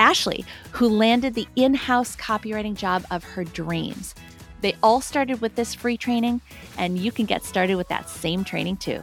Ashley, 0.00 0.44
who 0.72 0.88
landed 0.88 1.34
the 1.34 1.46
in 1.54 1.74
house 1.74 2.16
copywriting 2.16 2.74
job 2.74 3.04
of 3.12 3.22
her 3.22 3.44
dreams. 3.44 4.16
They 4.62 4.74
all 4.82 5.00
started 5.00 5.40
with 5.40 5.54
this 5.54 5.74
free 5.74 5.96
training, 5.96 6.40
and 6.76 6.98
you 6.98 7.12
can 7.12 7.26
get 7.26 7.44
started 7.44 7.76
with 7.76 7.86
that 7.88 8.08
same 8.08 8.42
training 8.42 8.78
too. 8.78 9.00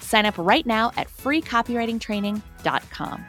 Sign 0.00 0.24
up 0.24 0.38
right 0.38 0.64
now 0.64 0.92
at 0.96 1.08
freecopywritingtraining.com. 1.08 3.24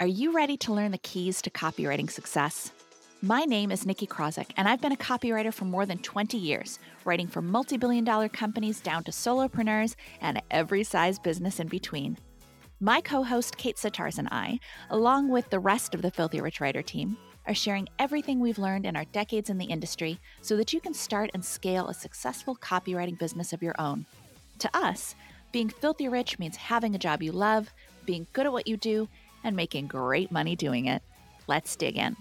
Are 0.00 0.06
you 0.06 0.32
ready 0.32 0.56
to 0.58 0.72
learn 0.72 0.92
the 0.92 0.98
keys 0.98 1.42
to 1.42 1.50
copywriting 1.50 2.08
success? 2.08 2.70
My 3.20 3.40
name 3.40 3.72
is 3.72 3.84
Nikki 3.84 4.06
Krawczyk, 4.06 4.52
and 4.56 4.68
I've 4.68 4.80
been 4.80 4.92
a 4.92 4.96
copywriter 4.96 5.52
for 5.52 5.64
more 5.64 5.84
than 5.84 5.98
20 5.98 6.38
years, 6.38 6.78
writing 7.04 7.26
for 7.26 7.42
multi 7.42 7.76
billion 7.76 8.04
dollar 8.04 8.28
companies 8.28 8.80
down 8.80 9.02
to 9.04 9.10
solopreneurs 9.10 9.96
and 10.20 10.40
every 10.52 10.84
size 10.84 11.18
business 11.18 11.58
in 11.58 11.66
between. 11.66 12.16
My 12.80 13.00
co 13.00 13.24
host 13.24 13.56
Kate 13.56 13.76
Sitarz 13.76 14.18
and 14.18 14.28
I, 14.30 14.60
along 14.90 15.30
with 15.30 15.50
the 15.50 15.58
rest 15.58 15.96
of 15.96 16.02
the 16.02 16.12
Filthy 16.12 16.40
Rich 16.40 16.60
Writer 16.60 16.80
team, 16.80 17.16
are 17.44 17.54
sharing 17.54 17.88
everything 17.98 18.38
we've 18.38 18.58
learned 18.58 18.86
in 18.86 18.94
our 18.94 19.04
decades 19.06 19.50
in 19.50 19.58
the 19.58 19.64
industry 19.64 20.20
so 20.42 20.56
that 20.56 20.72
you 20.72 20.80
can 20.80 20.94
start 20.94 21.30
and 21.34 21.44
scale 21.44 21.88
a 21.88 21.94
successful 21.94 22.54
copywriting 22.54 23.18
business 23.18 23.52
of 23.52 23.64
your 23.64 23.74
own. 23.80 24.06
To 24.60 24.70
us, 24.76 25.16
being 25.50 25.68
filthy 25.68 26.08
rich 26.08 26.38
means 26.38 26.54
having 26.54 26.94
a 26.94 26.98
job 26.98 27.20
you 27.20 27.32
love, 27.32 27.72
being 28.06 28.28
good 28.32 28.46
at 28.46 28.52
what 28.52 28.68
you 28.68 28.76
do, 28.76 29.08
and 29.42 29.56
making 29.56 29.88
great 29.88 30.30
money 30.30 30.54
doing 30.54 30.86
it. 30.86 31.02
Let's 31.48 31.74
dig 31.74 31.96
in. 31.96 32.16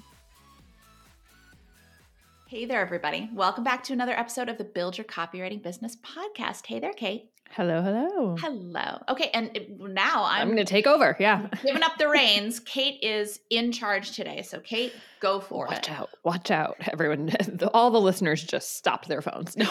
Hey 2.48 2.66
there, 2.66 2.82
everybody. 2.82 3.30
Welcome 3.32 3.64
back 3.64 3.84
to 3.84 3.94
another 3.94 4.18
episode 4.18 4.50
of 4.50 4.58
the 4.58 4.64
Build 4.64 4.98
Your 4.98 5.06
Copywriting 5.06 5.62
Business 5.62 5.98
podcast. 5.98 6.66
Hey 6.66 6.80
there, 6.80 6.94
Kate. 6.94 7.30
Hello, 7.52 7.82
hello. 7.82 8.36
Hello. 8.40 9.02
Okay, 9.10 9.30
and 9.34 9.52
now 9.80 10.26
I'm, 10.26 10.42
I'm 10.42 10.48
going 10.48 10.58
to 10.58 10.66
take 10.66 10.86
over. 10.86 11.16
Yeah. 11.20 11.48
giving 11.64 11.84
up 11.84 11.98
the 11.98 12.08
reins. 12.08 12.60
Kate 12.60 13.00
is 13.02 13.40
in 13.50 13.72
charge 13.72 14.12
today. 14.12 14.44
So, 14.44 14.60
Kate, 14.60 14.94
go 15.20 15.40
for 15.40 15.68
watch 15.68 15.88
it. 15.88 15.90
Watch 15.90 16.00
out. 16.00 16.10
Watch 16.24 16.52
out. 16.52 16.78
Everyone, 16.92 17.32
all 17.74 17.92
the 17.92 18.02
listeners 18.02 18.44
just 18.44 18.78
stopped 18.78 19.08
their 19.08 19.22
phones. 19.22 19.56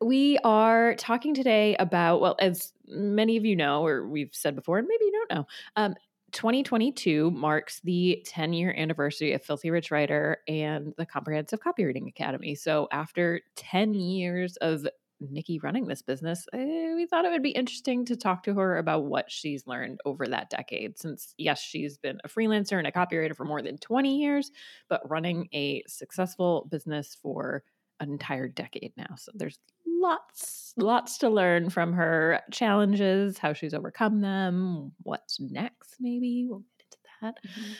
we 0.00 0.38
are 0.44 0.94
talking 0.94 1.34
today 1.34 1.76
about, 1.76 2.20
well, 2.20 2.36
as 2.38 2.72
many 2.86 3.36
of 3.36 3.44
you 3.44 3.56
know, 3.56 3.84
or 3.84 4.06
we've 4.06 4.30
said 4.32 4.54
before, 4.54 4.78
and 4.78 4.86
maybe 4.86 5.04
you 5.04 5.12
don't 5.12 5.38
know, 5.38 5.46
um, 5.76 5.94
2022 6.32 7.30
marks 7.30 7.80
the 7.80 8.22
10 8.26 8.52
year 8.52 8.74
anniversary 8.76 9.32
of 9.32 9.42
Filthy 9.42 9.70
Rich 9.70 9.90
Writer 9.90 10.38
and 10.46 10.92
the 10.98 11.06
Comprehensive 11.06 11.60
Copywriting 11.60 12.08
Academy. 12.08 12.54
So, 12.54 12.88
after 12.92 13.40
10 13.56 13.94
years 13.94 14.56
of 14.56 14.86
Nikki 15.20 15.58
running 15.58 15.86
this 15.86 16.02
business, 16.02 16.46
eh, 16.52 16.94
we 16.94 17.06
thought 17.06 17.24
it 17.24 17.30
would 17.30 17.42
be 17.42 17.50
interesting 17.50 18.04
to 18.06 18.16
talk 18.16 18.42
to 18.44 18.54
her 18.54 18.78
about 18.78 19.04
what 19.04 19.30
she's 19.30 19.66
learned 19.66 20.00
over 20.04 20.26
that 20.26 20.50
decade. 20.50 20.98
Since, 20.98 21.34
yes, 21.38 21.60
she's 21.60 21.98
been 21.98 22.18
a 22.24 22.28
freelancer 22.28 22.78
and 22.78 22.86
a 22.86 22.92
copywriter 22.92 23.36
for 23.36 23.44
more 23.44 23.62
than 23.62 23.78
20 23.78 24.18
years, 24.18 24.50
but 24.88 25.08
running 25.08 25.48
a 25.52 25.82
successful 25.86 26.66
business 26.70 27.16
for 27.20 27.62
an 28.00 28.10
entire 28.10 28.48
decade 28.48 28.92
now. 28.96 29.14
So 29.16 29.32
there's 29.34 29.58
lots, 29.86 30.74
lots 30.76 31.18
to 31.18 31.30
learn 31.30 31.70
from 31.70 31.92
her 31.94 32.40
challenges, 32.52 33.38
how 33.38 33.52
she's 33.52 33.74
overcome 33.74 34.20
them, 34.20 34.92
what's 35.02 35.40
next, 35.40 35.96
maybe. 35.98 36.46
We'll 36.48 36.64
get 36.78 36.86
into 36.86 36.98
that. 37.22 37.38
Mm-hmm. 37.48 37.72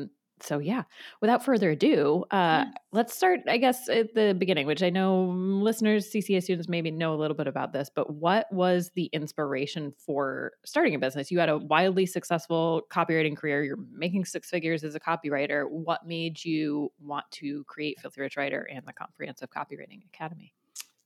Um, 0.00 0.10
so 0.40 0.58
yeah 0.58 0.82
without 1.20 1.44
further 1.44 1.70
ado 1.70 2.24
uh, 2.30 2.64
let's 2.92 3.14
start 3.14 3.40
i 3.48 3.56
guess 3.56 3.88
at 3.88 4.14
the 4.14 4.34
beginning 4.38 4.66
which 4.66 4.82
i 4.82 4.90
know 4.90 5.24
listeners 5.26 6.10
cca 6.10 6.42
students 6.42 6.68
maybe 6.68 6.90
know 6.90 7.14
a 7.14 7.16
little 7.16 7.36
bit 7.36 7.46
about 7.46 7.72
this 7.72 7.90
but 7.94 8.12
what 8.14 8.46
was 8.52 8.90
the 8.94 9.06
inspiration 9.06 9.92
for 9.98 10.52
starting 10.64 10.94
a 10.94 10.98
business? 10.98 11.30
You 11.30 11.38
had 11.38 11.48
a 11.48 11.58
wildly 11.58 12.06
successful 12.06 12.82
copywriting 12.90 13.36
career 13.36 13.62
you're 13.62 13.78
making 13.92 14.24
six 14.24 14.50
figures 14.50 14.84
as 14.84 14.94
a 14.94 15.00
copywriter. 15.00 15.68
What 15.70 16.06
made 16.06 16.44
you 16.44 16.90
want 17.00 17.26
to 17.32 17.64
create 17.64 18.00
filthy 18.00 18.20
rich 18.20 18.36
writer 18.36 18.68
and 18.72 18.84
the 18.86 18.92
comprehensive 18.92 19.50
copywriting 19.50 20.04
academy 20.12 20.52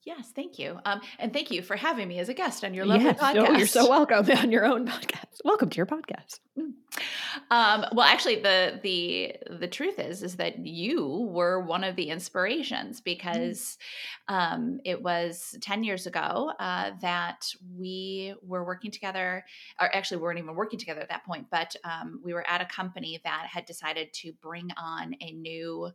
Yes, 0.08 0.32
thank 0.34 0.58
you. 0.58 0.78
Um, 0.86 1.02
and 1.18 1.34
thank 1.34 1.50
you 1.50 1.60
for 1.60 1.76
having 1.76 2.08
me 2.08 2.18
as 2.18 2.30
a 2.30 2.34
guest 2.34 2.64
on 2.64 2.72
your 2.72 2.86
lovely 2.86 3.04
yes. 3.04 3.18
podcast. 3.20 3.46
Oh, 3.46 3.58
you're 3.58 3.66
so 3.66 3.90
welcome 3.90 4.26
on 4.38 4.50
your 4.50 4.64
own 4.64 4.86
podcast. 4.86 5.42
Welcome 5.44 5.68
to 5.68 5.76
your 5.76 5.84
podcast. 5.84 6.40
Mm. 6.58 6.72
Um, 7.50 7.84
well, 7.92 8.06
actually, 8.06 8.36
the 8.36 8.80
the 8.82 9.36
the 9.60 9.68
truth 9.68 9.98
is 9.98 10.22
is 10.22 10.36
that 10.36 10.66
you 10.66 11.28
were 11.30 11.60
one 11.60 11.84
of 11.84 11.94
the 11.94 12.08
inspirations 12.08 13.00
mm. 13.00 13.04
because 13.04 13.76
mm. 14.28 14.34
um, 14.34 14.80
it 14.86 15.02
was 15.02 15.54
ten 15.60 15.84
years 15.84 16.06
ago 16.06 16.52
uh, 16.58 16.92
that 17.02 17.46
we 17.76 18.34
were 18.42 18.64
working 18.64 18.90
together, 18.90 19.44
or 19.78 19.94
actually, 19.94 20.16
we 20.16 20.22
weren't 20.22 20.38
even 20.38 20.54
working 20.54 20.78
together 20.78 21.00
at 21.00 21.10
that 21.10 21.26
point. 21.26 21.46
But 21.50 21.76
um, 21.84 22.20
we 22.24 22.32
were 22.32 22.48
at 22.48 22.62
a 22.62 22.66
company 22.66 23.20
that 23.24 23.46
had 23.50 23.66
decided 23.66 24.12
to 24.14 24.32
bring 24.40 24.70
on 24.78 25.14
a 25.20 25.32
new 25.32 25.90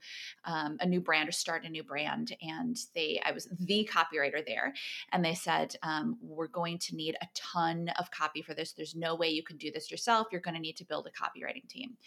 um, 0.45 0.77
a 0.79 0.85
new 0.85 1.01
brand 1.01 1.27
or 1.27 1.31
start 1.33 1.65
a 1.65 1.69
new 1.69 1.83
brand, 1.83 2.35
and 2.43 2.77
they 2.93 3.19
I 3.25 3.31
was 3.31 3.49
the 3.59 3.83
copywriter 4.03 4.45
there, 4.45 4.73
and 5.11 5.23
they 5.23 5.35
said 5.35 5.75
um, 5.83 6.17
we're 6.21 6.47
going 6.47 6.77
to 6.79 6.95
need 6.95 7.15
a 7.21 7.27
ton 7.33 7.89
of 7.99 8.11
copy 8.11 8.41
for 8.41 8.53
this. 8.53 8.73
There's 8.73 8.95
no 8.95 9.15
way 9.15 9.29
you 9.29 9.43
can 9.43 9.57
do 9.57 9.71
this 9.71 9.91
yourself. 9.91 10.27
You're 10.31 10.41
going 10.41 10.55
to 10.55 10.59
need 10.59 10.77
to 10.77 10.85
build 10.85 11.07
a 11.07 11.11
copywriting 11.11 11.67
team. 11.69 11.97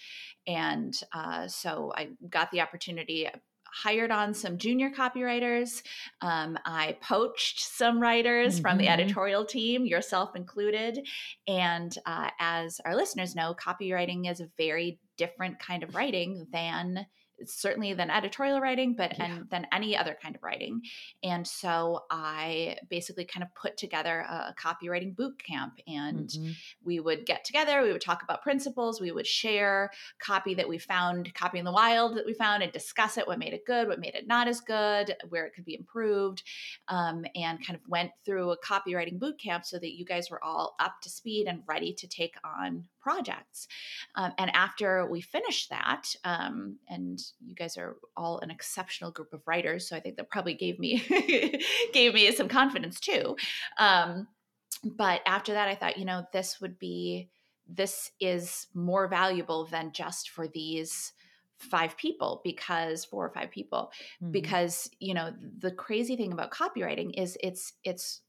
And 0.46 0.94
uh, 1.14 1.48
so 1.48 1.92
I 1.96 2.10
got 2.28 2.50
the 2.50 2.60
opportunity 2.60 3.28
hired 3.76 4.10
on 4.10 4.32
some 4.32 4.58
junior 4.58 4.90
copywriters. 4.90 5.82
Um, 6.20 6.58
I 6.64 6.96
poached 7.02 7.60
some 7.60 8.00
writers 8.00 8.54
mm-hmm. 8.54 8.62
from 8.62 8.78
the 8.78 8.84
mm-hmm. 8.84 9.00
editorial 9.00 9.44
team, 9.44 9.86
yourself 9.86 10.34
included. 10.34 11.06
And 11.46 11.96
uh, 12.06 12.30
as 12.40 12.80
our 12.84 12.96
listeners 12.96 13.34
know, 13.34 13.54
copywriting 13.54 14.30
is 14.30 14.40
a 14.40 14.48
very 14.56 14.98
different 15.18 15.58
kind 15.58 15.82
of 15.82 15.94
writing 15.94 16.46
than 16.52 17.06
certainly 17.44 17.92
than 17.92 18.10
editorial 18.10 18.60
writing 18.60 18.94
but 18.94 19.16
yeah. 19.18 19.26
and 19.26 19.50
than 19.50 19.66
any 19.72 19.96
other 19.96 20.16
kind 20.22 20.34
of 20.34 20.42
writing 20.42 20.80
and 21.22 21.46
so 21.46 22.04
i 22.10 22.76
basically 22.88 23.24
kind 23.24 23.42
of 23.42 23.54
put 23.54 23.76
together 23.76 24.20
a 24.28 24.54
copywriting 24.58 25.14
boot 25.14 25.42
camp 25.42 25.78
and 25.86 26.30
mm-hmm. 26.30 26.50
we 26.84 27.00
would 27.00 27.26
get 27.26 27.44
together 27.44 27.82
we 27.82 27.92
would 27.92 28.00
talk 28.00 28.22
about 28.22 28.42
principles 28.42 29.00
we 29.00 29.12
would 29.12 29.26
share 29.26 29.90
copy 30.18 30.54
that 30.54 30.68
we 30.68 30.78
found 30.78 31.32
copy 31.34 31.58
in 31.58 31.64
the 31.64 31.72
wild 31.72 32.16
that 32.16 32.26
we 32.26 32.34
found 32.34 32.62
and 32.62 32.72
discuss 32.72 33.18
it 33.18 33.26
what 33.26 33.38
made 33.38 33.52
it 33.52 33.66
good 33.66 33.88
what 33.88 34.00
made 34.00 34.14
it 34.14 34.26
not 34.26 34.48
as 34.48 34.60
good 34.60 35.14
where 35.28 35.46
it 35.46 35.54
could 35.54 35.64
be 35.64 35.76
improved 35.76 36.42
um, 36.88 37.24
and 37.34 37.64
kind 37.64 37.78
of 37.78 37.88
went 37.88 38.10
through 38.24 38.50
a 38.50 38.58
copywriting 38.60 39.18
boot 39.18 39.38
camp 39.38 39.64
so 39.64 39.78
that 39.78 39.96
you 39.96 40.04
guys 40.04 40.30
were 40.30 40.42
all 40.42 40.74
up 40.80 41.00
to 41.02 41.10
speed 41.10 41.46
and 41.46 41.62
ready 41.66 41.92
to 41.92 42.06
take 42.06 42.34
on 42.44 42.84
projects. 43.06 43.68
Um, 44.16 44.32
and 44.36 44.50
after 44.52 45.06
we 45.08 45.20
finished 45.20 45.70
that, 45.70 46.06
um, 46.24 46.78
and 46.88 47.22
you 47.46 47.54
guys 47.54 47.76
are 47.76 47.98
all 48.16 48.40
an 48.40 48.50
exceptional 48.50 49.12
group 49.12 49.32
of 49.32 49.46
writers, 49.46 49.88
so 49.88 49.94
I 49.94 50.00
think 50.00 50.16
that 50.16 50.28
probably 50.28 50.54
gave 50.54 50.80
me 50.80 50.98
gave 51.92 52.14
me 52.14 52.32
some 52.32 52.48
confidence 52.48 52.98
too. 52.98 53.36
Um, 53.78 54.26
but 54.82 55.20
after 55.24 55.52
that, 55.52 55.68
I 55.68 55.76
thought, 55.76 55.98
you 55.98 56.04
know, 56.04 56.26
this 56.32 56.60
would 56.60 56.80
be 56.80 57.30
this 57.68 58.10
is 58.20 58.66
more 58.74 59.06
valuable 59.06 59.66
than 59.66 59.92
just 59.92 60.30
for 60.30 60.48
these 60.48 61.12
five 61.58 61.96
people 61.96 62.40
because 62.42 63.04
four 63.04 63.24
or 63.24 63.30
five 63.30 63.52
people 63.52 63.92
mm-hmm. 64.20 64.32
because 64.32 64.90
you 64.98 65.14
know 65.14 65.32
the 65.58 65.70
crazy 65.70 66.16
thing 66.16 66.32
about 66.32 66.50
copywriting 66.50 67.12
is 67.16 67.38
it's 67.40 67.72
it's 67.84 68.22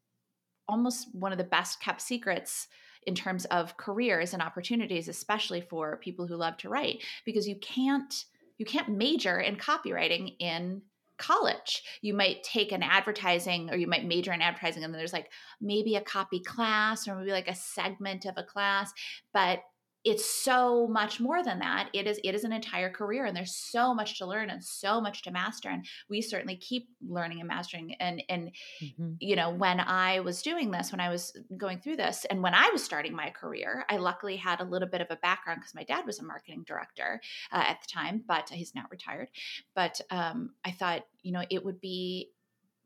almost 0.67 1.07
one 1.13 1.31
of 1.31 1.39
the 1.39 1.43
best 1.43 1.81
kept 1.81 2.01
secrets 2.01 2.67
in 3.07 3.15
terms 3.15 3.45
of 3.45 3.77
careers 3.77 4.33
and 4.33 4.41
opportunities, 4.41 5.07
especially 5.07 5.61
for 5.61 5.97
people 5.97 6.27
who 6.27 6.35
love 6.35 6.57
to 6.57 6.69
write, 6.69 7.03
because 7.25 7.47
you 7.47 7.55
can't 7.55 8.25
you 8.57 8.65
can't 8.65 8.89
major 8.89 9.39
in 9.39 9.55
copywriting 9.55 10.35
in 10.39 10.81
college. 11.17 11.83
You 12.01 12.13
might 12.13 12.43
take 12.43 12.71
an 12.71 12.83
advertising 12.83 13.69
or 13.71 13.77
you 13.77 13.87
might 13.87 14.05
major 14.05 14.33
in 14.33 14.41
advertising 14.41 14.83
and 14.83 14.93
then 14.93 14.99
there's 14.99 15.13
like 15.13 15.31
maybe 15.61 15.95
a 15.95 16.01
copy 16.01 16.39
class 16.39 17.07
or 17.07 17.15
maybe 17.15 17.31
like 17.31 17.47
a 17.47 17.55
segment 17.55 18.25
of 18.25 18.35
a 18.37 18.43
class, 18.43 18.91
but 19.33 19.59
it's 20.07 20.25
so 20.25 20.87
much 20.87 21.19
more 21.19 21.43
than 21.43 21.59
that. 21.59 21.89
It 21.91 22.07
is 22.07 22.17
it 22.23 22.33
is 22.33 22.45
an 22.45 22.53
entire 22.53 22.89
career 22.89 23.25
and 23.25 23.35
there's 23.35 23.55
so 23.55 23.93
much 23.93 24.17
to 24.19 24.25
learn 24.25 24.49
and 24.49 24.63
so 24.63 25.01
much 25.01 25.21
to 25.23 25.31
master 25.31 25.69
and 25.69 25.85
we 26.09 26.21
certainly 26.21 26.55
keep 26.55 26.87
learning 27.05 27.39
and 27.39 27.47
mastering 27.47 27.93
and 27.99 28.23
and 28.29 28.51
mm-hmm. 28.81 29.13
you 29.19 29.35
know 29.35 29.49
when 29.49 29.79
i 29.79 30.19
was 30.21 30.41
doing 30.41 30.71
this 30.71 30.91
when 30.91 31.01
i 31.01 31.09
was 31.09 31.35
going 31.57 31.79
through 31.79 31.95
this 31.95 32.25
and 32.29 32.41
when 32.41 32.53
i 32.53 32.69
was 32.71 32.83
starting 32.83 33.13
my 33.13 33.29
career 33.29 33.85
i 33.89 33.97
luckily 33.97 34.35
had 34.35 34.61
a 34.61 34.63
little 34.63 34.87
bit 34.87 35.01
of 35.01 35.07
a 35.09 35.17
background 35.17 35.59
because 35.59 35.75
my 35.75 35.83
dad 35.83 36.05
was 36.05 36.19
a 36.19 36.23
marketing 36.23 36.63
director 36.65 37.19
uh, 37.51 37.63
at 37.67 37.81
the 37.81 37.87
time 37.91 38.23
but 38.27 38.49
he's 38.49 38.73
now 38.75 38.85
retired. 38.89 39.29
But 39.75 39.99
um, 40.09 40.51
i 40.63 40.71
thought 40.71 41.03
you 41.21 41.31
know 41.31 41.43
it 41.49 41.63
would 41.63 41.81
be 41.81 42.31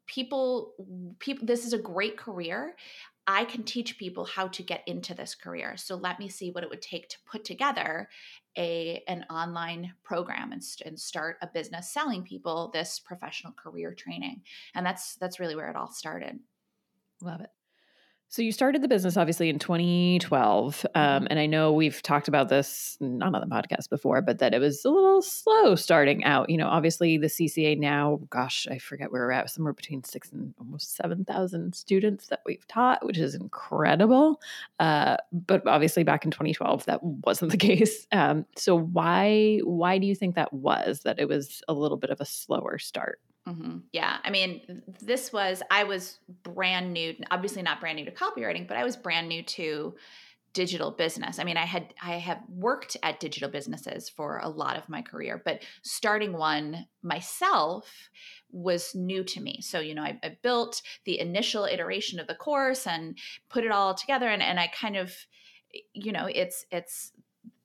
people 0.07 0.73
people 1.19 1.45
this 1.45 1.65
is 1.65 1.73
a 1.73 1.77
great 1.77 2.17
career 2.17 2.75
I 3.27 3.45
can 3.45 3.63
teach 3.63 3.97
people 3.97 4.25
how 4.25 4.47
to 4.47 4.63
get 4.63 4.83
into 4.87 5.13
this 5.13 5.35
career. 5.35 5.77
So 5.77 5.95
let 5.95 6.19
me 6.19 6.27
see 6.27 6.51
what 6.51 6.63
it 6.63 6.69
would 6.69 6.81
take 6.81 7.07
to 7.09 7.17
put 7.25 7.45
together 7.45 8.09
a 8.57 9.01
an 9.07 9.25
online 9.29 9.93
program 10.03 10.51
and, 10.51 10.61
and 10.85 10.99
start 10.99 11.37
a 11.41 11.47
business 11.47 11.89
selling 11.89 12.23
people 12.23 12.69
this 12.73 12.99
professional 12.99 13.53
career 13.53 13.93
training. 13.93 14.41
And 14.75 14.85
that's 14.85 15.15
that's 15.15 15.39
really 15.39 15.55
where 15.55 15.69
it 15.69 15.75
all 15.75 15.91
started. 15.91 16.39
Love 17.21 17.41
it. 17.41 17.49
So 18.31 18.41
you 18.41 18.53
started 18.53 18.81
the 18.81 18.87
business 18.87 19.17
obviously 19.17 19.49
in 19.49 19.59
2012, 19.59 20.85
um, 20.95 21.01
mm-hmm. 21.03 21.27
and 21.29 21.37
I 21.37 21.47
know 21.47 21.73
we've 21.73 22.01
talked 22.01 22.29
about 22.29 22.47
this 22.47 22.95
not 23.01 23.35
on 23.35 23.41
the 23.41 23.53
podcast 23.53 23.89
before, 23.89 24.21
but 24.21 24.39
that 24.39 24.53
it 24.53 24.59
was 24.59 24.85
a 24.85 24.89
little 24.89 25.21
slow 25.21 25.75
starting 25.75 26.23
out. 26.23 26.49
You 26.49 26.55
know, 26.55 26.69
obviously 26.69 27.17
the 27.17 27.27
CCA 27.27 27.77
now, 27.77 28.21
gosh, 28.29 28.69
I 28.71 28.77
forget 28.77 29.11
where 29.11 29.23
we're 29.23 29.31
at, 29.31 29.49
somewhere 29.49 29.73
between 29.73 30.05
six 30.05 30.31
and 30.31 30.53
almost 30.61 30.95
seven 30.95 31.25
thousand 31.25 31.75
students 31.75 32.27
that 32.27 32.39
we've 32.45 32.65
taught, 32.69 33.05
which 33.05 33.17
is 33.17 33.35
incredible. 33.35 34.39
Uh, 34.79 35.17
but 35.33 35.67
obviously 35.67 36.03
back 36.03 36.23
in 36.23 36.31
2012, 36.31 36.85
that 36.85 37.03
wasn't 37.03 37.51
the 37.51 37.57
case. 37.75 38.07
Um, 38.13 38.45
so 38.55 38.79
why 38.79 39.59
why 39.65 39.97
do 39.97 40.07
you 40.07 40.15
think 40.15 40.35
that 40.35 40.53
was? 40.53 41.01
That 41.01 41.19
it 41.19 41.27
was 41.27 41.61
a 41.67 41.73
little 41.73 41.97
bit 41.97 42.11
of 42.11 42.21
a 42.21 42.25
slower 42.25 42.77
start? 42.77 43.19
Mm-hmm. 43.47 43.77
Yeah. 43.91 44.17
I 44.23 44.29
mean, 44.29 44.83
this 45.01 45.33
was, 45.33 45.63
I 45.71 45.83
was 45.83 46.19
brand 46.43 46.93
new, 46.93 47.15
obviously 47.31 47.61
not 47.61 47.79
brand 47.79 47.97
new 47.97 48.05
to 48.05 48.11
copywriting, 48.11 48.67
but 48.67 48.77
I 48.77 48.83
was 48.83 48.95
brand 48.95 49.27
new 49.27 49.41
to 49.43 49.95
digital 50.53 50.91
business. 50.91 51.39
I 51.39 51.43
mean, 51.43 51.57
I 51.57 51.65
had, 51.65 51.93
I 52.03 52.13
have 52.13 52.39
worked 52.49 52.97
at 53.01 53.19
digital 53.19 53.49
businesses 53.49 54.09
for 54.09 54.39
a 54.39 54.49
lot 54.49 54.77
of 54.77 54.89
my 54.89 55.01
career, 55.01 55.41
but 55.43 55.63
starting 55.81 56.33
one 56.33 56.85
myself 57.01 58.09
was 58.51 58.93
new 58.93 59.23
to 59.23 59.41
me. 59.41 59.61
So, 59.61 59.79
you 59.79 59.95
know, 59.95 60.03
I, 60.03 60.19
I 60.21 60.37
built 60.41 60.81
the 61.05 61.19
initial 61.19 61.65
iteration 61.65 62.19
of 62.19 62.27
the 62.27 62.35
course 62.35 62.85
and 62.85 63.17
put 63.49 63.63
it 63.63 63.71
all 63.71 63.95
together. 63.95 64.27
And, 64.27 64.43
and 64.43 64.59
I 64.59 64.67
kind 64.67 64.97
of, 64.97 65.15
you 65.93 66.11
know, 66.11 66.27
it's, 66.27 66.65
it's, 66.71 67.13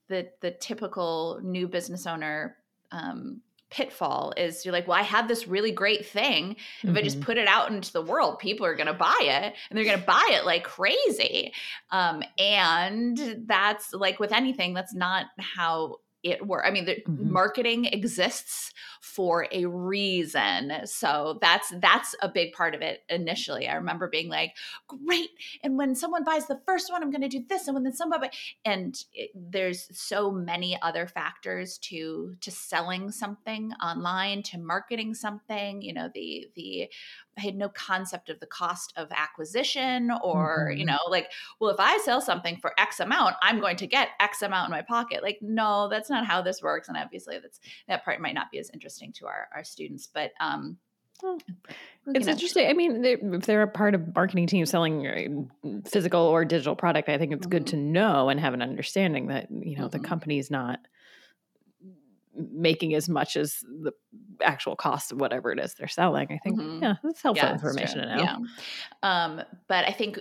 the 0.09 0.29
the 0.39 0.51
typical 0.51 1.41
new 1.43 1.67
business 1.67 2.07
owner 2.07 2.55
um, 2.91 3.41
pitfall 3.69 4.33
is 4.37 4.65
you're 4.65 4.71
like, 4.71 4.87
well, 4.87 4.97
I 4.97 5.03
have 5.03 5.27
this 5.27 5.47
really 5.47 5.71
great 5.71 6.05
thing. 6.05 6.55
If 6.81 6.89
mm-hmm. 6.89 6.97
I 6.97 7.01
just 7.01 7.17
mm-hmm. 7.17 7.25
put 7.25 7.37
it 7.37 7.47
out 7.47 7.71
into 7.71 7.91
the 7.91 8.01
world, 8.01 8.39
people 8.39 8.65
are 8.65 8.75
going 8.75 8.87
to 8.87 8.93
buy 8.93 9.17
it 9.19 9.53
and 9.69 9.77
they're 9.77 9.83
going 9.83 9.99
to 9.99 10.05
buy 10.05 10.29
it 10.31 10.45
like 10.45 10.63
crazy. 10.63 11.53
Um, 11.91 12.23
and 12.37 13.45
that's 13.45 13.93
like 13.93 14.19
with 14.19 14.31
anything, 14.31 14.73
that's 14.73 14.93
not 14.93 15.27
how 15.37 15.97
it 16.23 16.45
were 16.45 16.65
I 16.65 16.71
mean, 16.71 16.85
the 16.85 16.95
mm-hmm. 16.95 17.31
marketing 17.31 17.85
exists 17.85 18.73
for 19.01 19.47
a 19.51 19.65
reason. 19.65 20.73
So 20.85 21.37
that's 21.41 21.73
that's 21.79 22.15
a 22.21 22.29
big 22.29 22.53
part 22.53 22.75
of 22.75 22.81
it 22.81 23.03
initially. 23.09 23.67
I 23.67 23.75
remember 23.75 24.07
being 24.07 24.29
like, 24.29 24.55
great. 24.87 25.29
And 25.63 25.77
when 25.77 25.95
someone 25.95 26.23
buys 26.23 26.47
the 26.47 26.61
first 26.65 26.91
one, 26.91 27.03
I'm 27.03 27.11
going 27.11 27.21
to 27.21 27.27
do 27.27 27.43
this. 27.47 27.67
And 27.67 27.75
when 27.75 27.83
then 27.83 27.93
somebody 27.93 28.29
and 28.65 28.97
it, 29.13 29.31
there's 29.35 29.87
so 29.97 30.31
many 30.31 30.77
other 30.81 31.07
factors 31.07 31.77
to 31.79 32.35
to 32.41 32.51
selling 32.51 33.11
something 33.11 33.71
online, 33.83 34.43
to 34.43 34.57
marketing 34.57 35.13
something, 35.13 35.81
you 35.81 35.93
know, 35.93 36.09
the 36.13 36.47
the 36.55 36.89
I 37.37 37.41
had 37.41 37.55
no 37.55 37.69
concept 37.69 38.29
of 38.29 38.39
the 38.39 38.47
cost 38.47 38.93
of 38.97 39.09
acquisition 39.15 40.11
or, 40.23 40.69
mm-hmm. 40.69 40.79
you 40.79 40.85
know, 40.85 40.97
like, 41.09 41.31
well, 41.59 41.69
if 41.69 41.79
I 41.79 41.99
sell 41.99 42.19
something 42.19 42.57
for 42.57 42.73
X 42.79 42.99
amount, 42.99 43.35
I'm 43.41 43.59
going 43.59 43.77
to 43.77 43.87
get 43.87 44.09
X 44.19 44.41
amount 44.41 44.69
in 44.69 44.71
my 44.71 44.81
pocket. 44.81 45.21
Like, 45.21 45.37
no, 45.41 45.87
that's 45.87 46.06
not 46.09 46.25
how 46.25 46.41
this 46.41 46.61
works. 46.61 46.87
And 46.87 46.97
obviously 46.97 47.39
that's 47.39 47.59
that 47.87 48.03
part 48.03 48.19
might 48.19 48.35
not 48.35 48.51
be 48.51 48.59
as 48.59 48.69
interesting 48.71 49.13
to 49.13 49.27
our, 49.27 49.47
our 49.55 49.63
students. 49.63 50.07
But 50.13 50.31
um 50.39 50.77
it's 52.05 52.27
know. 52.27 52.31
interesting. 52.31 52.69
I 52.69 52.73
mean, 52.73 53.03
if 53.03 53.45
they're 53.45 53.63
a 53.63 53.67
part 53.67 53.95
of 53.95 54.15
marketing 54.15 54.45
team 54.47 54.65
selling 54.65 55.07
uh, 55.65 55.69
physical 55.89 56.21
or 56.21 56.45
digital 56.45 56.75
product, 56.75 57.09
I 57.09 57.17
think 57.17 57.33
it's 57.33 57.41
mm-hmm. 57.41 57.49
good 57.49 57.67
to 57.67 57.75
know 57.75 58.29
and 58.29 58.39
have 58.39 58.53
an 58.53 58.61
understanding 58.61 59.27
that 59.27 59.47
you 59.49 59.77
know 59.77 59.87
mm-hmm. 59.87 60.01
the 60.01 60.07
company's 60.07 60.51
not 60.51 60.79
making 62.35 62.93
as 62.93 63.09
much 63.09 63.35
as 63.35 63.59
the 63.61 63.91
actual 64.43 64.75
cost 64.75 65.11
of 65.11 65.19
whatever 65.19 65.51
it 65.51 65.59
is 65.59 65.73
they're 65.73 65.87
selling. 65.87 66.27
I 66.31 66.37
think, 66.37 66.59
mm-hmm. 66.59 66.83
yeah, 66.83 66.95
that's 67.03 67.21
helpful 67.21 67.47
yeah, 67.47 67.53
information 67.53 67.99
to 67.99 68.15
know. 68.15 68.23
Yeah. 68.23 68.37
Um, 69.01 69.41
but 69.67 69.85
I 69.85 69.91
think 69.91 70.19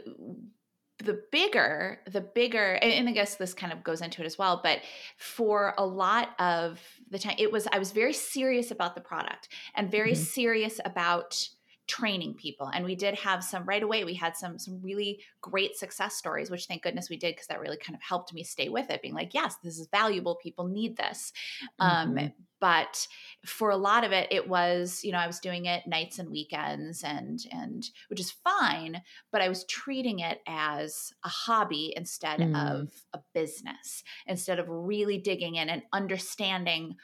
the 0.99 1.23
bigger, 1.31 2.01
the 2.11 2.21
bigger, 2.21 2.75
and, 2.75 2.93
and 2.93 3.09
I 3.09 3.13
guess 3.13 3.35
this 3.37 3.53
kind 3.55 3.73
of 3.73 3.85
goes 3.85 4.01
into 4.01 4.23
it 4.23 4.27
as 4.27 4.39
well, 4.39 4.61
but 4.63 4.81
for 5.19 5.75
a 5.77 5.85
lot 5.85 6.31
of 6.39 6.81
the 7.11 7.19
time, 7.19 7.37
it 7.39 7.53
was, 7.53 7.69
I 7.73 7.79
was 7.79 7.93
very 7.93 8.13
serious 8.13 8.71
about 8.71 8.95
the 8.95 9.01
product 9.01 9.49
and 9.75 9.91
very 9.91 10.13
mm-hmm. 10.13 10.23
serious 10.23 10.81
about 10.85 11.49
training 11.87 12.35
people 12.35 12.69
and 12.75 12.85
we 12.85 12.97
did 12.97 13.15
have 13.15 13.45
some 13.45 13.65
right 13.65 13.83
away 13.83 14.05
we 14.05 14.15
had 14.15 14.37
some 14.37 14.59
some 14.59 14.81
really 14.83 15.21
great 15.41 15.77
success 15.77 16.17
stories 16.17 16.51
which 16.51 16.67
thank 16.67 16.83
goodness 16.83 17.09
we 17.09 17.17
did 17.17 17.35
because 17.35 17.47
that 17.47 17.61
really 17.61 17.77
kind 17.77 17.95
of 17.95 18.03
helped 18.03 18.35
me 18.35 18.43
stay 18.43 18.69
with 18.69 18.91
it 18.91 19.03
being 19.03 19.15
like 19.15 19.33
yes 19.33 19.57
this 19.63 19.79
is 19.79 19.89
valuable 19.93 20.35
people 20.37 20.67
need 20.67 20.97
this 20.97 21.33
um, 21.79 22.15
mm-hmm. 22.15 22.19
um, 22.19 22.33
but 22.61 23.07
for 23.45 23.71
a 23.71 23.77
lot 23.77 24.03
of 24.03 24.11
it 24.11 24.27
it 24.33 24.49
was 24.49 25.01
you 25.05 25.13
know 25.13 25.19
i 25.19 25.27
was 25.27 25.39
doing 25.39 25.67
it 25.67 25.87
nights 25.87 26.19
and 26.19 26.29
weekends 26.31 27.05
and 27.05 27.41
and 27.53 27.91
which 28.09 28.19
is 28.19 28.33
fine 28.33 29.01
but 29.31 29.41
i 29.41 29.49
was 29.49 29.65
treating 29.65 30.21
it 30.21 30.41
as 30.49 31.13
a 31.25 31.29
hobby 31.29 31.93
instead 31.97 32.41
mm. 32.41 32.73
of 32.73 32.93
a 33.13 33.21
business 33.33 34.03
instead 34.27 34.59
of 34.59 34.67
really 34.69 35.19
digging 35.19 35.55
in 35.57 35.69
and 35.69 35.83
understanding 35.93 36.97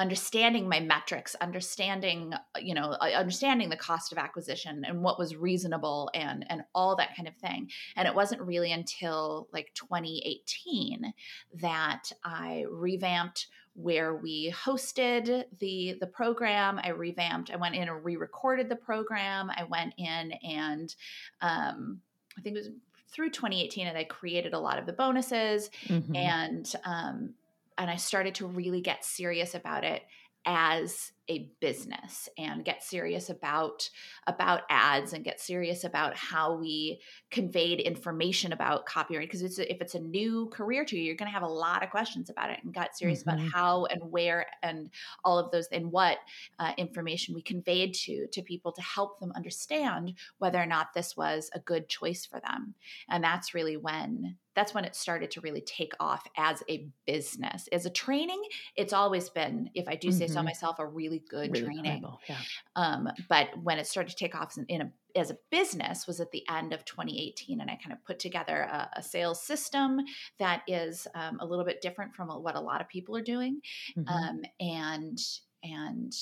understanding 0.00 0.66
my 0.66 0.80
metrics 0.80 1.34
understanding 1.42 2.32
uh, 2.32 2.38
you 2.58 2.74
know 2.74 2.96
uh, 3.02 3.10
understanding 3.14 3.68
the 3.68 3.76
cost 3.76 4.12
of 4.12 4.18
acquisition 4.18 4.82
and 4.86 5.02
what 5.02 5.18
was 5.18 5.36
reasonable 5.36 6.10
and 6.14 6.46
and 6.48 6.62
all 6.74 6.96
that 6.96 7.14
kind 7.14 7.28
of 7.28 7.36
thing. 7.36 7.70
And 7.96 8.08
it 8.08 8.14
wasn't 8.14 8.40
really 8.40 8.72
until 8.72 9.48
like 9.52 9.72
2018 9.74 11.12
that 11.60 12.10
i 12.24 12.64
revamped 12.70 13.48
where 13.74 14.16
we 14.16 14.50
hosted 14.52 15.44
the 15.58 15.96
the 16.00 16.06
program. 16.06 16.80
I 16.82 16.88
revamped 16.88 17.50
i 17.50 17.56
went 17.56 17.74
in 17.74 17.88
and 17.88 18.04
re-recorded 18.04 18.70
the 18.70 18.76
program. 18.76 19.50
I 19.50 19.64
went 19.64 19.92
in 19.98 20.32
and 20.42 20.94
um, 21.42 22.00
i 22.38 22.40
think 22.40 22.56
it 22.56 22.60
was 22.60 22.70
through 23.12 23.30
2018 23.30 23.88
and 23.88 23.98
i 23.98 24.04
created 24.04 24.54
a 24.54 24.58
lot 24.58 24.78
of 24.78 24.86
the 24.86 24.92
bonuses 24.92 25.68
mm-hmm. 25.88 26.14
and 26.14 26.72
um, 26.84 27.34
and 27.80 27.90
I 27.90 27.96
started 27.96 28.34
to 28.36 28.46
really 28.46 28.82
get 28.82 29.04
serious 29.04 29.54
about 29.54 29.84
it 29.84 30.02
as 30.46 31.12
a 31.28 31.50
business 31.60 32.28
and 32.38 32.64
get 32.64 32.82
serious 32.82 33.28
about 33.28 33.88
about 34.26 34.62
ads 34.70 35.12
and 35.12 35.22
get 35.22 35.38
serious 35.38 35.84
about 35.84 36.16
how 36.16 36.54
we 36.56 36.98
conveyed 37.30 37.78
information 37.78 38.52
about 38.52 38.86
copyright 38.86 39.28
because 39.28 39.42
it's 39.42 39.58
if 39.58 39.80
it's 39.80 39.94
a 39.94 40.00
new 40.00 40.46
career 40.46 40.84
to 40.84 40.96
you 40.96 41.02
you're 41.02 41.14
going 41.14 41.30
to 41.30 41.32
have 41.32 41.42
a 41.42 41.46
lot 41.46 41.84
of 41.84 41.90
questions 41.90 42.30
about 42.30 42.50
it 42.50 42.58
and 42.64 42.72
got 42.72 42.96
serious 42.96 43.22
mm-hmm. 43.22 43.38
about 43.38 43.52
how 43.52 43.84
and 43.86 44.00
where 44.10 44.46
and 44.62 44.90
all 45.22 45.38
of 45.38 45.50
those 45.50 45.68
and 45.72 45.92
what 45.92 46.18
uh, 46.58 46.72
information 46.78 47.34
we 47.34 47.42
conveyed 47.42 47.92
to 47.92 48.26
to 48.28 48.42
people 48.42 48.72
to 48.72 48.82
help 48.82 49.20
them 49.20 49.32
understand 49.36 50.14
whether 50.38 50.58
or 50.58 50.66
not 50.66 50.94
this 50.94 51.16
was 51.16 51.50
a 51.54 51.60
good 51.60 51.86
choice 51.88 52.24
for 52.24 52.40
them 52.40 52.74
and 53.10 53.22
that's 53.22 53.54
really 53.54 53.76
when 53.76 54.36
that's 54.60 54.74
when 54.74 54.84
it 54.84 54.94
started 54.94 55.30
to 55.30 55.40
really 55.40 55.62
take 55.62 55.94
off 55.98 56.26
as 56.36 56.62
a 56.68 56.86
business 57.06 57.66
as 57.72 57.86
a 57.86 57.90
training 57.90 58.42
it's 58.76 58.92
always 58.92 59.30
been 59.30 59.70
if 59.74 59.88
i 59.88 59.94
do 59.94 60.12
say 60.12 60.26
mm-hmm. 60.26 60.34
so 60.34 60.42
myself 60.42 60.78
a 60.78 60.86
really 60.86 61.22
good 61.30 61.50
really 61.50 61.64
training. 61.64 62.04
Yeah. 62.28 62.36
Um, 62.76 63.08
but 63.30 63.48
when 63.62 63.78
it 63.78 63.86
started 63.86 64.10
to 64.10 64.16
take 64.16 64.34
off 64.34 64.58
in, 64.58 64.66
in 64.66 64.80
a 64.82 64.92
as 65.16 65.30
a 65.30 65.38
business 65.50 66.06
was 66.06 66.20
at 66.20 66.30
the 66.30 66.46
end 66.48 66.74
of 66.74 66.84
2018 66.84 67.60
and 67.60 67.70
i 67.70 67.76
kind 67.76 67.92
of 67.92 68.04
put 68.04 68.18
together 68.18 68.68
a, 68.70 68.90
a 68.98 69.02
sales 69.02 69.42
system 69.42 69.98
that 70.38 70.62
is 70.68 71.08
um, 71.14 71.38
a 71.40 71.46
little 71.46 71.64
bit 71.64 71.80
different 71.80 72.14
from 72.14 72.28
what 72.28 72.54
a 72.54 72.60
lot 72.60 72.82
of 72.82 72.88
people 72.88 73.16
are 73.16 73.22
doing 73.22 73.60
mm-hmm. 73.96 74.08
um, 74.08 74.42
and 74.60 75.18
and 75.62 76.12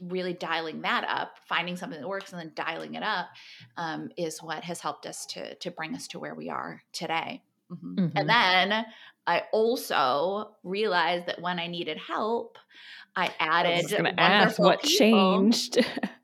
really 0.00 0.32
dialing 0.32 0.82
that 0.82 1.04
up 1.08 1.36
finding 1.46 1.76
something 1.76 2.00
that 2.00 2.08
works 2.08 2.32
and 2.32 2.40
then 2.40 2.52
dialing 2.54 2.94
it 2.94 3.02
up 3.02 3.28
um, 3.76 4.10
is 4.16 4.42
what 4.42 4.64
has 4.64 4.80
helped 4.80 5.06
us 5.06 5.26
to 5.26 5.54
to 5.56 5.70
bring 5.70 5.94
us 5.94 6.06
to 6.08 6.18
where 6.18 6.34
we 6.34 6.48
are 6.48 6.82
today 6.92 7.42
mm-hmm. 7.70 7.94
Mm-hmm. 7.94 8.16
and 8.16 8.28
then 8.28 8.86
i 9.26 9.42
also 9.52 10.52
realized 10.62 11.26
that 11.26 11.40
when 11.40 11.58
i 11.58 11.66
needed 11.66 11.98
help 11.98 12.58
I 13.16 13.34
added. 13.40 13.92
I 13.92 14.12
ask 14.16 14.58
what 14.58 14.82
people. 14.82 14.98
changed. 14.98 15.78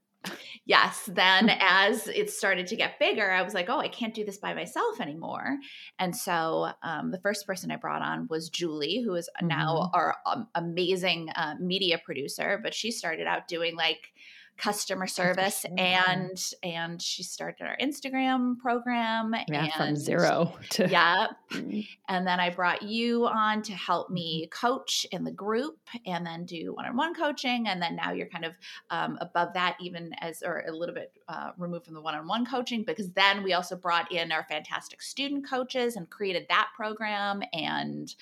yes, 0.66 1.08
then 1.12 1.48
as 1.60 2.08
it 2.08 2.28
started 2.30 2.66
to 2.66 2.76
get 2.76 2.98
bigger, 2.98 3.30
I 3.30 3.42
was 3.42 3.54
like, 3.54 3.70
oh, 3.70 3.78
I 3.78 3.88
can't 3.88 4.12
do 4.12 4.24
this 4.24 4.36
by 4.36 4.52
myself 4.52 5.00
anymore. 5.00 5.56
And 5.98 6.14
so 6.14 6.72
um, 6.82 7.12
the 7.12 7.20
first 7.20 7.46
person 7.46 7.70
I 7.70 7.76
brought 7.76 8.02
on 8.02 8.26
was 8.28 8.50
Julie, 8.50 9.02
who 9.02 9.14
is 9.14 9.30
now 9.40 9.76
mm-hmm. 9.76 9.96
our 9.96 10.16
um, 10.26 10.48
amazing 10.54 11.30
uh, 11.36 11.54
media 11.60 11.98
producer. 12.04 12.60
But 12.62 12.74
she 12.74 12.90
started 12.90 13.26
out 13.26 13.48
doing 13.48 13.76
like 13.76 14.12
customer 14.56 15.06
service 15.06 15.64
and 15.76 16.52
and 16.62 17.00
she 17.00 17.22
started 17.22 17.64
our 17.64 17.76
instagram 17.80 18.58
program 18.58 19.34
yeah 19.48 19.64
and, 19.64 19.72
from 19.72 19.96
zero 19.96 20.52
to 20.70 20.88
yeah 20.88 21.26
mm-hmm. 21.52 21.80
and 22.08 22.26
then 22.26 22.40
i 22.40 22.48
brought 22.48 22.82
you 22.82 23.26
on 23.26 23.62
to 23.62 23.72
help 23.72 24.10
me 24.10 24.42
mm-hmm. 24.44 24.66
coach 24.66 25.06
in 25.12 25.24
the 25.24 25.30
group 25.30 25.78
and 26.06 26.26
then 26.26 26.44
do 26.44 26.72
one-on-one 26.74 27.14
coaching 27.14 27.68
and 27.68 27.80
then 27.80 27.96
now 27.96 28.12
you're 28.12 28.28
kind 28.28 28.44
of 28.44 28.52
um, 28.90 29.18
above 29.20 29.52
that 29.54 29.76
even 29.80 30.12
as 30.20 30.42
or 30.42 30.64
a 30.68 30.72
little 30.72 30.94
bit 30.94 31.12
uh, 31.28 31.50
removed 31.58 31.84
from 31.84 31.94
the 31.94 32.00
one-on-one 32.00 32.46
coaching 32.46 32.82
because 32.84 33.10
then 33.12 33.42
we 33.42 33.52
also 33.52 33.76
brought 33.76 34.10
in 34.12 34.32
our 34.32 34.44
fantastic 34.48 35.02
student 35.02 35.48
coaches 35.48 35.96
and 35.96 36.08
created 36.10 36.46
that 36.48 36.68
program 36.76 37.42
and 37.52 38.14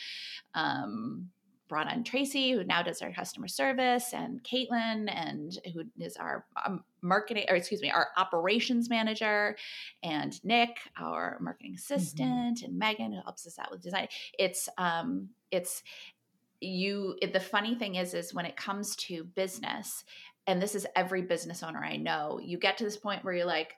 um, 0.54 1.28
brought 1.68 1.90
on 1.90 2.04
Tracy, 2.04 2.52
who 2.52 2.64
now 2.64 2.82
does 2.82 3.02
our 3.02 3.12
customer 3.12 3.48
service, 3.48 4.12
and 4.12 4.42
Caitlin, 4.42 5.10
and 5.12 5.58
who 5.72 5.84
is 5.98 6.16
our 6.16 6.46
um, 6.64 6.84
marketing, 7.02 7.44
or 7.48 7.56
excuse 7.56 7.80
me, 7.80 7.90
our 7.90 8.08
operations 8.16 8.90
manager, 8.90 9.56
and 10.02 10.42
Nick, 10.44 10.76
our 10.98 11.38
marketing 11.40 11.72
mm-hmm. 11.72 11.94
assistant, 11.94 12.58
mm-hmm. 12.58 12.66
and 12.66 12.78
Megan, 12.78 13.12
who 13.12 13.20
helps 13.22 13.46
us 13.46 13.58
out 13.58 13.70
with 13.70 13.82
design. 13.82 14.08
It's 14.38 14.68
um, 14.78 15.28
it's 15.50 15.82
you. 16.60 17.16
It, 17.22 17.32
the 17.32 17.40
funny 17.40 17.74
thing 17.74 17.96
is, 17.96 18.14
is 18.14 18.34
when 18.34 18.46
it 18.46 18.56
comes 18.56 18.96
to 18.96 19.24
business, 19.24 20.04
and 20.46 20.60
this 20.60 20.74
is 20.74 20.86
every 20.94 21.22
business 21.22 21.62
owner 21.62 21.82
I 21.82 21.96
know, 21.96 22.38
you 22.42 22.58
get 22.58 22.76
to 22.78 22.84
this 22.84 22.96
point 22.96 23.24
where 23.24 23.34
you're 23.34 23.46
like, 23.46 23.74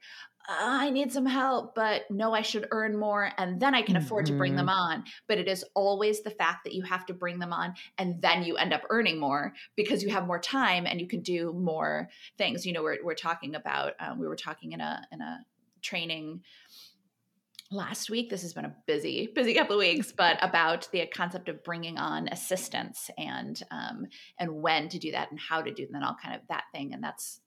I 0.48 0.90
need 0.90 1.12
some 1.12 1.26
help, 1.26 1.74
but 1.74 2.02
no, 2.10 2.32
I 2.32 2.42
should 2.42 2.68
earn 2.70 2.96
more 2.96 3.30
and 3.36 3.60
then 3.60 3.74
I 3.74 3.82
can 3.82 3.96
afford 3.96 4.26
mm-hmm. 4.26 4.34
to 4.34 4.38
bring 4.38 4.56
them 4.56 4.66
mm-hmm. 4.66 4.94
on. 4.94 5.04
But 5.26 5.38
it 5.38 5.48
is 5.48 5.64
always 5.74 6.22
the 6.22 6.30
fact 6.30 6.64
that 6.64 6.74
you 6.74 6.82
have 6.82 7.06
to 7.06 7.14
bring 7.14 7.38
them 7.38 7.52
on 7.52 7.74
and 7.98 8.20
then 8.22 8.44
you 8.44 8.56
end 8.56 8.72
up 8.72 8.82
earning 8.90 9.18
more 9.18 9.54
because 9.76 10.02
you 10.02 10.10
have 10.10 10.26
more 10.26 10.38
time 10.38 10.86
and 10.86 11.00
you 11.00 11.08
can 11.08 11.20
do 11.20 11.52
more 11.52 12.08
things. 12.38 12.64
You 12.64 12.72
know, 12.72 12.82
we're, 12.82 12.98
we're 13.02 13.14
talking 13.14 13.54
about, 13.54 13.94
um, 13.98 14.18
we 14.20 14.28
were 14.28 14.36
talking 14.36 14.72
in 14.72 14.80
a, 14.80 15.02
in 15.12 15.20
a 15.20 15.38
training 15.82 16.42
last 17.72 18.10
week 18.10 18.30
this 18.30 18.42
has 18.42 18.52
been 18.52 18.64
a 18.64 18.74
busy 18.86 19.28
busy 19.34 19.52
couple 19.52 19.74
of 19.74 19.80
weeks 19.80 20.12
but 20.12 20.38
about 20.40 20.88
the 20.92 21.04
concept 21.06 21.48
of 21.48 21.64
bringing 21.64 21.98
on 21.98 22.28
assistants 22.28 23.10
and 23.18 23.62
um, 23.72 24.06
and 24.38 24.62
when 24.62 24.88
to 24.88 25.00
do 25.00 25.10
that 25.10 25.30
and 25.32 25.40
how 25.40 25.60
to 25.60 25.74
do 25.74 25.84
them 25.84 25.96
and 25.96 26.04
all 26.04 26.16
kind 26.22 26.36
of 26.36 26.42
that 26.48 26.62
thing 26.72 26.92
and 26.92 27.02
that's 27.02 27.40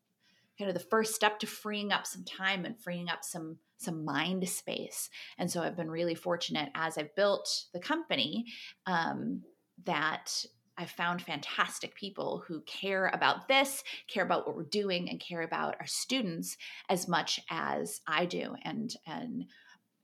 kind 0.59 0.69
of 0.69 0.75
the 0.75 0.89
first 0.89 1.15
step 1.15 1.39
to 1.39 1.47
freeing 1.47 1.91
up 1.91 2.05
some 2.05 2.23
time 2.25 2.65
and 2.65 2.77
freeing 2.79 3.09
up 3.09 3.23
some 3.23 3.57
some 3.77 4.03
mind 4.03 4.47
space 4.47 5.09
and 5.37 5.49
so 5.49 5.61
i've 5.61 5.77
been 5.77 5.89
really 5.89 6.15
fortunate 6.15 6.69
as 6.75 6.97
i've 6.97 7.15
built 7.15 7.65
the 7.73 7.79
company 7.79 8.45
um, 8.85 9.41
that 9.85 10.45
I've 10.79 10.89
found 10.89 11.21
fantastic 11.21 11.93
people 11.93 12.41
who 12.47 12.61
care 12.61 13.11
about 13.13 13.49
this, 13.49 13.83
care 14.07 14.23
about 14.23 14.47
what 14.47 14.55
we're 14.55 14.63
doing, 14.63 15.09
and 15.09 15.19
care 15.19 15.41
about 15.41 15.75
our 15.81 15.85
students 15.85 16.55
as 16.87 17.05
much 17.05 17.41
as 17.49 17.99
I 18.07 18.25
do. 18.25 18.55
And 18.63 18.95
and 19.05 19.45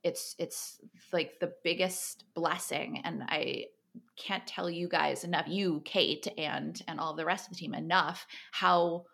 it's 0.03 0.35
it's 0.37 0.81
like 1.13 1.39
the 1.39 1.53
biggest 1.63 2.25
blessing. 2.33 2.99
And 3.05 3.23
I 3.25 3.67
can't 4.17 4.45
tell 4.45 4.69
you 4.69 4.89
guys 4.89 5.23
enough, 5.23 5.47
you, 5.47 5.81
Kate, 5.85 6.27
and 6.37 6.81
and 6.89 6.99
all 6.99 7.15
the 7.15 7.23
rest 7.23 7.47
of 7.47 7.53
the 7.53 7.59
team 7.59 7.73
enough 7.73 8.27
how 8.51 9.05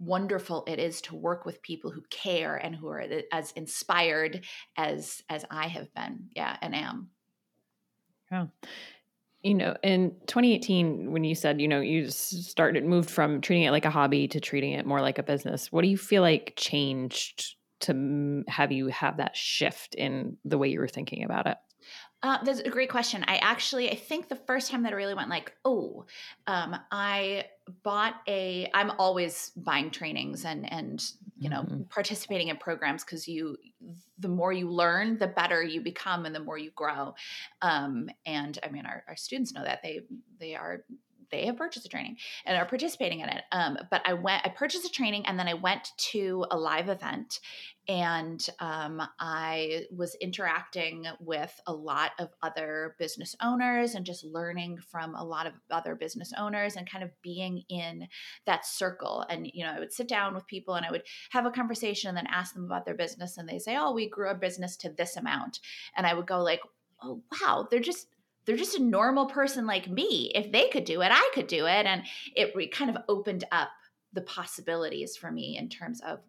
wonderful 0.00 0.64
it 0.66 0.78
is 0.78 1.00
to 1.02 1.14
work 1.14 1.44
with 1.44 1.62
people 1.62 1.90
who 1.90 2.02
care 2.10 2.56
and 2.56 2.74
who 2.74 2.88
are 2.88 3.04
as 3.32 3.52
inspired 3.52 4.44
as 4.76 5.22
as 5.28 5.44
I 5.50 5.68
have 5.68 5.92
been. 5.94 6.30
Yeah, 6.34 6.56
and 6.60 6.74
am. 6.74 7.10
Yeah. 8.32 8.46
You 9.42 9.54
know, 9.54 9.76
in 9.82 10.10
2018, 10.26 11.12
when 11.12 11.24
you 11.24 11.34
said, 11.34 11.60
you 11.60 11.68
know, 11.68 11.80
you 11.80 12.10
started, 12.10 12.84
moved 12.84 13.10
from 13.10 13.40
treating 13.40 13.64
it 13.64 13.70
like 13.70 13.86
a 13.86 13.90
hobby 13.90 14.28
to 14.28 14.40
treating 14.40 14.72
it 14.72 14.84
more 14.84 15.00
like 15.00 15.18
a 15.18 15.22
business, 15.22 15.72
what 15.72 15.80
do 15.80 15.88
you 15.88 15.96
feel 15.96 16.20
like 16.20 16.52
changed 16.56 17.56
to 17.80 18.44
have 18.48 18.70
you 18.70 18.88
have 18.88 19.16
that 19.16 19.34
shift 19.34 19.94
in 19.94 20.36
the 20.44 20.58
way 20.58 20.68
you 20.68 20.78
were 20.78 20.88
thinking 20.88 21.24
about 21.24 21.46
it? 21.46 21.56
Uh, 22.22 22.36
that's 22.44 22.60
a 22.60 22.68
great 22.68 22.90
question. 22.90 23.24
I 23.26 23.36
actually, 23.36 23.90
I 23.90 23.94
think 23.94 24.28
the 24.28 24.36
first 24.36 24.70
time 24.70 24.82
that 24.82 24.92
I 24.92 24.96
really 24.96 25.14
went 25.14 25.30
like, 25.30 25.54
oh, 25.64 26.04
um, 26.46 26.76
I 26.90 27.46
bought 27.82 28.16
a. 28.28 28.68
I'm 28.74 28.90
always 28.98 29.52
buying 29.56 29.90
trainings 29.90 30.44
and 30.44 30.70
and 30.70 31.02
you 31.38 31.48
know 31.48 31.62
mm-hmm. 31.62 31.82
participating 31.84 32.48
in 32.48 32.58
programs 32.58 33.04
because 33.04 33.26
you, 33.26 33.56
the 34.18 34.28
more 34.28 34.52
you 34.52 34.70
learn, 34.70 35.16
the 35.18 35.28
better 35.28 35.62
you 35.62 35.80
become, 35.80 36.26
and 36.26 36.34
the 36.34 36.40
more 36.40 36.58
you 36.58 36.70
grow. 36.72 37.14
Um, 37.62 38.10
and 38.26 38.58
I 38.62 38.68
mean, 38.68 38.84
our, 38.84 39.02
our 39.08 39.16
students 39.16 39.54
know 39.54 39.64
that 39.64 39.82
they 39.82 40.00
they 40.38 40.54
are 40.54 40.84
they 41.30 41.46
have 41.46 41.56
purchased 41.56 41.86
a 41.86 41.88
training 41.88 42.16
and 42.44 42.56
are 42.56 42.66
participating 42.66 43.20
in 43.20 43.28
it. 43.28 43.42
Um, 43.52 43.78
but 43.90 44.02
I 44.04 44.14
went, 44.14 44.42
I 44.44 44.48
purchased 44.48 44.84
a 44.84 44.90
training 44.90 45.26
and 45.26 45.38
then 45.38 45.48
I 45.48 45.54
went 45.54 45.92
to 46.12 46.44
a 46.50 46.56
live 46.56 46.88
event 46.88 47.40
and 47.88 48.46
um, 48.60 49.02
I 49.18 49.86
was 49.90 50.14
interacting 50.20 51.06
with 51.18 51.58
a 51.66 51.72
lot 51.72 52.12
of 52.20 52.28
other 52.40 52.94
business 53.00 53.34
owners 53.42 53.96
and 53.96 54.06
just 54.06 54.22
learning 54.22 54.78
from 54.78 55.16
a 55.16 55.24
lot 55.24 55.46
of 55.46 55.54
other 55.70 55.96
business 55.96 56.32
owners 56.38 56.76
and 56.76 56.88
kind 56.88 57.02
of 57.02 57.10
being 57.20 57.64
in 57.68 58.06
that 58.46 58.64
circle. 58.64 59.24
And, 59.28 59.50
you 59.52 59.64
know, 59.64 59.72
I 59.72 59.80
would 59.80 59.92
sit 59.92 60.06
down 60.06 60.34
with 60.34 60.46
people 60.46 60.74
and 60.74 60.86
I 60.86 60.92
would 60.92 61.02
have 61.30 61.46
a 61.46 61.50
conversation 61.50 62.08
and 62.08 62.16
then 62.16 62.28
ask 62.28 62.54
them 62.54 62.64
about 62.64 62.84
their 62.84 62.94
business. 62.94 63.38
And 63.38 63.48
they 63.48 63.58
say, 63.58 63.76
Oh, 63.76 63.92
we 63.92 64.08
grew 64.08 64.30
a 64.30 64.34
business 64.34 64.76
to 64.78 64.90
this 64.90 65.16
amount. 65.16 65.58
And 65.96 66.06
I 66.06 66.14
would 66.14 66.26
go, 66.26 66.42
like, 66.42 66.60
Oh, 67.02 67.22
wow, 67.32 67.66
they're 67.70 67.80
just, 67.80 68.06
they're 68.44 68.56
just 68.56 68.78
a 68.78 68.82
normal 68.82 69.26
person 69.26 69.66
like 69.66 69.88
me. 69.88 70.32
If 70.34 70.50
they 70.50 70.68
could 70.68 70.84
do 70.84 71.02
it, 71.02 71.10
I 71.12 71.30
could 71.34 71.46
do 71.46 71.66
it. 71.66 71.86
And 71.86 72.02
it 72.34 72.52
re- 72.54 72.68
kind 72.68 72.90
of 72.90 73.02
opened 73.08 73.44
up 73.52 73.68
the 74.12 74.22
possibilities 74.22 75.16
for 75.16 75.30
me 75.30 75.56
in 75.56 75.68
terms 75.68 76.00
of 76.00 76.20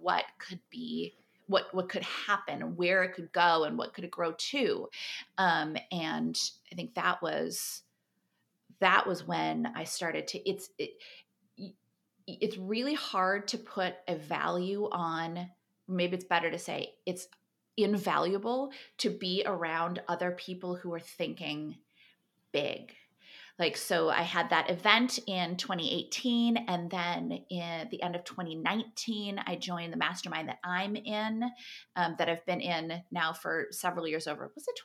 what 0.00 0.24
could 0.38 0.60
be 0.70 1.14
what 1.48 1.72
what 1.72 1.88
could 1.88 2.02
happen 2.02 2.76
where 2.76 3.02
it 3.02 3.14
could 3.14 3.30
go 3.32 3.64
and 3.64 3.76
what 3.76 3.94
could 3.94 4.04
it 4.04 4.10
grow 4.10 4.32
to 4.38 4.88
um, 5.38 5.76
and 5.92 6.38
i 6.72 6.74
think 6.74 6.94
that 6.94 7.20
was 7.22 7.82
that 8.80 9.06
was 9.06 9.26
when 9.26 9.66
i 9.74 9.84
started 9.84 10.26
to 10.26 10.48
it's 10.48 10.70
it, 10.78 10.90
it's 12.26 12.58
really 12.58 12.94
hard 12.94 13.46
to 13.46 13.58
put 13.58 13.94
a 14.08 14.16
value 14.16 14.88
on 14.90 15.48
maybe 15.88 16.16
it's 16.16 16.24
better 16.24 16.50
to 16.50 16.58
say 16.58 16.92
it's 17.06 17.28
invaluable 17.76 18.72
to 18.98 19.10
be 19.10 19.42
around 19.44 20.02
other 20.08 20.30
people 20.32 20.76
who 20.76 20.92
are 20.92 21.00
thinking 21.00 21.76
big. 22.52 22.92
Like 23.58 23.76
so 23.76 24.10
i 24.10 24.22
had 24.22 24.50
that 24.50 24.70
event 24.70 25.18
in 25.26 25.56
2018 25.56 26.56
and 26.68 26.90
then 26.90 27.32
in 27.48 27.88
the 27.90 28.02
end 28.02 28.14
of 28.14 28.24
2019 28.24 29.40
i 29.46 29.56
joined 29.56 29.92
the 29.92 29.96
mastermind 29.96 30.48
that 30.48 30.58
i'm 30.62 30.94
in 30.94 31.42
um, 31.96 32.16
that 32.18 32.28
i've 32.28 32.44
been 32.44 32.60
in 32.60 33.02
now 33.10 33.32
for 33.32 33.68
several 33.70 34.06
years 34.06 34.26
over. 34.26 34.50
Was 34.54 34.68
it 34.68 34.76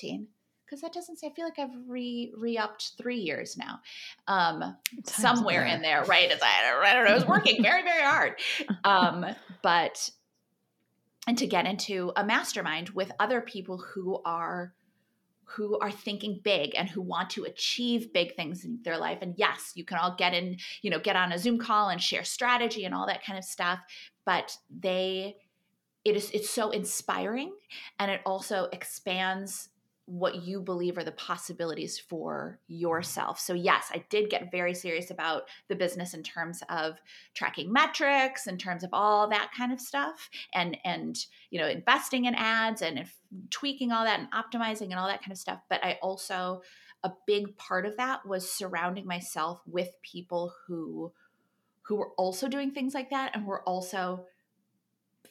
2018 0.00 0.28
because 0.64 0.80
that 0.82 0.92
doesn't 0.92 1.18
say 1.18 1.26
i 1.26 1.30
feel 1.30 1.44
like 1.44 1.58
i've 1.58 1.74
re 1.88 2.32
re-upped 2.36 2.92
three 2.96 3.18
years 3.18 3.56
now. 3.56 3.80
Um, 4.28 4.76
somewhere 5.04 5.66
in 5.66 5.82
there 5.82 6.04
right? 6.04 6.30
As 6.30 6.40
I, 6.40 6.84
I 6.84 6.94
don't 6.94 7.04
know 7.06 7.10
i 7.10 7.14
was 7.14 7.26
working 7.26 7.62
very 7.62 7.82
very 7.82 8.02
hard. 8.02 8.34
Um, 8.84 9.26
but 9.62 10.08
and 11.30 11.38
to 11.38 11.46
get 11.46 11.64
into 11.64 12.10
a 12.16 12.24
mastermind 12.24 12.88
with 12.88 13.12
other 13.20 13.40
people 13.40 13.78
who 13.78 14.20
are 14.24 14.74
who 15.44 15.78
are 15.78 15.90
thinking 15.92 16.40
big 16.42 16.72
and 16.76 16.88
who 16.88 17.00
want 17.00 17.30
to 17.30 17.44
achieve 17.44 18.12
big 18.12 18.34
things 18.34 18.64
in 18.64 18.80
their 18.82 18.98
life. 18.98 19.18
And 19.22 19.34
yes 19.36 19.70
you 19.76 19.84
can 19.84 19.98
all 19.98 20.16
get 20.18 20.34
in 20.34 20.56
you 20.82 20.90
know 20.90 20.98
get 20.98 21.14
on 21.14 21.30
a 21.30 21.38
zoom 21.38 21.56
call 21.56 21.90
and 21.90 22.02
share 22.02 22.24
strategy 22.24 22.84
and 22.84 22.92
all 22.92 23.06
that 23.06 23.24
kind 23.24 23.38
of 23.38 23.44
stuff 23.44 23.78
but 24.24 24.56
they 24.76 25.36
it 26.04 26.16
is 26.16 26.32
it's 26.32 26.50
so 26.50 26.70
inspiring 26.70 27.52
and 28.00 28.10
it 28.10 28.22
also 28.26 28.66
expands 28.72 29.68
what 30.10 30.42
you 30.42 30.60
believe 30.60 30.98
are 30.98 31.04
the 31.04 31.12
possibilities 31.12 31.96
for 31.96 32.58
yourself. 32.66 33.38
So 33.38 33.54
yes, 33.54 33.90
I 33.94 34.04
did 34.10 34.28
get 34.28 34.50
very 34.50 34.74
serious 34.74 35.12
about 35.12 35.44
the 35.68 35.76
business 35.76 36.14
in 36.14 36.24
terms 36.24 36.64
of 36.68 36.96
tracking 37.32 37.72
metrics, 37.72 38.48
in 38.48 38.58
terms 38.58 38.82
of 38.82 38.90
all 38.92 39.28
that 39.28 39.52
kind 39.56 39.72
of 39.72 39.80
stuff 39.80 40.28
and 40.52 40.76
and 40.84 41.16
you 41.50 41.60
know, 41.60 41.68
investing 41.68 42.24
in 42.24 42.34
ads 42.34 42.82
and 42.82 43.04
tweaking 43.50 43.92
all 43.92 44.04
that 44.04 44.18
and 44.18 44.32
optimizing 44.32 44.90
and 44.90 44.94
all 44.94 45.06
that 45.06 45.20
kind 45.20 45.30
of 45.30 45.38
stuff, 45.38 45.60
but 45.70 45.84
I 45.84 45.96
also 46.02 46.62
a 47.04 47.12
big 47.24 47.56
part 47.56 47.86
of 47.86 47.96
that 47.96 48.26
was 48.26 48.50
surrounding 48.50 49.06
myself 49.06 49.62
with 49.64 49.90
people 50.02 50.52
who 50.66 51.12
who 51.82 51.94
were 51.94 52.10
also 52.18 52.48
doing 52.48 52.72
things 52.72 52.94
like 52.94 53.10
that 53.10 53.30
and 53.36 53.46
were 53.46 53.62
also 53.62 54.26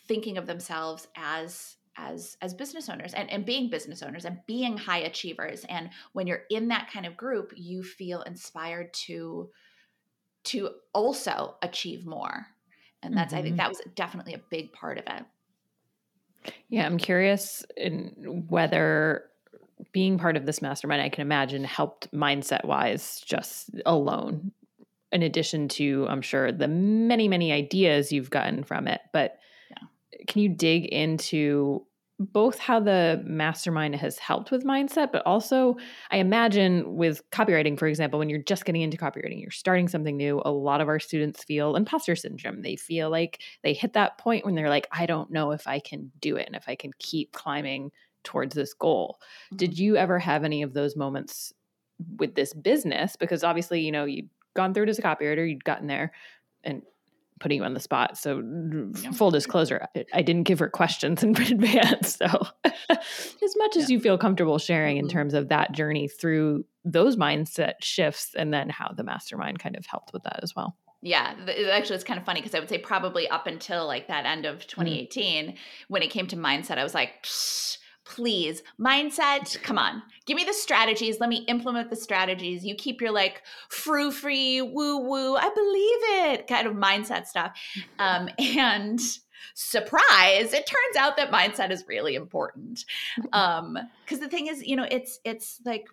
thinking 0.08 0.38
of 0.38 0.48
themselves 0.48 1.10
as 1.18 1.76
as 2.08 2.38
as 2.42 2.54
business 2.54 2.90
owners 2.90 3.14
and, 3.14 3.30
and 3.30 3.46
being 3.46 3.70
business 3.70 4.02
owners 4.02 4.26
and 4.26 4.40
being 4.48 4.78
high 4.78 5.00
achievers 5.00 5.66
and 5.70 5.90
when 6.14 6.28
you're 6.28 6.44
in 6.50 6.68
that 6.70 6.90
kind 6.92 7.06
of 7.06 7.18
group 7.18 7.52
you 7.56 7.84
feel 7.84 8.22
inspired 8.22 8.94
to 8.94 9.50
to 10.44 10.70
also 10.94 11.56
achieve 11.62 12.06
more. 12.06 12.48
And 13.04 13.16
that's, 13.16 13.34
mm-hmm. 13.34 13.40
I 13.40 13.44
think 13.44 13.54
Mm-hmm. 13.54 13.58
that 13.58 13.70
was 13.70 13.82
definitely 13.96 14.34
a 14.34 14.42
big 14.50 14.74
part 14.74 14.98
of 14.98 15.04
it. 15.08 16.54
Yeah, 16.70 16.86
I'm 16.86 16.98
curious 16.98 17.66
in 17.76 18.46
whether 18.48 19.26
being 19.92 20.18
part 20.18 20.38
of 20.38 20.46
this 20.46 20.62
mastermind, 20.62 21.02
I 21.02 21.10
can 21.10 21.22
imagine, 21.22 21.64
helped 21.64 22.12
mindset 22.14 22.66
wise 22.66 23.22
just 23.26 23.70
alone, 23.86 24.52
in 25.12 25.24
addition 25.24 25.68
to, 25.70 26.06
I'm 26.10 26.22
sure, 26.22 26.52
the 26.52 26.68
many, 26.68 27.28
many 27.28 27.52
ideas 27.52 28.12
you've 28.12 28.30
gotten 28.30 28.64
from 28.64 28.88
it. 28.88 29.02
But 29.12 29.38
can 30.28 30.42
you 30.42 30.50
dig 30.50 30.86
into 30.86 31.86
both 32.20 32.60
how 32.60 32.82
the 32.82 33.22
mastermind 33.26 33.96
has 33.96 34.18
helped 34.18 34.52
with 34.52 34.66
mindset, 34.66 35.12
but 35.12 35.26
also, 35.26 35.78
I 36.12 36.18
imagine, 36.18 36.96
with 36.98 37.28
copywriting, 37.32 37.80
for 37.80 37.88
example, 37.88 38.20
when 38.20 38.30
you're 38.30 38.44
just 38.44 38.66
getting 38.66 38.82
into 38.82 38.98
copywriting, 38.98 39.42
you're 39.42 39.52
starting 39.52 39.88
something 39.88 40.18
new. 40.18 40.42
A 40.44 40.52
lot 40.52 40.82
of 40.82 40.90
our 40.90 41.00
students 41.00 41.44
feel 41.44 41.78
imposter 41.78 42.18
syndrome. 42.18 42.62
They 42.62 42.76
feel 42.76 43.10
like 43.10 43.42
they 43.64 43.74
hit 43.74 43.94
that 43.94 44.18
point 44.18 44.46
when 44.46 44.56
they're 44.56 44.70
like, 44.70 44.88
I 44.92 45.06
don't 45.06 45.32
know 45.32 45.52
if 45.52 45.66
I 45.66 45.80
can 45.80 46.12
do 46.20 46.36
it 46.36 46.48
and 46.48 46.58
if 46.58 46.68
I 46.68 46.76
can 46.76 46.92
keep 47.00 47.32
climbing 47.32 47.92
towards 48.26 48.54
this 48.54 48.74
goal. 48.74 49.20
Mm-hmm. 49.22 49.58
Did 49.58 49.80
you 49.80 49.96
ever 49.96 50.20
have 50.20 50.44
any 50.44 50.62
of 50.62 50.74
those 50.74 50.98
moments 50.98 51.54
with 52.18 52.36
this 52.36 52.54
business? 52.54 53.16
Because 53.16 53.46
obviously, 53.46 53.80
you 53.80 53.94
know, 53.94 54.04
you'd 54.04 54.30
gone 54.56 54.74
through 54.74 54.84
it 54.84 54.90
as 54.90 55.00
a 55.00 55.04
copywriter, 55.04 55.50
you'd 55.50 55.64
gotten 55.64 55.88
there 55.88 56.12
and 56.64 56.82
putting 57.40 57.58
you 57.58 57.64
on 57.64 57.74
the 57.74 57.80
spot. 57.80 58.18
So 58.18 58.44
full 59.14 59.32
disclosure, 59.32 59.88
I, 60.14 60.22
didn't 60.22 60.44
give 60.44 60.60
her 60.60 60.70
questions 60.70 61.24
in 61.24 61.30
advance. 61.32 62.16
So 62.18 62.26
as 62.90 63.56
much 63.58 63.78
as 63.78 63.90
yeah. 63.90 63.96
you 63.96 64.00
feel 64.00 64.18
comfortable 64.18 64.58
sharing 64.58 64.98
mm-hmm. 64.98 65.06
in 65.06 65.12
terms 65.12 65.34
of 65.34 65.50
that 65.50 65.72
journey 65.72 66.08
through 66.08 66.66
those 66.86 67.18
mindset 67.18 67.74
shifts 67.82 68.36
and 68.36 68.54
then 68.54 68.70
how 68.70 68.92
the 68.96 69.04
mastermind 69.04 69.60
kind 69.60 69.76
of 69.76 69.86
helped 69.86 70.14
with 70.14 70.24
that 70.24 70.40
as 70.44 70.56
well. 70.56 70.76
Yeah, 71.02 71.34
actually, 71.72 71.96
it's 71.96 72.04
kind 72.04 72.20
of 72.20 72.26
funny 72.26 72.42
because 72.42 72.54
I 72.54 72.60
would 72.60 72.68
say 72.68 72.78
probably 72.78 73.28
up 73.30 73.48
until 73.48 73.88
like 73.88 74.10
that 74.10 74.26
end 74.26 74.46
of 74.46 74.68
2018, 74.68 75.46
mm-hmm. 75.46 75.56
when 75.88 76.02
it 76.02 76.10
came 76.10 76.28
to 76.28 76.36
mindset, 76.36 76.78
I 76.78 76.84
was 76.84 76.94
like, 76.94 77.24
Psh, 77.24 77.78
please 78.10 78.64
mindset 78.80 79.62
come 79.62 79.78
on. 79.78 80.02
Give 80.26 80.36
me 80.36 80.44
the 80.44 80.54
strategies. 80.54 81.20
Let 81.20 81.30
me 81.30 81.46
implement 81.48 81.90
the 81.90 81.96
strategies. 81.96 82.66
You 82.66 82.76
keep 82.76 83.02
your 83.02 83.12
like 83.12 83.44
frou 83.70 84.12
free 84.12 84.62
woo 84.62 84.98
woo 84.98 85.36
i 85.36 85.50
believe 85.50 86.36
it 86.36 86.48
kind 86.48 86.68
of 86.68 86.74
mindset 86.74 87.28
stuff. 87.28 87.58
Um, 88.00 88.30
and 88.40 89.00
surprise 89.54 90.54
it 90.54 90.66
turns 90.66 90.96
out 90.98 91.18
that 91.18 91.32
mindset 91.32 91.72
is 91.72 91.86
really 91.88 92.16
important. 92.16 92.84
Um 93.32 93.78
because 94.04 94.20
the 94.20 94.28
thing 94.28 94.48
is 94.48 94.66
you 94.66 94.76
know 94.76 94.88
it's 94.90 95.20
it's 95.24 95.62
like 95.66 95.86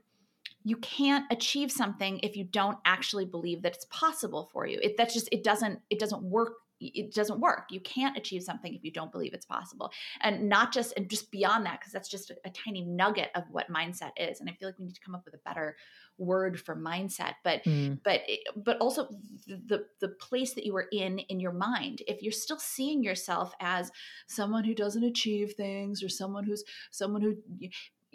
you 0.65 0.77
can't 0.79 1.25
achieve 1.31 1.71
something 1.71 2.19
if 2.25 2.37
you 2.37 2.43
don't 2.43 2.79
actually 2.85 3.25
believe 3.25 3.63
that 3.63 3.75
it's 3.75 3.87
possible 3.89 4.51
for 4.53 4.67
you. 4.67 4.81
It 4.83 4.97
that's 4.97 5.15
just 5.15 5.29
it 5.31 5.45
doesn't 5.45 5.81
it 5.91 5.99
doesn't 6.01 6.23
work 6.23 6.55
it 6.81 7.15
doesn't 7.15 7.41
work. 7.41 7.65
You 7.71 7.81
can't 7.81 8.17
achieve 8.17 8.43
something 8.43 8.75
if 8.75 8.85
you 8.85 8.93
don't 8.93 9.13
believe 9.13 9.35
it's 9.35 9.47
possible. 9.47 9.91
And 10.21 10.49
not 10.49 10.73
just 10.73 10.93
and 10.97 11.09
just 11.09 11.31
beyond 11.31 11.67
that 11.67 11.81
because 11.81 11.93
that's 11.93 12.09
just 12.09 12.31
a, 12.31 12.37
a, 12.45 12.51
tiny 12.51 12.83
nugget 12.83 13.31
of 13.35 13.45
what 13.51 13.71
mindset 13.71 14.11
is. 14.17 14.41
And 14.41 14.49
I 14.49 14.53
feel 14.53 14.69
like 14.69 14.79
we 14.79 14.87
need 14.87 14.95
to 14.95 15.01
come 15.01 15.15
up 15.15 15.25
with 15.25 15.35
a 15.35 15.41
better 15.45 15.77
word 16.19 16.59
for 16.61 16.75
mindset, 16.75 17.35
but 17.45 17.63
mm. 17.65 17.99
but 18.03 18.23
but 18.57 18.79
also 18.79 19.09
the 19.47 19.85
the 20.01 20.09
place 20.09 20.55
that 20.55 20.65
you 20.65 20.75
are 20.77 20.89
in 20.93 21.19
in 21.19 21.41
your 21.41 21.53
mind. 21.53 22.03
If 22.07 22.23
you're 22.23 22.33
still 22.33 22.59
seeing 22.59 23.03
yourself 23.03 23.53
as 23.61 23.91
someone 24.27 24.65
who 24.65 24.75
doesn't 24.75 25.05
achieve 25.05 25.55
things 25.57 26.03
or 26.03 26.09
someone 26.09 26.45
who's 26.45 26.65
someone 26.91 27.23
who 27.23 27.37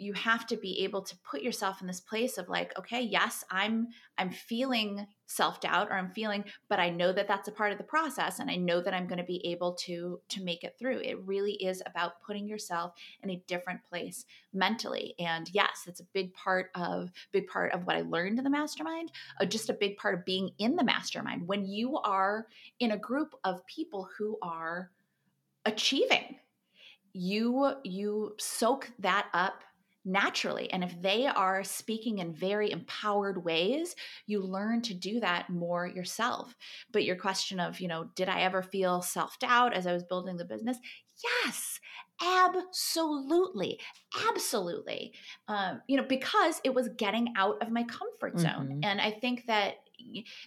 you 0.02 0.12
have 0.12 0.46
to 0.46 0.56
be 0.56 0.82
able 0.84 1.02
to 1.02 1.16
put 1.18 1.42
yourself 1.42 1.80
in 1.80 1.86
this 1.86 2.00
place 2.00 2.38
of 2.38 2.48
like 2.48 2.76
okay 2.78 3.00
yes 3.00 3.44
i'm 3.50 3.88
i'm 4.18 4.30
feeling 4.30 5.06
self-doubt 5.26 5.88
or 5.88 5.94
i'm 5.94 6.10
feeling 6.10 6.44
but 6.68 6.78
i 6.78 6.90
know 6.90 7.12
that 7.12 7.28
that's 7.28 7.48
a 7.48 7.52
part 7.52 7.72
of 7.72 7.78
the 7.78 7.84
process 7.84 8.38
and 8.38 8.50
i 8.50 8.56
know 8.56 8.80
that 8.80 8.92
i'm 8.92 9.06
going 9.06 9.18
to 9.18 9.24
be 9.24 9.44
able 9.46 9.72
to 9.72 10.20
to 10.28 10.42
make 10.42 10.64
it 10.64 10.76
through. 10.78 11.00
It 11.00 11.18
really 11.24 11.52
is 11.52 11.82
about 11.86 12.20
putting 12.22 12.46
yourself 12.46 12.92
in 13.22 13.30
a 13.30 13.42
different 13.46 13.80
place 13.88 14.24
mentally. 14.52 15.14
And 15.18 15.48
yes 15.52 15.84
it's 15.86 16.00
a 16.00 16.06
big 16.12 16.32
part 16.34 16.70
of 16.74 17.10
big 17.32 17.46
part 17.46 17.72
of 17.72 17.86
what 17.86 17.96
i 17.96 18.02
learned 18.02 18.38
in 18.38 18.44
the 18.44 18.50
mastermind 18.50 19.10
uh, 19.40 19.44
just 19.44 19.70
a 19.70 19.74
big 19.74 19.96
part 19.96 20.14
of 20.14 20.24
being 20.24 20.50
in 20.58 20.76
the 20.76 20.84
mastermind. 20.84 21.46
When 21.46 21.64
you 21.64 21.98
are 21.98 22.46
in 22.80 22.92
a 22.92 22.98
group 22.98 23.34
of 23.44 23.66
people 23.66 24.08
who 24.16 24.38
are 24.42 24.90
achieving 25.64 26.38
you 27.12 27.74
you 27.84 28.34
soak 28.38 28.90
that 28.98 29.28
up 29.34 29.62
naturally. 30.04 30.70
And 30.72 30.82
if 30.82 31.00
they 31.00 31.26
are 31.26 31.62
speaking 31.64 32.18
in 32.18 32.34
very 32.34 32.70
empowered 32.70 33.44
ways, 33.44 33.94
you 34.26 34.42
learn 34.42 34.82
to 34.82 34.94
do 34.94 35.20
that 35.20 35.48
more 35.50 35.86
yourself. 35.86 36.56
But 36.92 37.04
your 37.04 37.16
question 37.16 37.60
of, 37.60 37.80
you 37.80 37.88
know, 37.88 38.08
did 38.14 38.28
I 38.28 38.42
ever 38.42 38.62
feel 38.62 39.02
self 39.02 39.38
doubt 39.38 39.74
as 39.74 39.86
I 39.86 39.92
was 39.92 40.04
building 40.04 40.36
the 40.36 40.44
business? 40.44 40.78
Yes, 41.44 41.78
absolutely. 42.20 43.78
Absolutely. 44.28 45.12
Um, 45.48 45.80
you 45.86 45.96
know, 45.96 46.06
because 46.08 46.60
it 46.64 46.74
was 46.74 46.88
getting 46.96 47.32
out 47.36 47.62
of 47.62 47.70
my 47.70 47.84
comfort 47.84 48.38
zone. 48.38 48.68
Mm-hmm. 48.68 48.80
And 48.84 49.00
I 49.00 49.10
think 49.10 49.46
that 49.46 49.76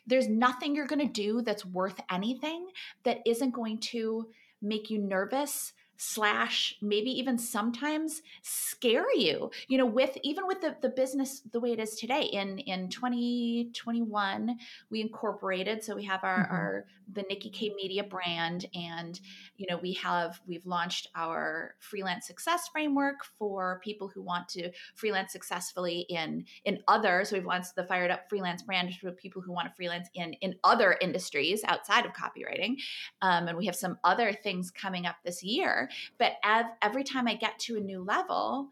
there's 0.05 0.27
nothing 0.27 0.75
you're 0.75 0.87
going 0.87 1.05
to 1.05 1.13
do 1.13 1.41
that's 1.41 1.65
worth 1.65 1.99
anything 2.11 2.67
that 3.03 3.19
isn't 3.25 3.51
going 3.51 3.79
to 3.79 4.27
make 4.61 4.89
you 4.89 4.97
nervous 4.97 5.73
slash 5.97 6.75
maybe 6.81 7.09
even 7.09 7.37
sometimes 7.37 8.21
scare 8.41 9.13
you 9.15 9.49
you 9.67 9.77
know 9.77 9.85
with 9.85 10.17
even 10.23 10.47
with 10.47 10.61
the, 10.61 10.75
the 10.81 10.89
business 10.89 11.41
the 11.51 11.59
way 11.59 11.71
it 11.71 11.79
is 11.79 11.95
today. 11.95 12.23
In 12.23 12.59
in 12.59 12.89
2021 12.89 14.57
we 14.89 15.01
incorporated 15.01 15.83
so 15.83 15.95
we 15.95 16.03
have 16.03 16.23
our 16.23 16.45
mm-hmm. 16.45 16.55
our 16.55 16.85
the 17.13 17.23
nikki 17.29 17.49
k 17.49 17.71
media 17.75 18.03
brand 18.03 18.65
and 18.73 19.19
you 19.57 19.65
know 19.69 19.77
we 19.77 19.93
have 19.93 20.41
we've 20.47 20.65
launched 20.65 21.07
our 21.15 21.75
freelance 21.79 22.25
success 22.25 22.67
framework 22.69 23.25
for 23.37 23.79
people 23.83 24.07
who 24.07 24.21
want 24.21 24.47
to 24.49 24.71
freelance 24.95 25.31
successfully 25.31 26.05
in 26.09 26.43
in 26.65 26.79
other 26.87 27.23
so 27.23 27.35
we've 27.35 27.45
launched 27.45 27.75
the 27.75 27.83
fired 27.83 28.11
up 28.11 28.27
freelance 28.29 28.63
brand 28.63 28.93
for 28.95 29.11
people 29.11 29.41
who 29.41 29.51
want 29.51 29.67
to 29.67 29.73
freelance 29.75 30.09
in 30.15 30.33
in 30.41 30.55
other 30.63 30.97
industries 31.01 31.63
outside 31.65 32.05
of 32.05 32.13
copywriting. 32.13 32.75
Um, 33.21 33.47
and 33.47 33.57
we 33.57 33.65
have 33.65 33.75
some 33.75 33.97
other 34.03 34.33
things 34.33 34.71
coming 34.71 35.05
up 35.05 35.17
this 35.23 35.43
year 35.43 35.84
but 36.17 36.33
ev- 36.43 36.71
every 36.81 37.03
time 37.03 37.27
I 37.27 37.35
get 37.35 37.59
to 37.59 37.77
a 37.77 37.81
new 37.81 38.01
level, 38.03 38.69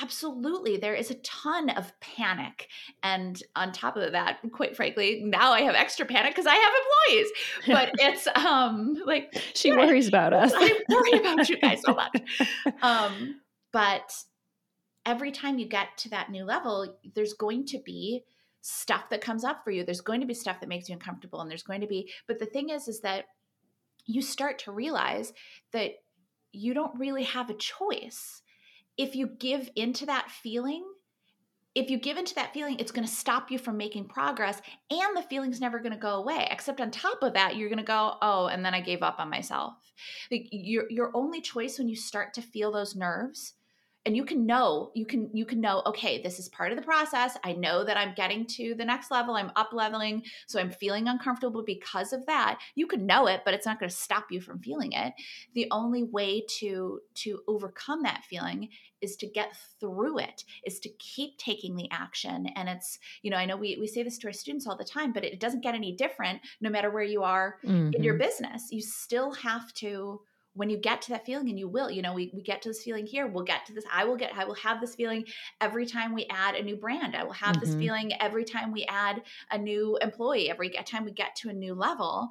absolutely 0.00 0.76
there 0.76 0.94
is 0.94 1.10
a 1.10 1.14
ton 1.16 1.70
of 1.70 1.92
panic. 2.00 2.68
And 3.02 3.42
on 3.56 3.72
top 3.72 3.96
of 3.96 4.12
that 4.12 4.38
quite 4.52 4.76
frankly 4.76 5.22
now 5.24 5.52
i 5.52 5.62
have 5.62 5.74
extra 5.74 6.06
panic 6.06 6.32
because 6.32 6.46
i 6.46 6.54
have 6.54 6.72
employees. 7.08 7.32
But 7.66 7.90
it's 7.98 8.26
um 8.36 8.96
like 9.04 9.36
she 9.54 9.72
worries 9.72 10.08
about 10.08 10.32
us. 10.32 10.52
I 10.54 10.80
worry 10.88 11.20
about 11.20 11.48
you 11.48 11.58
guys 11.58 11.82
so 11.82 11.94
much. 11.94 12.20
Um 12.82 13.40
but 13.72 14.12
every 15.06 15.32
time 15.32 15.58
you 15.58 15.66
get 15.66 15.96
to 15.98 16.10
that 16.10 16.30
new 16.30 16.44
level 16.44 16.96
there's 17.14 17.34
going 17.34 17.66
to 17.66 17.78
be 17.78 18.22
stuff 18.62 19.08
that 19.08 19.22
comes 19.22 19.42
up 19.42 19.64
for 19.64 19.70
you. 19.70 19.84
There's 19.84 20.02
going 20.02 20.20
to 20.20 20.26
be 20.26 20.34
stuff 20.34 20.60
that 20.60 20.68
makes 20.68 20.88
you 20.88 20.92
uncomfortable 20.92 21.40
and 21.40 21.50
there's 21.50 21.62
going 21.62 21.80
to 21.80 21.86
be 21.86 22.12
but 22.26 22.38
the 22.38 22.46
thing 22.46 22.70
is 22.70 22.86
is 22.88 23.00
that 23.00 23.24
you 24.06 24.22
start 24.22 24.58
to 24.60 24.72
realize 24.72 25.32
that 25.72 25.92
you 26.52 26.74
don't 26.74 26.98
really 26.98 27.24
have 27.24 27.50
a 27.50 27.54
choice. 27.54 28.42
If 28.96 29.14
you 29.14 29.26
give 29.26 29.70
into 29.76 30.06
that 30.06 30.30
feeling, 30.30 30.84
if 31.74 31.88
you 31.88 31.98
give 31.98 32.16
into 32.16 32.34
that 32.34 32.52
feeling, 32.52 32.78
it's 32.78 32.90
going 32.90 33.06
to 33.06 33.12
stop 33.12 33.50
you 33.50 33.58
from 33.58 33.76
making 33.76 34.08
progress, 34.08 34.60
and 34.90 35.16
the 35.16 35.22
feeling's 35.22 35.60
never 35.60 35.78
going 35.78 35.92
to 35.92 35.98
go 35.98 36.16
away. 36.16 36.48
Except 36.50 36.80
on 36.80 36.90
top 36.90 37.22
of 37.22 37.34
that, 37.34 37.56
you're 37.56 37.68
going 37.68 37.78
to 37.78 37.84
go, 37.84 38.16
"Oh, 38.20 38.46
and 38.46 38.64
then 38.64 38.74
I 38.74 38.80
gave 38.80 39.02
up 39.02 39.20
on 39.20 39.30
myself." 39.30 39.74
Like 40.30 40.48
your 40.50 40.84
your 40.90 41.12
only 41.14 41.40
choice 41.40 41.78
when 41.78 41.88
you 41.88 41.96
start 41.96 42.34
to 42.34 42.42
feel 42.42 42.72
those 42.72 42.96
nerves 42.96 43.54
and 44.06 44.16
you 44.16 44.24
can 44.24 44.46
know 44.46 44.90
you 44.94 45.04
can 45.04 45.28
you 45.34 45.44
can 45.44 45.60
know 45.60 45.82
okay 45.84 46.22
this 46.22 46.38
is 46.38 46.48
part 46.48 46.72
of 46.72 46.78
the 46.78 46.84
process. 46.84 47.36
I 47.44 47.52
know 47.52 47.84
that 47.84 47.96
i'm 47.96 48.14
getting 48.14 48.46
to 48.46 48.74
the 48.74 48.84
next 48.84 49.10
level. 49.10 49.34
I'm 49.34 49.52
up 49.56 49.70
leveling 49.72 50.22
so 50.46 50.58
i'm 50.58 50.70
feeling 50.70 51.08
uncomfortable 51.08 51.62
because 51.62 52.12
of 52.12 52.24
that. 52.26 52.60
You 52.74 52.86
can 52.86 53.06
know 53.06 53.26
it 53.26 53.42
but 53.44 53.54
it's 53.54 53.66
not 53.66 53.78
going 53.78 53.90
to 53.90 53.94
stop 53.94 54.26
you 54.30 54.40
from 54.40 54.60
feeling 54.60 54.92
it. 54.92 55.12
The 55.54 55.68
only 55.70 56.02
way 56.02 56.44
to 56.58 57.00
to 57.16 57.40
overcome 57.46 58.02
that 58.04 58.24
feeling 58.28 58.70
is 59.00 59.16
to 59.16 59.26
get 59.26 59.56
through 59.80 60.18
it 60.18 60.44
is 60.64 60.78
to 60.80 60.90
keep 60.98 61.38
taking 61.38 61.74
the 61.74 61.88
action. 61.90 62.46
And 62.56 62.68
it's 62.68 62.98
you 63.22 63.30
know 63.30 63.36
i 63.36 63.44
know 63.44 63.56
we, 63.56 63.76
we 63.78 63.86
say 63.86 64.02
this 64.02 64.18
to 64.18 64.28
our 64.28 64.32
students 64.32 64.66
all 64.66 64.76
the 64.76 64.84
time 64.84 65.12
but 65.12 65.24
it 65.24 65.40
doesn't 65.40 65.62
get 65.62 65.74
any 65.74 65.92
different 65.92 66.40
no 66.60 66.70
matter 66.70 66.90
where 66.90 67.02
you 67.02 67.22
are 67.22 67.58
mm-hmm. 67.64 67.92
in 67.92 68.02
your 68.02 68.14
mm-hmm. 68.14 68.22
business. 68.22 68.68
You 68.70 68.80
still 68.80 69.32
have 69.34 69.72
to 69.74 70.22
when 70.54 70.68
you 70.68 70.76
get 70.76 71.00
to 71.02 71.10
that 71.10 71.24
feeling 71.24 71.48
and 71.48 71.58
you 71.58 71.68
will 71.68 71.90
you 71.90 72.02
know 72.02 72.14
we, 72.14 72.30
we 72.34 72.42
get 72.42 72.62
to 72.62 72.68
this 72.68 72.82
feeling 72.82 73.06
here 73.06 73.26
we'll 73.26 73.44
get 73.44 73.64
to 73.66 73.72
this 73.72 73.84
i 73.92 74.04
will 74.04 74.16
get 74.16 74.32
i 74.36 74.44
will 74.44 74.54
have 74.54 74.80
this 74.80 74.94
feeling 74.94 75.24
every 75.60 75.86
time 75.86 76.14
we 76.14 76.26
add 76.30 76.54
a 76.54 76.62
new 76.62 76.76
brand 76.76 77.14
i 77.14 77.22
will 77.22 77.32
have 77.32 77.56
mm-hmm. 77.56 77.66
this 77.66 77.74
feeling 77.74 78.12
every 78.20 78.44
time 78.44 78.72
we 78.72 78.84
add 78.88 79.22
a 79.50 79.58
new 79.58 79.96
employee 80.02 80.50
every 80.50 80.70
time 80.70 81.04
we 81.04 81.12
get 81.12 81.34
to 81.36 81.48
a 81.48 81.52
new 81.52 81.74
level 81.74 82.28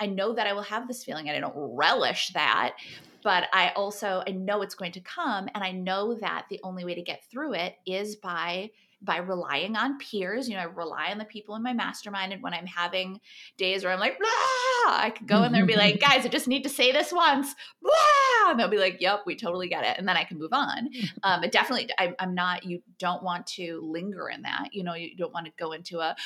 i 0.00 0.06
know 0.06 0.32
that 0.32 0.46
i 0.46 0.52
will 0.52 0.62
have 0.62 0.86
this 0.86 1.04
feeling 1.04 1.28
and 1.28 1.36
i 1.36 1.40
don't 1.40 1.54
relish 1.56 2.30
that 2.34 2.74
but 3.22 3.44
i 3.52 3.70
also 3.70 4.22
i 4.26 4.30
know 4.30 4.62
it's 4.62 4.74
going 4.74 4.92
to 4.92 5.00
come 5.00 5.48
and 5.54 5.64
i 5.64 5.70
know 5.70 6.14
that 6.14 6.46
the 6.50 6.60
only 6.62 6.84
way 6.84 6.94
to 6.94 7.02
get 7.02 7.22
through 7.30 7.54
it 7.54 7.76
is 7.86 8.16
by 8.16 8.70
by 9.02 9.18
relying 9.18 9.76
on 9.76 9.98
peers. 9.98 10.48
You 10.48 10.54
know, 10.54 10.62
I 10.62 10.66
rely 10.66 11.08
on 11.10 11.18
the 11.18 11.24
people 11.24 11.54
in 11.56 11.62
my 11.62 11.72
mastermind. 11.72 12.32
And 12.32 12.42
when 12.42 12.54
I'm 12.54 12.66
having 12.66 13.20
days 13.56 13.84
where 13.84 13.92
I'm 13.92 14.00
like, 14.00 14.18
blah, 14.18 14.94
I 14.94 15.12
could 15.16 15.26
go 15.26 15.42
in 15.42 15.52
there 15.52 15.62
and 15.62 15.68
be 15.68 15.76
like, 15.76 16.00
guys, 16.08 16.24
I 16.24 16.28
just 16.28 16.48
need 16.48 16.62
to 16.62 16.68
say 16.68 16.92
this 16.92 17.12
once, 17.12 17.54
blah. 17.82 18.50
And 18.50 18.58
they'll 18.58 18.68
be 18.68 18.78
like, 18.78 19.00
yep, 19.00 19.20
we 19.26 19.36
totally 19.36 19.68
get 19.68 19.84
it. 19.84 19.98
And 19.98 20.06
then 20.06 20.16
I 20.16 20.24
can 20.24 20.38
move 20.38 20.52
on. 20.52 20.90
Um, 21.24 21.40
but 21.40 21.52
definitely, 21.52 21.88
I, 21.98 22.14
I'm 22.18 22.34
not, 22.34 22.64
you 22.64 22.82
don't 22.98 23.22
want 23.22 23.46
to 23.48 23.80
linger 23.82 24.28
in 24.28 24.42
that. 24.42 24.70
You 24.72 24.82
know, 24.82 24.94
you 24.94 25.14
don't 25.16 25.32
want 25.32 25.46
to 25.46 25.52
go 25.56 25.72
into 25.72 26.00
a, 26.00 26.16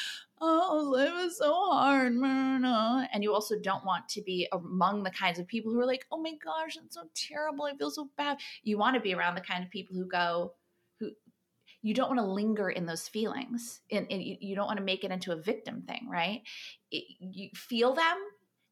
oh, 0.40 0.90
life 0.94 1.26
is 1.26 1.38
so 1.38 1.52
hard. 1.52 2.12
And 2.14 3.22
you 3.22 3.34
also 3.34 3.56
don't 3.58 3.84
want 3.84 4.08
to 4.10 4.22
be 4.22 4.48
among 4.52 5.02
the 5.02 5.10
kinds 5.10 5.38
of 5.38 5.46
people 5.46 5.72
who 5.72 5.80
are 5.80 5.86
like, 5.86 6.06
oh 6.10 6.18
my 6.18 6.32
gosh, 6.42 6.76
it's 6.82 6.94
so 6.94 7.02
terrible. 7.14 7.64
I 7.64 7.76
feel 7.76 7.90
so 7.90 8.08
bad. 8.16 8.38
You 8.62 8.78
want 8.78 8.94
to 8.94 9.00
be 9.00 9.14
around 9.14 9.34
the 9.34 9.40
kind 9.40 9.62
of 9.64 9.70
people 9.70 9.96
who 9.96 10.06
go, 10.06 10.54
you 11.86 11.94
don't 11.94 12.08
want 12.08 12.18
to 12.18 12.26
linger 12.26 12.68
in 12.68 12.84
those 12.84 13.06
feelings 13.06 13.80
and, 13.92 14.08
and 14.10 14.20
you, 14.20 14.36
you, 14.40 14.56
don't 14.56 14.66
want 14.66 14.78
to 14.78 14.84
make 14.84 15.04
it 15.04 15.12
into 15.12 15.30
a 15.30 15.36
victim 15.36 15.82
thing, 15.86 16.08
right? 16.10 16.42
It, 16.90 17.04
you 17.20 17.50
feel 17.54 17.94
them 17.94 18.16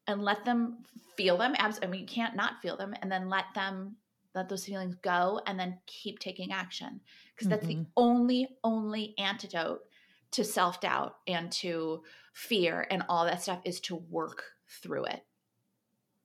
and 0.05 0.21
let 0.21 0.43
them 0.43 0.79
feel 1.15 1.37
them. 1.37 1.55
I 1.57 1.69
mean, 1.87 2.01
you 2.01 2.07
can't 2.07 2.35
not 2.35 2.61
feel 2.61 2.75
them 2.75 2.93
and 3.01 3.09
then 3.09 3.29
let 3.29 3.45
them 3.55 3.95
let 4.33 4.49
those 4.49 4.65
feelings 4.65 4.95
go 5.01 5.39
and 5.47 5.57
then 5.57 5.77
keep 5.87 6.19
taking 6.19 6.51
action 6.51 6.99
because 7.33 7.47
that's 7.47 7.65
mm-hmm. 7.65 7.83
the 7.83 7.87
only 7.95 8.49
only 8.65 9.15
antidote 9.17 9.83
to 10.31 10.43
self 10.43 10.81
doubt 10.81 11.15
and 11.25 11.49
to 11.53 12.03
fear 12.33 12.85
and 12.91 13.01
all 13.07 13.23
that 13.23 13.41
stuff 13.41 13.61
is 13.63 13.79
to 13.79 13.95
work 13.95 14.43
through 14.83 15.05
it. 15.05 15.23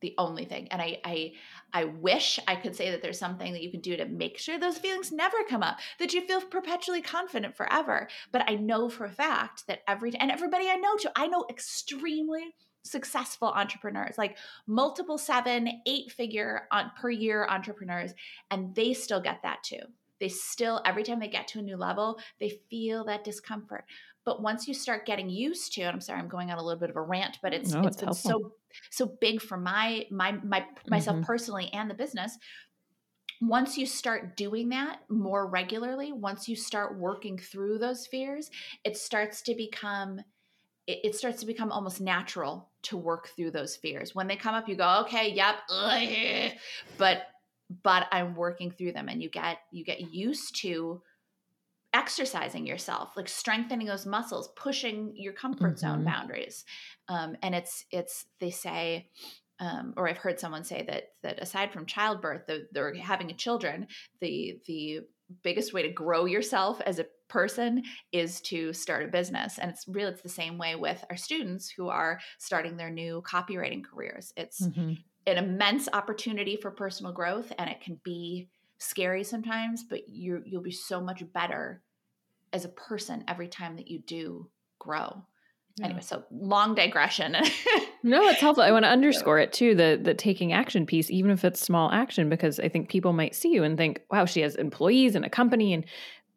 The 0.01 0.15
only 0.17 0.45
thing. 0.45 0.69
And 0.69 0.81
I, 0.81 0.99
I, 1.05 1.33
I 1.73 1.85
wish 1.85 2.41
I 2.49 2.57
could 2.57 2.75
say 2.75 2.91
that 2.91 3.03
there's 3.03 3.19
something 3.19 3.53
that 3.53 3.63
you 3.63 3.71
can 3.71 3.81
do 3.81 3.97
to 3.97 4.07
make 4.07 4.39
sure 4.39 4.59
those 4.59 4.79
feelings 4.79 5.13
never 5.13 5.37
come 5.49 5.63
up, 5.63 5.79
that 5.99 6.15
you 6.15 6.27
feel 6.27 6.41
perpetually 6.41 7.03
confident 7.03 7.55
forever. 7.57 8.09
But 8.33 8.49
I 8.49 8.55
know 8.55 8.89
for 8.89 9.05
a 9.05 9.13
fact 9.13 9.67
that 9.67 9.81
every, 9.87 10.15
and 10.17 10.31
everybody 10.31 10.69
I 10.69 10.77
know 10.77 10.97
too, 10.97 11.11
I 11.17 11.27
know 11.27 11.45
extremely 11.51 12.55
successful 12.83 13.49
entrepreneurs, 13.49 14.17
like 14.17 14.39
multiple 14.67 15.19
seven, 15.19 15.69
eight 15.87 16.11
figure 16.11 16.63
on 16.73 16.91
per 16.99 17.11
year 17.11 17.47
entrepreneurs, 17.47 18.13
and 18.51 18.75
they 18.75 18.95
still 18.95 19.21
get 19.21 19.43
that 19.43 19.63
too 19.63 19.81
they 20.21 20.29
still 20.29 20.81
every 20.85 21.03
time 21.03 21.19
they 21.19 21.29
get 21.29 21.49
to 21.49 21.59
a 21.59 21.63
new 21.63 21.77
level 21.77 22.19
they 22.39 22.61
feel 22.69 23.05
that 23.05 23.25
discomfort 23.25 23.85
but 24.25 24.43
once 24.43 24.69
you 24.69 24.75
start 24.75 25.07
getting 25.07 25.29
used 25.29 25.73
to 25.73 25.83
and 25.83 25.95
i'm 25.95 26.01
sorry 26.01 26.19
i'm 26.19 26.29
going 26.29 26.51
on 26.51 26.59
a 26.59 26.63
little 26.63 26.81
bit 26.81 26.91
of 26.91 26.97
a 26.97 27.03
rant 27.03 27.39
but 27.43 27.53
it's 27.53 27.73
no, 27.73 27.81
it's, 27.81 27.97
it's 27.97 28.05
been 28.05 28.15
so 28.15 28.53
so 28.91 29.07
big 29.21 29.41
for 29.41 29.57
my 29.57 30.07
my 30.11 30.33
my 30.45 30.65
myself 30.89 31.17
mm-hmm. 31.17 31.25
personally 31.25 31.71
and 31.73 31.91
the 31.91 31.95
business. 31.95 32.39
Once 33.43 33.79
you 33.79 33.87
start 33.87 34.37
doing 34.37 34.69
that 34.69 35.01
more 35.09 35.47
regularly 35.47 36.13
once 36.13 36.47
you 36.47 36.55
start 36.55 36.99
working 36.99 37.39
through 37.39 37.79
those 37.79 38.07
fears 38.07 38.51
it 38.85 38.99
starts 38.99 39.41
to 39.41 39.55
become 39.55 40.21
it, 40.87 40.99
it 41.05 41.15
starts 41.15 41.41
to 41.41 41.47
become 41.47 41.73
almost 41.73 42.03
natural 42.03 42.69
to 42.83 42.97
work 42.97 43.29
through 43.37 43.51
those 43.51 43.77
fears. 43.77 44.15
When 44.15 44.27
they 44.27 44.37
come 44.37 44.55
up 44.55 44.69
you 44.69 44.77
go 44.77 45.01
okay 45.03 45.33
yep 45.33 45.57
ugh, 45.71 46.53
but 46.99 47.29
but 47.83 48.09
I'm 48.13 48.35
working 48.35 48.71
through 48.71 48.93
them 48.93 49.09
and 49.09 49.23
you 49.23 49.31
get 49.31 49.59
you 49.71 49.85
get 49.85 50.13
used 50.13 50.57
to 50.63 51.01
exercising 51.93 52.67
yourself 52.67 53.11
like 53.17 53.29
strengthening 53.29 53.87
those 53.87 54.07
muscles 54.07 54.51
pushing 54.57 55.13
your 55.17 55.33
comfort 55.33 55.77
mm-hmm. 55.77 55.95
zone 55.95 56.05
boundaries 56.05 56.65
um, 57.09 57.37
and 57.43 57.55
it's 57.55 57.85
it's 57.91 58.27
they 58.39 58.51
say 58.51 59.09
um, 59.61 59.93
or 59.97 60.09
I've 60.09 60.17
heard 60.17 60.41
someone 60.41 60.65
say 60.65 60.85
that 60.89 61.11
that 61.23 61.39
aside 61.39 61.71
from 61.71 61.85
childbirth, 61.85 62.47
the, 62.47 62.67
they're 62.73 62.95
having 62.95 63.31
a 63.31 63.35
children, 63.35 63.87
the 64.21 64.59
the 64.67 65.01
biggest 65.43 65.73
way 65.73 65.83
to 65.83 65.93
grow 65.93 66.25
yourself 66.25 66.81
as 66.81 66.99
a 66.99 67.07
person 67.29 67.83
is 68.11 68.41
to 68.41 68.73
start 68.73 69.05
a 69.05 69.09
business, 69.09 69.59
and 69.59 69.71
it's 69.71 69.87
really 69.87 70.13
it's 70.13 70.23
the 70.23 70.31
same 70.31 70.57
way 70.57 70.77
with 70.77 71.05
our 71.11 71.17
students 71.17 71.69
who 71.69 71.89
are 71.89 72.19
starting 72.39 72.79
their 72.79 72.91
new 72.91 73.23
copywriting 73.23 73.85
careers. 73.85 74.33
It's 74.37 74.63
mm-hmm 74.67 74.95
an 75.27 75.37
immense 75.37 75.89
opportunity 75.93 76.57
for 76.57 76.71
personal 76.71 77.13
growth 77.13 77.53
and 77.59 77.69
it 77.69 77.81
can 77.81 78.01
be 78.03 78.49
scary 78.81 79.23
sometimes 79.23 79.85
but 79.85 80.09
you 80.09 80.43
you'll 80.47 80.63
be 80.63 80.73
so 80.73 81.01
much 81.01 81.23
better 81.33 81.83
as 82.53 82.65
a 82.65 82.69
person 82.71 83.23
every 83.29 83.47
time 83.47 83.77
that 83.77 83.89
you 83.89 84.01
do 84.01 84.49
grow. 84.79 85.23
Yeah. 85.77 85.87
anyway 85.87 86.01
so 86.01 86.25
long 86.31 86.75
digression. 86.75 87.37
No 88.03 88.27
it's 88.29 88.41
helpful. 88.41 88.65
I 88.65 88.73
want 88.73 88.87
to 88.87 88.91
underscore 88.91 89.39
it 89.39 89.53
too 89.53 89.75
the 89.75 90.01
the 90.03 90.15
taking 90.15 90.55
action 90.55 90.87
piece 90.87 91.11
even 91.11 91.31
if 91.31 91.45
it's 91.45 91.61
small 91.61 91.93
action 91.93 92.31
because 92.31 92.59
i 92.59 92.67
think 92.67 92.89
people 92.89 93.13
might 93.13 93.35
see 93.35 93.51
you 93.51 93.63
and 93.63 93.77
think 93.77 94.01
wow 94.11 94.25
she 94.25 94.41
has 94.41 94.55
employees 94.55 95.15
and 95.15 95.25
a 95.25 95.29
company 95.29 95.75
and 95.75 95.85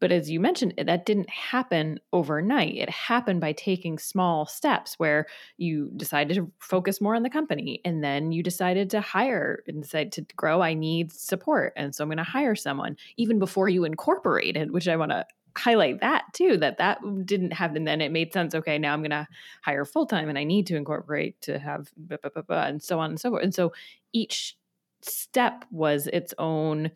but 0.04 0.12
as 0.12 0.30
you 0.30 0.42
mentioned, 0.42 0.74
eh, 0.78 0.84
that 0.84 1.06
didn't 1.06 1.30
happen 1.30 1.98
overnight. 2.12 2.76
It 2.76 2.90
happened 2.90 3.40
by 3.40 3.54
taking 3.54 3.98
small 3.98 4.46
steps 4.46 5.00
where 5.00 5.28
you 5.56 5.92
decided 5.96 6.36
to 6.36 6.52
focus 6.60 7.00
more 7.00 7.16
on 7.16 7.24
the 7.24 7.30
company 7.30 7.80
and 7.86 8.04
then 8.04 8.34
you 8.34 8.44
decided 8.44 8.90
to 8.90 9.00
hire 9.00 9.64
and 9.66 9.82
decide 9.82 10.12
to 10.12 10.26
grow. 10.36 10.62
I 10.62 10.74
need 10.74 11.14
support. 11.14 11.72
And 11.78 11.96
so 11.96 12.04
I'm 12.04 12.10
going 12.10 12.18
to 12.18 12.24
hire 12.26 12.54
someone 12.54 12.98
even 13.16 13.40
before 13.40 13.70
you 13.70 13.86
incorporated, 13.86 14.72
which 14.72 14.90
I 14.90 14.98
want 14.98 15.12
to 15.12 15.26
highlight 15.56 16.02
that 16.02 16.26
too 16.34 16.58
that 16.58 16.80
that 16.80 17.00
didn't 17.26 17.54
happen 17.54 17.84
then 17.84 18.02
it 18.02 18.12
made 18.12 18.34
sense 18.34 18.56
okay 18.56 18.80
now 18.80 18.92
i'm 18.92 19.02
going 19.02 19.12
to 19.12 19.28
hire 19.62 19.86
full 19.86 20.08
time 20.08 20.28
and 20.28 20.36
i 20.36 20.44
need 20.44 20.66
to 20.66 20.76
incorporate 20.76 21.40
to 21.42 21.60
have 21.60 21.92
blah, 21.96 22.18
blah, 22.34 22.42
blah, 22.42 22.64
and 22.64 22.82
so 22.82 23.00
on 23.00 23.12
and 23.12 23.20
so 23.20 23.30
forth 23.30 23.44
and 23.44 23.54
so 23.54 23.72
each 24.14 24.58
step 25.04 25.64
was 25.70 26.08
its 26.08 26.34
own 26.40 26.90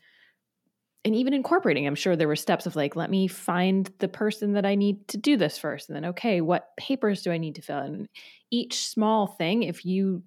and 1.08 1.16
even 1.16 1.34
incorporating, 1.34 1.88
I'm 1.88 1.96
sure 1.96 2.18
there 2.18 2.28
were 2.28 2.36
steps 2.36 2.66
of 2.66 2.76
like, 2.76 2.98
let 2.98 3.10
me 3.10 3.30
find 3.30 3.90
the 4.00 4.10
person 4.10 4.52
that 4.54 4.66
I 4.66 4.76
need 4.76 5.08
to 5.08 5.18
do 5.18 5.38
this 5.38 5.58
first. 5.58 5.88
And 5.88 5.96
then, 5.96 6.04
okay, 6.04 6.42
what 6.42 6.76
papers 6.76 7.22
do 7.22 7.32
I 7.32 7.38
need 7.38 7.56
to 7.56 7.62
fill 7.62 7.80
in? 7.80 8.10
Each 8.52 8.86
small 8.86 9.26
thing, 9.26 9.64
if 9.64 9.86
you 9.86 10.24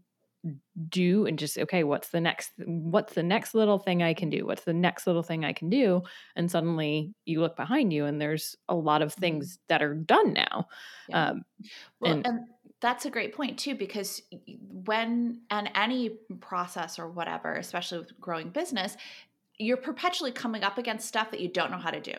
do 0.88 1.26
and 1.26 1.38
just 1.38 1.58
okay 1.58 1.84
what's 1.84 2.08
the 2.08 2.20
next 2.20 2.52
what's 2.64 3.12
the 3.12 3.22
next 3.22 3.54
little 3.54 3.78
thing 3.78 4.02
i 4.02 4.14
can 4.14 4.30
do 4.30 4.46
what's 4.46 4.64
the 4.64 4.72
next 4.72 5.06
little 5.06 5.22
thing 5.22 5.44
i 5.44 5.52
can 5.52 5.68
do 5.68 6.00
and 6.34 6.50
suddenly 6.50 7.12
you 7.26 7.42
look 7.42 7.58
behind 7.58 7.92
you 7.92 8.06
and 8.06 8.18
there's 8.18 8.56
a 8.66 8.74
lot 8.74 9.02
of 9.02 9.10
mm-hmm. 9.10 9.20
things 9.20 9.58
that 9.68 9.82
are 9.82 9.92
done 9.92 10.32
now 10.32 10.66
yeah. 11.10 11.28
um, 11.28 11.42
well, 12.00 12.12
and, 12.12 12.26
and 12.26 12.40
that's 12.80 13.04
a 13.04 13.10
great 13.10 13.34
point 13.34 13.58
too 13.58 13.74
because 13.74 14.22
when 14.86 15.42
and 15.50 15.70
any 15.74 16.16
process 16.40 16.98
or 16.98 17.10
whatever 17.10 17.52
especially 17.52 17.98
with 17.98 18.18
growing 18.18 18.48
business 18.48 18.96
you're 19.60 19.76
perpetually 19.76 20.32
coming 20.32 20.64
up 20.64 20.78
against 20.78 21.06
stuff 21.06 21.30
that 21.30 21.40
you 21.40 21.48
don't 21.48 21.70
know 21.70 21.78
how 21.78 21.90
to 21.90 22.00
do. 22.00 22.14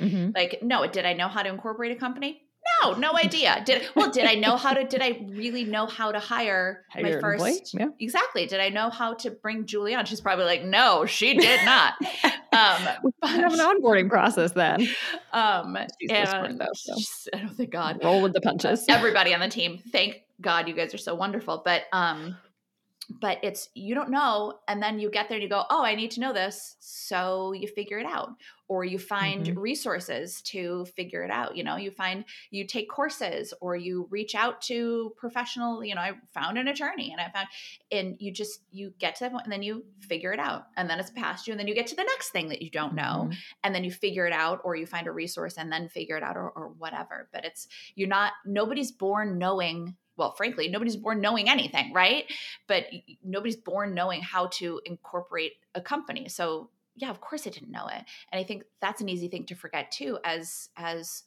Mm-hmm. 0.00 0.30
Like, 0.34 0.60
no, 0.62 0.86
did 0.86 1.04
I 1.04 1.12
know 1.12 1.28
how 1.28 1.42
to 1.42 1.48
incorporate 1.48 1.92
a 1.92 1.96
company? 1.96 2.42
No, 2.82 2.94
no 2.94 3.16
idea. 3.24 3.62
Did 3.64 3.88
well? 3.94 4.10
Did 4.10 4.24
I 4.24 4.34
know 4.34 4.56
how 4.56 4.72
to? 4.72 4.84
Did 4.84 5.02
I 5.02 5.26
really 5.28 5.64
know 5.64 5.86
how 5.86 6.12
to 6.12 6.18
hire, 6.18 6.84
hire 6.90 7.02
my 7.02 7.20
first? 7.20 7.74
Yeah. 7.74 7.88
Exactly. 7.98 8.46
Did 8.46 8.60
I 8.60 8.68
know 8.68 8.90
how 8.90 9.14
to 9.14 9.30
bring 9.30 9.66
Julie 9.66 9.94
on? 9.94 10.04
She's 10.04 10.20
probably 10.20 10.44
like, 10.44 10.64
no, 10.64 11.06
she 11.06 11.34
did 11.34 11.64
not. 11.64 11.94
um, 12.52 12.88
we 13.02 13.12
have 13.28 13.52
an 13.52 13.58
onboarding 13.58 14.08
process 14.08 14.52
then. 14.52 14.86
Um, 15.32 15.76
and 16.08 16.60
though, 16.60 16.66
so. 16.74 16.94
I 17.34 17.38
don't 17.38 17.56
think 17.56 17.70
God 17.70 18.00
roll 18.02 18.22
with 18.22 18.32
the 18.32 18.40
punches. 18.40 18.84
Everybody 18.88 19.34
on 19.34 19.40
the 19.40 19.48
team, 19.48 19.80
thank 19.90 20.22
God, 20.40 20.68
you 20.68 20.74
guys 20.74 20.94
are 20.94 20.98
so 20.98 21.14
wonderful. 21.14 21.62
But 21.64 21.84
um, 21.92 22.36
but 23.10 23.38
it's 23.42 23.68
you 23.74 23.94
don't 23.94 24.10
know 24.10 24.54
and 24.68 24.82
then 24.82 24.98
you 24.98 25.10
get 25.10 25.28
there 25.28 25.36
and 25.36 25.42
you 25.42 25.48
go 25.48 25.64
oh 25.70 25.84
i 25.84 25.94
need 25.94 26.10
to 26.10 26.20
know 26.20 26.32
this 26.32 26.76
so 26.78 27.52
you 27.52 27.66
figure 27.66 27.98
it 27.98 28.06
out 28.06 28.30
or 28.68 28.84
you 28.84 28.98
find 28.98 29.46
mm-hmm. 29.46 29.58
resources 29.58 30.40
to 30.42 30.84
figure 30.96 31.22
it 31.22 31.30
out 31.30 31.56
you 31.56 31.64
know 31.64 31.76
you 31.76 31.90
find 31.90 32.24
you 32.50 32.66
take 32.66 32.88
courses 32.88 33.52
or 33.60 33.76
you 33.76 34.06
reach 34.10 34.34
out 34.34 34.60
to 34.62 35.12
professional 35.16 35.84
you 35.84 35.94
know 35.94 36.00
i 36.00 36.12
found 36.32 36.56
an 36.56 36.68
attorney 36.68 37.10
and 37.10 37.20
i 37.20 37.28
found 37.30 37.48
and 37.90 38.16
you 38.18 38.30
just 38.30 38.60
you 38.70 38.92
get 38.98 39.14
to 39.14 39.24
that 39.24 39.32
point 39.32 39.44
and 39.44 39.52
then 39.52 39.62
you 39.62 39.84
figure 40.00 40.32
it 40.32 40.38
out 40.38 40.66
and 40.76 40.88
then 40.88 40.98
it's 40.98 41.10
past 41.10 41.46
you 41.46 41.52
and 41.52 41.60
then 41.60 41.66
you 41.66 41.74
get 41.74 41.86
to 41.86 41.96
the 41.96 42.04
next 42.04 42.30
thing 42.30 42.48
that 42.48 42.62
you 42.62 42.70
don't 42.70 42.94
know 42.94 43.24
mm-hmm. 43.24 43.32
and 43.64 43.74
then 43.74 43.84
you 43.84 43.90
figure 43.90 44.26
it 44.26 44.32
out 44.32 44.60
or 44.64 44.76
you 44.76 44.86
find 44.86 45.06
a 45.06 45.12
resource 45.12 45.56
and 45.58 45.70
then 45.72 45.88
figure 45.88 46.16
it 46.16 46.22
out 46.22 46.36
or, 46.36 46.50
or 46.50 46.68
whatever 46.78 47.28
but 47.32 47.44
it's 47.44 47.68
you're 47.94 48.08
not 48.08 48.32
nobody's 48.46 48.92
born 48.92 49.38
knowing 49.38 49.96
well, 50.16 50.32
frankly, 50.32 50.68
nobody's 50.68 50.96
born 50.96 51.20
knowing 51.20 51.48
anything, 51.48 51.92
right? 51.92 52.24
But 52.66 52.86
nobody's 53.24 53.56
born 53.56 53.94
knowing 53.94 54.20
how 54.20 54.48
to 54.48 54.80
incorporate 54.84 55.52
a 55.74 55.80
company. 55.80 56.28
So 56.28 56.70
yeah, 56.96 57.10
of 57.10 57.20
course 57.20 57.46
I 57.46 57.50
didn't 57.50 57.70
know 57.70 57.86
it. 57.88 58.04
And 58.30 58.40
I 58.40 58.44
think 58.44 58.64
that's 58.80 59.00
an 59.00 59.08
easy 59.08 59.28
thing 59.28 59.46
to 59.46 59.54
forget 59.54 59.90
too 59.90 60.18
as 60.24 60.68
as 60.76 61.24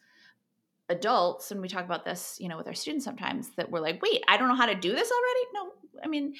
adults 0.89 1.51
and 1.51 1.61
we 1.61 1.67
talk 1.67 1.83
about 1.83 2.05
this, 2.05 2.37
you 2.39 2.47
know, 2.47 2.57
with 2.57 2.67
our 2.67 2.73
students 2.73 3.05
sometimes 3.05 3.49
that 3.57 3.71
we're 3.71 3.79
like, 3.79 4.01
"Wait, 4.01 4.23
I 4.27 4.37
don't 4.37 4.47
know 4.47 4.55
how 4.55 4.67
to 4.67 4.75
do 4.75 4.91
this 4.91 5.11
already?" 5.11 5.39
No, 5.53 5.71
I 6.03 6.07
mean, 6.07 6.35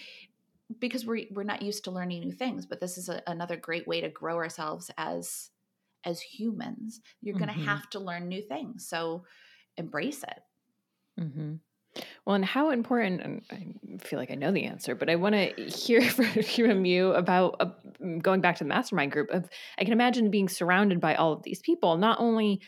because 0.80 1.06
we're 1.06 1.26
we're 1.32 1.44
not 1.44 1.62
used 1.62 1.84
to 1.86 1.92
learning 1.92 2.22
new 2.22 2.32
things, 2.32 2.66
but 2.66 2.80
this 2.80 2.98
is 2.98 3.10
a, 3.10 3.22
another 3.28 3.58
great 3.58 3.88
way 3.88 4.02
to 4.02 4.10
grow 4.10 4.36
ourselves 4.36 4.92
as 4.98 5.50
as 6.04 6.22
humans. 6.22 7.02
You're 7.22 7.38
going 7.38 7.48
to 7.48 7.56
mm-hmm. 7.56 7.66
have 7.66 7.90
to 7.92 8.00
learn 8.00 8.28
new 8.28 8.44
things. 8.44 8.88
So 8.88 9.26
embrace 9.76 10.24
it. 10.24 10.42
hmm 11.20 11.56
well, 12.26 12.36
and 12.36 12.46
how 12.46 12.72
important, 12.72 13.22
and 13.22 13.42
I 13.52 14.06
feel 14.06 14.20
like 14.20 14.32
I 14.32 14.36
know 14.36 14.52
the 14.52 14.66
answer, 14.66 14.96
but 14.96 15.10
I 15.10 15.16
want 15.16 15.36
to 15.36 15.66
hear 15.66 16.02
from 16.10 16.86
you 16.86 17.12
about 17.14 17.56
uh, 17.60 18.18
going 18.22 18.42
back 18.42 18.58
to 18.58 18.64
the 18.64 18.68
mastermind 18.68 19.12
group. 19.12 19.30
Of 19.30 19.50
I 19.78 19.84
can 19.84 19.94
imagine 19.94 20.32
being 20.32 20.50
surrounded 20.50 21.00
by 21.00 21.16
all 21.16 21.34
of 21.34 21.44
these 21.44 21.62
people, 21.62 21.98
not 21.98 22.20
only 22.20 22.62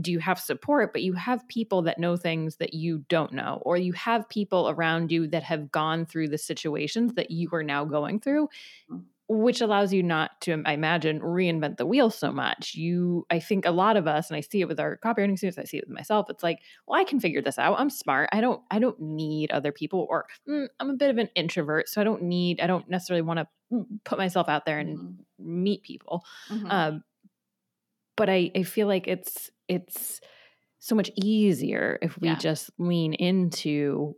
do 0.00 0.10
you 0.10 0.18
have 0.18 0.38
support, 0.38 0.92
but 0.92 1.02
you 1.02 1.12
have 1.12 1.46
people 1.48 1.82
that 1.82 1.98
know 1.98 2.16
things 2.16 2.56
that 2.56 2.74
you 2.74 3.04
don't 3.08 3.32
know, 3.32 3.60
or 3.62 3.76
you 3.76 3.92
have 3.92 4.28
people 4.28 4.68
around 4.70 5.12
you 5.12 5.26
that 5.28 5.42
have 5.42 5.70
gone 5.70 6.06
through 6.06 6.28
the 6.28 6.38
situations 6.38 7.14
that 7.14 7.30
you 7.30 7.48
are 7.52 7.62
now 7.62 7.84
going 7.84 8.20
through, 8.20 8.48
mm. 8.90 9.02
Which 9.28 9.60
allows 9.60 9.92
you 9.92 10.02
not 10.02 10.40
to, 10.42 10.62
I 10.66 10.72
imagine, 10.72 11.20
reinvent 11.20 11.78
the 11.78 11.86
wheel 11.86 12.10
so 12.10 12.30
much. 12.30 12.74
You, 12.74 13.26
I 13.30 13.40
think 13.40 13.64
a 13.64 13.70
lot 13.70 13.96
of 13.96 14.06
us, 14.06 14.28
and 14.28 14.36
I 14.36 14.40
see 14.40 14.60
it 14.60 14.68
with 14.68 14.78
our 14.78 14.98
copywriting 14.98 15.38
students, 15.38 15.58
I 15.58 15.64
see 15.64 15.78
it 15.78 15.84
with 15.88 15.96
myself. 15.96 16.28
It's 16.28 16.42
like, 16.42 16.60
well, 16.86 17.00
I 17.00 17.04
can 17.04 17.20
figure 17.20 17.40
this 17.40 17.58
out. 17.58 17.78
I'm 17.78 17.90
smart. 17.90 18.28
I 18.32 18.40
don't, 18.40 18.60
I 18.70 18.78
don't 18.78 19.00
need 19.00 19.50
other 19.50 19.72
people, 19.72 20.06
or 20.10 20.26
mm, 20.48 20.66
I'm 20.78 20.90
a 20.90 20.96
bit 20.96 21.10
of 21.10 21.18
an 21.18 21.30
introvert, 21.34 21.88
so 21.88 22.00
I 22.00 22.04
don't 22.04 22.22
need, 22.22 22.60
I 22.60 22.66
don't 22.66 22.88
necessarily 22.88 23.22
want 23.22 23.38
to 23.38 23.46
mm, 23.72 23.86
put 24.04 24.18
myself 24.18 24.48
out 24.48 24.66
there 24.66 24.78
and 24.78 24.98
mm-hmm. 24.98 25.62
meet 25.62 25.82
people. 25.82 26.24
Mm-hmm. 26.50 26.70
Um, 26.70 27.04
but 28.16 28.28
I, 28.28 28.50
I 28.54 28.62
feel 28.62 28.86
like 28.86 29.08
it's 29.08 29.50
it's 29.68 30.20
so 30.78 30.94
much 30.94 31.10
easier 31.16 31.98
if 32.02 32.20
we 32.20 32.28
yeah. 32.28 32.36
just 32.36 32.70
lean 32.78 33.14
into 33.14 34.14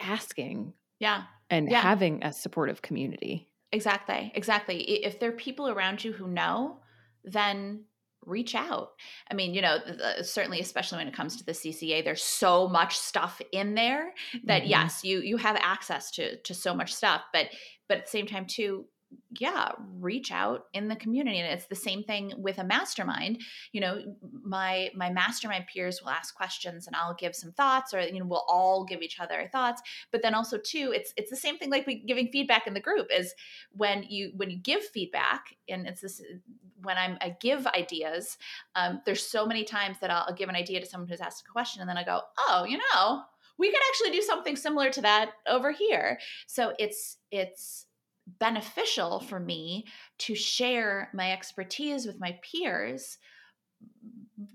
asking 0.00 0.72
yeah 0.98 1.24
and 1.50 1.70
yeah. 1.70 1.80
having 1.80 2.24
a 2.24 2.32
supportive 2.32 2.82
community 2.82 3.48
exactly 3.72 4.32
exactly 4.34 4.80
if 4.80 5.18
there 5.18 5.30
are 5.30 5.36
people 5.36 5.68
around 5.68 6.02
you 6.02 6.12
who 6.12 6.28
know 6.28 6.78
then 7.24 7.84
reach 8.24 8.54
out 8.54 8.90
i 9.30 9.34
mean 9.34 9.54
you 9.54 9.62
know 9.62 9.78
certainly 10.22 10.60
especially 10.60 10.98
when 10.98 11.08
it 11.08 11.14
comes 11.14 11.36
to 11.36 11.44
the 11.44 11.52
cca 11.52 12.04
there's 12.04 12.22
so 12.22 12.68
much 12.68 12.96
stuff 12.98 13.40
in 13.52 13.74
there 13.74 14.12
that 14.44 14.62
mm-hmm. 14.62 14.70
yes 14.70 15.04
you 15.04 15.20
you 15.20 15.36
have 15.36 15.56
access 15.60 16.10
to 16.10 16.36
to 16.42 16.52
so 16.52 16.74
much 16.74 16.92
stuff 16.92 17.22
but 17.32 17.46
but 17.88 17.98
at 17.98 18.04
the 18.04 18.10
same 18.10 18.26
time 18.26 18.46
too 18.46 18.84
yeah 19.38 19.72
reach 19.98 20.32
out 20.32 20.64
in 20.72 20.88
the 20.88 20.96
community 20.96 21.38
and 21.38 21.52
it's 21.52 21.66
the 21.66 21.74
same 21.74 22.02
thing 22.02 22.32
with 22.38 22.58
a 22.58 22.64
mastermind 22.64 23.40
you 23.72 23.80
know 23.80 24.00
my 24.42 24.90
my 24.94 25.10
mastermind 25.10 25.66
peers 25.72 26.00
will 26.02 26.10
ask 26.10 26.34
questions 26.34 26.86
and 26.86 26.96
i'll 26.96 27.14
give 27.14 27.34
some 27.34 27.52
thoughts 27.52 27.92
or 27.92 28.00
you 28.00 28.18
know 28.18 28.26
we'll 28.26 28.44
all 28.48 28.84
give 28.84 29.02
each 29.02 29.20
other 29.20 29.48
thoughts 29.52 29.82
but 30.10 30.22
then 30.22 30.34
also 30.34 30.58
too 30.58 30.92
it's 30.94 31.12
it's 31.16 31.30
the 31.30 31.36
same 31.36 31.58
thing 31.58 31.70
like 31.70 31.86
we 31.86 32.02
giving 32.04 32.28
feedback 32.28 32.66
in 32.66 32.74
the 32.74 32.80
group 32.80 33.08
is 33.14 33.34
when 33.72 34.02
you 34.04 34.32
when 34.36 34.50
you 34.50 34.58
give 34.58 34.82
feedback 34.82 35.54
and 35.68 35.86
it's 35.86 36.00
this 36.00 36.22
when 36.82 36.96
i'm 36.96 37.18
i 37.20 37.36
give 37.40 37.66
ideas 37.68 38.38
um, 38.74 39.00
there's 39.06 39.26
so 39.26 39.46
many 39.46 39.64
times 39.64 39.96
that 40.00 40.10
I'll, 40.10 40.26
I'll 40.28 40.34
give 40.34 40.48
an 40.48 40.56
idea 40.56 40.80
to 40.80 40.86
someone 40.86 41.08
who's 41.08 41.20
asked 41.20 41.44
a 41.46 41.52
question 41.52 41.80
and 41.80 41.88
then 41.88 41.96
i 41.96 42.04
go 42.04 42.20
oh 42.48 42.64
you 42.64 42.78
know 42.78 43.22
we 43.58 43.70
could 43.70 43.80
actually 43.88 44.10
do 44.10 44.22
something 44.22 44.56
similar 44.56 44.90
to 44.90 45.00
that 45.02 45.30
over 45.48 45.72
here. 45.72 46.18
So 46.46 46.74
it's 46.78 47.16
it's 47.30 47.85
beneficial 48.26 49.20
for 49.20 49.38
me 49.38 49.86
to 50.18 50.34
share 50.34 51.10
my 51.14 51.32
expertise 51.32 52.06
with 52.06 52.18
my 52.20 52.38
peers 52.42 53.18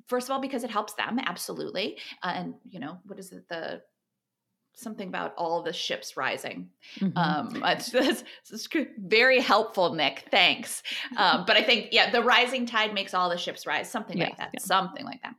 first 0.07 0.27
of 0.27 0.31
all 0.31 0.41
because 0.41 0.63
it 0.63 0.69
helps 0.69 0.93
them 0.93 1.19
absolutely 1.25 1.97
uh, 2.23 2.33
and 2.35 2.53
you 2.69 2.79
know 2.79 2.97
what 3.05 3.17
is 3.17 3.31
it 3.31 3.47
the 3.49 3.81
something 4.73 5.07
about 5.07 5.33
all 5.37 5.61
the 5.61 5.73
ships 5.73 6.17
rising. 6.17 6.69
Mm-hmm. 6.99 7.17
Um, 7.17 7.63
it's, 7.65 7.93
it's, 7.93 8.23
it's, 8.51 8.67
very 8.97 9.39
helpful, 9.39 9.93
Nick. 9.93 10.27
Thanks. 10.31 10.83
Um, 11.17 11.43
but 11.45 11.57
I 11.57 11.61
think, 11.61 11.89
yeah, 11.91 12.09
the 12.09 12.23
rising 12.23 12.65
tide 12.65 12.93
makes 12.93 13.13
all 13.13 13.29
the 13.29 13.37
ships 13.37 13.67
rise, 13.67 13.89
something 13.91 14.17
like 14.17 14.37
that, 14.37 14.49
yeah. 14.53 14.59
something 14.59 15.05
like 15.05 15.21
that. 15.23 15.35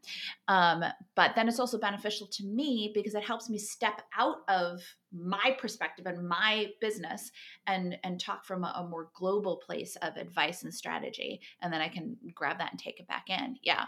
Um, 0.48 0.84
but 1.16 1.34
then 1.34 1.48
it's 1.48 1.58
also 1.58 1.78
beneficial 1.78 2.26
to 2.28 2.44
me 2.44 2.92
because 2.94 3.14
it 3.14 3.24
helps 3.24 3.48
me 3.48 3.58
step 3.58 4.02
out 4.16 4.38
of 4.48 4.82
my 5.12 5.56
perspective 5.58 6.06
and 6.06 6.26
my 6.26 6.68
business 6.80 7.30
and 7.66 7.98
and 8.02 8.18
talk 8.18 8.44
from 8.44 8.64
a, 8.64 8.72
a 8.76 8.88
more 8.88 9.10
global 9.14 9.56
place 9.58 9.96
of 9.96 10.16
advice 10.16 10.62
and 10.62 10.72
strategy 10.72 11.40
and 11.60 11.70
then 11.72 11.82
i 11.82 11.88
can 11.88 12.16
grab 12.34 12.58
that 12.58 12.70
and 12.70 12.80
take 12.80 12.98
it 12.98 13.06
back 13.08 13.28
in 13.28 13.56
yeah 13.62 13.84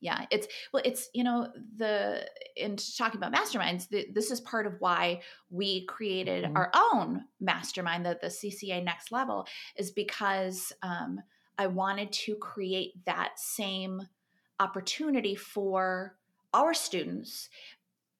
yeah 0.00 0.26
it's 0.30 0.46
well 0.72 0.82
it's 0.84 1.08
you 1.14 1.24
know 1.24 1.48
the 1.76 2.26
in 2.56 2.76
talking 2.98 3.18
about 3.18 3.32
masterminds 3.32 3.88
the, 3.88 4.06
this 4.12 4.30
is 4.30 4.40
part 4.40 4.66
of 4.66 4.74
why 4.78 5.20
we 5.50 5.84
created 5.86 6.44
mm-hmm. 6.44 6.56
our 6.56 6.70
own 6.92 7.24
mastermind 7.40 8.04
the, 8.04 8.18
the 8.20 8.28
cca 8.28 8.82
next 8.82 9.10
level 9.10 9.46
is 9.76 9.90
because 9.90 10.72
um, 10.82 11.20
i 11.58 11.66
wanted 11.66 12.12
to 12.12 12.34
create 12.36 12.92
that 13.06 13.38
same 13.38 14.02
opportunity 14.60 15.34
for 15.34 16.16
our 16.52 16.74
students 16.74 17.48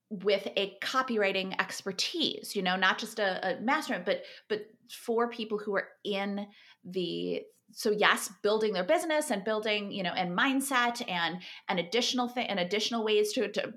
with 0.09 0.47
a 0.57 0.77
copywriting 0.83 1.55
expertise 1.59 2.55
you 2.55 2.63
know 2.63 2.77
not 2.77 2.99
just 2.99 3.19
a, 3.19 3.57
a 3.57 3.61
mastermind 3.61 4.05
but 4.05 4.23
but 4.49 4.67
for 4.89 5.29
people 5.29 5.59
who 5.59 5.75
are 5.75 5.89
in 6.05 6.47
the 6.85 7.43
so 7.73 7.91
yes 7.91 8.31
building 8.43 8.73
their 8.73 8.85
business 8.85 9.31
and 9.31 9.45
building 9.45 9.91
you 9.91 10.03
know 10.03 10.13
and 10.13 10.37
mindset 10.37 11.03
and 11.09 11.39
an 11.69 11.79
additional 11.79 12.29
thing 12.29 12.47
and 12.47 12.61
additional 12.61 13.05
ways 13.05 13.33
to, 13.33 13.51
to 13.51 13.73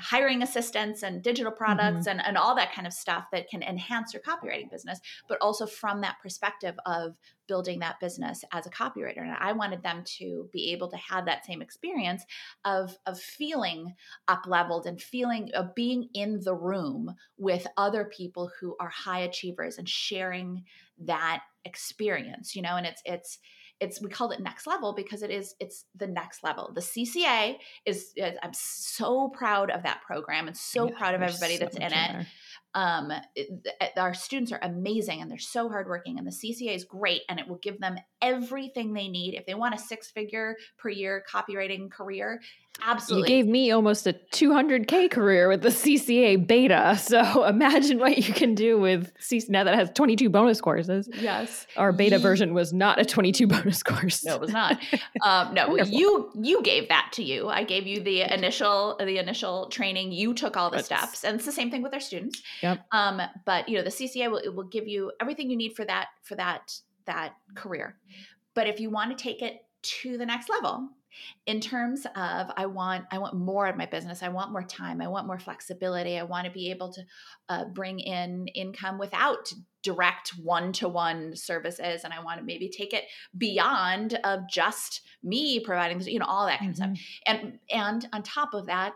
hiring 0.00 0.42
assistants 0.42 1.02
and 1.02 1.22
digital 1.22 1.52
products 1.52 2.06
mm-hmm. 2.06 2.18
and, 2.18 2.26
and 2.26 2.36
all 2.36 2.54
that 2.54 2.72
kind 2.74 2.86
of 2.86 2.92
stuff 2.92 3.26
that 3.32 3.48
can 3.48 3.62
enhance 3.62 4.12
your 4.12 4.22
copywriting 4.22 4.70
business, 4.70 5.00
but 5.28 5.38
also 5.40 5.66
from 5.66 6.00
that 6.00 6.16
perspective 6.22 6.74
of 6.86 7.16
building 7.46 7.80
that 7.80 8.00
business 8.00 8.44
as 8.52 8.66
a 8.66 8.70
copywriter. 8.70 9.18
And 9.18 9.36
I 9.38 9.52
wanted 9.52 9.82
them 9.82 10.02
to 10.18 10.48
be 10.52 10.72
able 10.72 10.88
to 10.90 10.96
have 10.96 11.26
that 11.26 11.44
same 11.44 11.60
experience 11.60 12.24
of, 12.64 12.96
of 13.06 13.20
feeling 13.20 13.94
up 14.28 14.44
leveled 14.46 14.86
and 14.86 15.00
feeling 15.00 15.50
of 15.54 15.74
being 15.74 16.08
in 16.14 16.40
the 16.44 16.54
room 16.54 17.14
with 17.36 17.66
other 17.76 18.04
people 18.04 18.50
who 18.60 18.76
are 18.80 18.88
high 18.88 19.20
achievers 19.20 19.78
and 19.78 19.88
sharing 19.88 20.64
that 21.00 21.42
experience, 21.64 22.54
you 22.54 22.62
know, 22.62 22.76
and 22.76 22.86
it's 22.86 23.02
it's 23.04 23.38
it's 23.80 24.00
we 24.00 24.10
called 24.10 24.32
it 24.32 24.40
next 24.40 24.66
level 24.66 24.92
because 24.94 25.22
it 25.22 25.30
is 25.30 25.54
it's 25.58 25.86
the 25.96 26.06
next 26.06 26.44
level. 26.44 26.70
The 26.74 26.80
cca 26.80 27.56
is, 27.86 28.12
is 28.16 28.36
i'm 28.42 28.52
so 28.52 29.28
proud 29.28 29.70
of 29.70 29.82
that 29.82 30.02
program 30.02 30.46
and 30.46 30.56
so 30.56 30.88
yeah, 30.88 30.98
proud 30.98 31.14
of 31.14 31.22
everybody 31.22 31.56
so 31.56 31.60
that's 31.60 31.76
in 31.76 31.82
it. 31.82 32.26
um, 32.74 33.10
it, 33.34 33.48
our 33.96 34.14
students 34.14 34.52
are 34.52 34.60
amazing 34.62 35.20
and 35.22 35.30
they're 35.30 35.38
so 35.38 35.68
hardworking 35.68 36.18
and 36.18 36.26
the 36.26 36.30
cca 36.30 36.74
is 36.74 36.84
great 36.84 37.22
and 37.28 37.40
it 37.40 37.48
will 37.48 37.58
give 37.58 37.80
them 37.80 37.96
everything 38.22 38.92
they 38.92 39.08
need. 39.08 39.34
If 39.34 39.46
they 39.46 39.54
want 39.54 39.74
a 39.74 39.78
six 39.78 40.10
figure 40.10 40.56
per 40.78 40.88
year 40.88 41.24
copywriting 41.28 41.90
career 41.90 42.40
absolutely. 42.82 43.30
you 43.30 43.42
gave 43.42 43.50
me 43.50 43.70
almost 43.70 44.06
a 44.06 44.12
200k 44.32 45.10
career 45.10 45.48
with 45.48 45.62
the 45.62 45.68
cca 45.68 46.46
beta 46.46 46.96
so 46.98 47.44
imagine 47.48 47.98
what 47.98 48.16
you 48.16 48.32
can 48.32 48.54
do 48.54 48.78
with 48.78 49.12
CC 49.18 49.48
now 49.48 49.64
that 49.64 49.74
has 49.74 49.90
22 49.90 50.28
bonus 50.28 50.60
courses. 50.60 51.08
Yes. 51.20 51.66
Our 51.76 51.92
beta 51.92 52.16
Ye- 52.16 52.22
version 52.22 52.54
was 52.54 52.72
not 52.72 52.98
a 52.98 53.04
22 53.04 53.46
bonus 53.48 53.82
course. 53.82 54.24
No 54.24 54.34
it 54.34 54.40
was 54.40 54.52
not. 54.52 54.80
Um, 55.22 55.54
no 55.54 55.76
you 55.76 56.30
you 56.40 56.62
gave 56.62 56.88
that 56.88 57.10
to 57.14 57.22
you. 57.22 57.48
I 57.48 57.64
gave 57.64 57.86
you 57.86 58.00
the 58.00 58.22
initial 58.22 58.96
the 58.98 59.18
initial 59.18 59.68
training. 59.68 60.12
You 60.12 60.34
took 60.34 60.56
all 60.56 60.70
the 60.70 60.76
That's, 60.76 60.86
steps 60.86 61.24
and 61.24 61.36
it's 61.36 61.44
the 61.46 61.52
same 61.52 61.70
thing 61.70 61.82
with 61.82 61.94
our 61.94 62.00
students. 62.00 62.42
Yep. 62.62 62.86
Um, 62.92 63.20
but 63.44 63.68
you 63.68 63.76
know, 63.76 63.82
the 63.82 63.90
CCA 63.90 64.30
will 64.30 64.38
it 64.38 64.54
will 64.54 64.68
give 64.68 64.86
you 64.86 65.12
everything 65.20 65.50
you 65.50 65.56
need 65.56 65.74
for 65.74 65.84
that 65.84 66.08
for 66.22 66.34
that 66.36 66.72
that 67.06 67.34
career. 67.54 67.96
But 68.54 68.66
if 68.66 68.80
you 68.80 68.90
want 68.90 69.16
to 69.16 69.22
take 69.22 69.42
it 69.42 69.60
to 69.82 70.18
the 70.18 70.26
next 70.26 70.48
level, 70.48 70.88
in 71.46 71.60
terms 71.60 72.06
of 72.16 72.50
I 72.56 72.66
want 72.66 73.04
I 73.10 73.18
want 73.18 73.34
more 73.34 73.66
of 73.66 73.76
my 73.76 73.86
business. 73.86 74.22
I 74.22 74.28
want 74.28 74.52
more 74.52 74.62
time. 74.62 75.00
I 75.00 75.08
want 75.08 75.26
more 75.26 75.38
flexibility. 75.38 76.18
I 76.18 76.22
want 76.22 76.46
to 76.46 76.52
be 76.52 76.70
able 76.70 76.92
to 76.92 77.02
uh, 77.48 77.64
bring 77.64 77.98
in 77.98 78.46
income 78.48 78.98
without 78.98 79.52
direct 79.82 80.34
one-to-one 80.42 81.34
services 81.34 82.04
and 82.04 82.12
i 82.12 82.22
want 82.22 82.38
to 82.38 82.44
maybe 82.44 82.68
take 82.68 82.92
it 82.92 83.04
beyond 83.38 84.18
of 84.24 84.40
just 84.50 85.00
me 85.22 85.58
providing 85.58 85.98
you 86.02 86.18
know 86.18 86.26
all 86.26 86.46
that 86.46 86.58
kind 86.58 86.74
mm-hmm. 86.74 86.92
of 86.92 86.98
stuff 86.98 87.06
and 87.26 87.58
and 87.70 88.06
on 88.12 88.22
top 88.22 88.52
of 88.52 88.66
that 88.66 88.92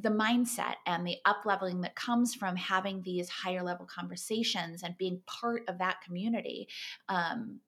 the 0.00 0.08
mindset 0.08 0.74
and 0.86 1.06
the 1.06 1.16
up 1.24 1.42
leveling 1.44 1.82
that 1.82 1.94
comes 1.94 2.34
from 2.34 2.56
having 2.56 3.02
these 3.02 3.28
higher 3.28 3.62
level 3.62 3.84
conversations 3.84 4.82
and 4.82 4.96
being 4.96 5.20
part 5.26 5.62
of 5.68 5.78
that 5.78 6.00
community 6.00 6.66
um, 7.08 7.60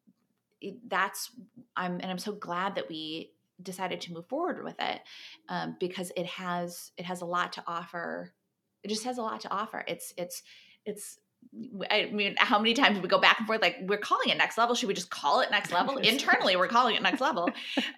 it, 0.61 0.77
that's 0.89 1.31
i'm 1.77 2.01
and 2.01 2.11
i'm 2.11 2.19
so 2.19 2.33
glad 2.33 2.75
that 2.75 2.89
we 2.89 3.31
decided 3.63 4.01
to 4.03 4.13
move 4.13 4.27
forward 4.27 4.65
with 4.65 4.77
it 4.81 5.01
um, 5.49 5.77
because 5.79 6.13
it 6.17 6.27
has 6.27 6.93
it 6.97 7.05
has 7.05 7.21
a 7.21 7.27
lot 7.27 7.53
to 7.53 7.65
offer. 7.67 8.33
It 8.83 8.89
just 8.89 9.05
has 9.05 9.19
a 9.19 9.23
lot 9.23 9.41
to 9.43 9.53
offer. 9.53 9.85
It's 9.87 10.13
it's 10.17 10.43
it's 10.85 11.19
I 11.91 12.11
mean, 12.13 12.35
how 12.39 12.59
many 12.59 12.75
times 12.75 13.01
we 13.01 13.09
go 13.09 13.21
back 13.21 13.39
and 13.39 13.47
forth? 13.47 13.63
Like, 13.63 13.77
we're 13.83 13.99
calling 13.99 14.29
it 14.29 14.37
next 14.37 14.59
level. 14.59 14.75
Should 14.75 14.89
we 14.89 14.95
just 14.95 15.11
call 15.11 15.41
it 15.41 15.51
next 15.51 15.73
level? 15.73 15.97
Internally, 15.99 16.57
we're 16.57 16.69
calling 16.69 16.97
it 16.97 17.03
next 17.03 17.21
level. 17.21 17.49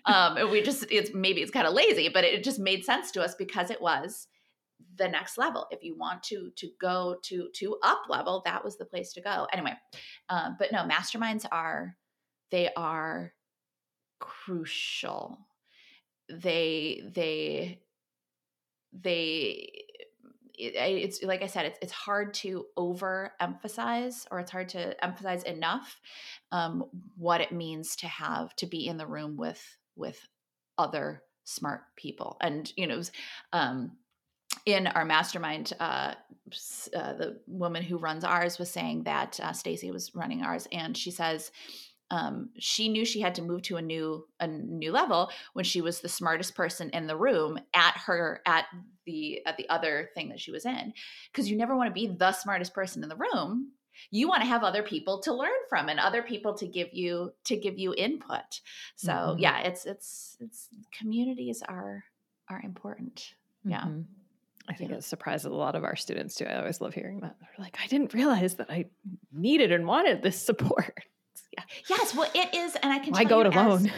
Um, 0.04 0.50
we 0.50 0.62
just, 0.62 0.84
it's 0.90 1.12
maybe 1.14 1.40
it's 1.40 1.50
kind 1.50 1.66
of 1.66 1.74
lazy, 1.74 2.08
but 2.08 2.24
it 2.24 2.44
just 2.44 2.58
made 2.58 2.84
sense 2.84 3.10
to 3.12 3.22
us 3.22 3.34
because 3.34 3.70
it 3.70 3.80
was 3.80 4.28
the 4.96 5.08
next 5.08 5.38
level. 5.38 5.66
If 5.70 5.82
you 5.82 5.96
want 5.96 6.22
to 6.24 6.50
to 6.56 6.68
go 6.80 7.16
to 7.24 7.48
to 7.54 7.76
up 7.82 8.02
level, 8.08 8.42
that 8.44 8.64
was 8.64 8.76
the 8.76 8.84
place 8.84 9.12
to 9.14 9.20
go. 9.20 9.46
Anyway, 9.52 9.72
um, 10.28 10.56
but 10.58 10.72
no, 10.72 10.80
masterminds 10.80 11.46
are 11.50 11.96
they 12.50 12.70
are 12.76 13.32
crucial. 14.20 15.38
They 16.28 17.02
they 17.14 17.80
they 18.92 19.84
it, 20.58 20.74
it's 20.76 21.22
like 21.22 21.42
I 21.42 21.46
said, 21.46 21.66
it's 21.66 21.78
it's 21.82 21.92
hard 21.92 22.34
to 22.34 22.66
overemphasize, 22.76 24.26
or 24.30 24.40
it's 24.40 24.50
hard 24.50 24.68
to 24.70 25.04
emphasize 25.04 25.42
enough 25.42 26.00
um, 26.52 26.84
what 27.16 27.40
it 27.40 27.52
means 27.52 27.96
to 27.96 28.06
have 28.06 28.54
to 28.56 28.66
be 28.66 28.86
in 28.86 28.96
the 28.96 29.06
room 29.06 29.36
with 29.36 29.62
with 29.96 30.20
other 30.78 31.22
smart 31.44 31.82
people. 31.96 32.36
And, 32.40 32.70
you 32.76 32.86
know, 32.86 33.00
um, 33.52 33.92
in 34.64 34.86
our 34.88 35.04
mastermind, 35.04 35.72
uh, 35.78 36.14
uh, 36.94 37.12
the 37.14 37.40
woman 37.46 37.82
who 37.82 37.98
runs 37.98 38.24
ours 38.24 38.58
was 38.58 38.70
saying 38.70 39.04
that 39.04 39.38
uh, 39.40 39.52
Stacy 39.52 39.90
was 39.90 40.14
running 40.14 40.42
ours, 40.42 40.66
and 40.72 40.96
she 40.96 41.10
says 41.10 41.50
um, 42.10 42.50
she 42.58 42.88
knew 42.88 43.04
she 43.04 43.20
had 43.20 43.34
to 43.34 43.42
move 43.42 43.62
to 43.62 43.76
a 43.76 43.82
new 43.82 44.26
a 44.40 44.46
new 44.46 44.92
level 44.92 45.30
when 45.54 45.64
she 45.64 45.80
was 45.80 46.00
the 46.00 46.08
smartest 46.08 46.54
person 46.54 46.90
in 46.90 47.06
the 47.06 47.16
room 47.16 47.58
at 47.74 47.96
her 48.06 48.42
at 48.46 48.66
the 49.06 49.44
at 49.46 49.56
the 49.56 49.68
other 49.68 50.10
thing 50.14 50.28
that 50.28 50.40
she 50.40 50.52
was 50.52 50.66
in 50.66 50.92
because 51.32 51.50
you 51.50 51.56
never 51.56 51.76
want 51.76 51.88
to 51.88 51.94
be 51.94 52.06
the 52.06 52.32
smartest 52.32 52.74
person 52.74 53.02
in 53.02 53.08
the 53.08 53.16
room 53.16 53.72
you 54.10 54.28
want 54.28 54.42
to 54.42 54.48
have 54.48 54.62
other 54.62 54.82
people 54.82 55.20
to 55.20 55.32
learn 55.34 55.50
from 55.68 55.88
and 55.88 55.98
other 55.98 56.22
people 56.22 56.54
to 56.54 56.66
give 56.66 56.88
you 56.92 57.32
to 57.44 57.56
give 57.56 57.78
you 57.78 57.94
input 57.96 58.60
so 58.94 59.12
mm-hmm. 59.12 59.40
yeah 59.40 59.60
it's 59.60 59.84
it's 59.86 60.36
it's 60.40 60.68
communities 60.96 61.62
are 61.68 62.04
are 62.48 62.60
important 62.62 63.34
yeah 63.64 63.82
mm-hmm. 63.82 64.02
I 64.68 64.74
think 64.74 64.90
yeah. 64.90 64.96
it 64.96 65.04
surprises 65.04 65.46
a 65.46 65.54
lot 65.54 65.76
of 65.76 65.84
our 65.84 65.94
students 65.94 66.34
too. 66.34 66.44
I 66.44 66.58
always 66.58 66.80
love 66.80 66.92
hearing 66.92 67.20
that. 67.20 67.36
They're 67.40 67.64
like, 67.64 67.78
I 67.80 67.86
didn't 67.86 68.14
realize 68.14 68.56
that 68.56 68.68
I 68.68 68.86
needed 69.32 69.70
and 69.70 69.86
wanted 69.86 70.22
this 70.22 70.44
support. 70.44 70.98
yeah. 71.52 71.64
Yes, 71.88 72.14
well, 72.14 72.30
it 72.34 72.54
is, 72.54 72.76
and 72.76 72.92
I 72.92 72.98
can. 72.98 73.12
Why 73.12 73.24
go 73.24 73.40
it 73.40 73.46
alone? 73.46 73.90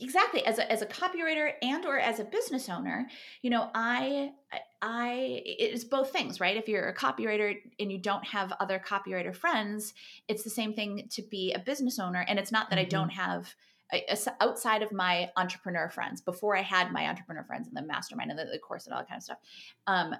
exactly, 0.00 0.44
as 0.44 0.58
a 0.58 0.70
as 0.70 0.82
a 0.82 0.86
copywriter 0.86 1.52
and 1.62 1.84
or 1.84 1.98
as 1.98 2.20
a 2.20 2.24
business 2.24 2.68
owner, 2.68 3.08
you 3.42 3.50
know, 3.50 3.70
I 3.74 4.32
I 4.80 5.42
it's 5.44 5.84
both 5.84 6.10
things, 6.10 6.40
right? 6.40 6.56
If 6.56 6.68
you're 6.68 6.88
a 6.88 6.94
copywriter 6.94 7.56
and 7.78 7.92
you 7.92 7.98
don't 7.98 8.24
have 8.24 8.52
other 8.60 8.82
copywriter 8.84 9.34
friends, 9.34 9.94
it's 10.28 10.42
the 10.42 10.50
same 10.50 10.74
thing 10.74 11.08
to 11.10 11.22
be 11.22 11.52
a 11.52 11.58
business 11.58 11.98
owner. 11.98 12.24
And 12.28 12.38
it's 12.38 12.52
not 12.52 12.70
that 12.70 12.78
mm-hmm. 12.78 12.86
I 12.86 12.88
don't 12.88 13.10
have 13.10 13.54
outside 14.40 14.82
of 14.82 14.90
my 14.90 15.30
entrepreneur 15.36 15.88
friends 15.88 16.20
before 16.20 16.56
i 16.56 16.62
had 16.62 16.92
my 16.92 17.08
entrepreneur 17.08 17.44
friends 17.44 17.68
and 17.68 17.76
the 17.76 17.82
mastermind 17.82 18.30
and 18.30 18.38
the, 18.38 18.44
the 18.46 18.58
course 18.58 18.86
and 18.86 18.94
all 18.94 19.00
that 19.00 19.08
kind 19.08 19.18
of 19.18 19.22
stuff 19.22 19.38
um, 19.86 20.14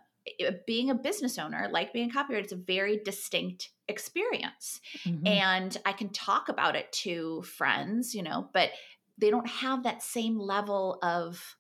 being 0.66 0.90
a 0.90 0.94
business 0.94 1.38
owner, 1.38 1.68
like 1.70 1.92
being 1.92 2.10
a 2.10 2.12
copywriter, 2.12 2.42
it's 2.42 2.52
a 2.52 2.56
very 2.56 3.00
distinct 3.04 3.70
experience. 3.88 4.80
Mm-hmm. 5.04 5.26
And 5.26 5.76
I 5.84 5.92
can 5.92 6.10
talk 6.10 6.48
about 6.48 6.76
it 6.76 6.90
to 6.92 7.42
friends, 7.42 8.14
you 8.14 8.22
know, 8.22 8.48
but 8.52 8.70
they 9.18 9.30
don't 9.30 9.48
have 9.48 9.82
that 9.82 10.02
same 10.02 10.38
level 10.38 10.98
of 11.02 11.56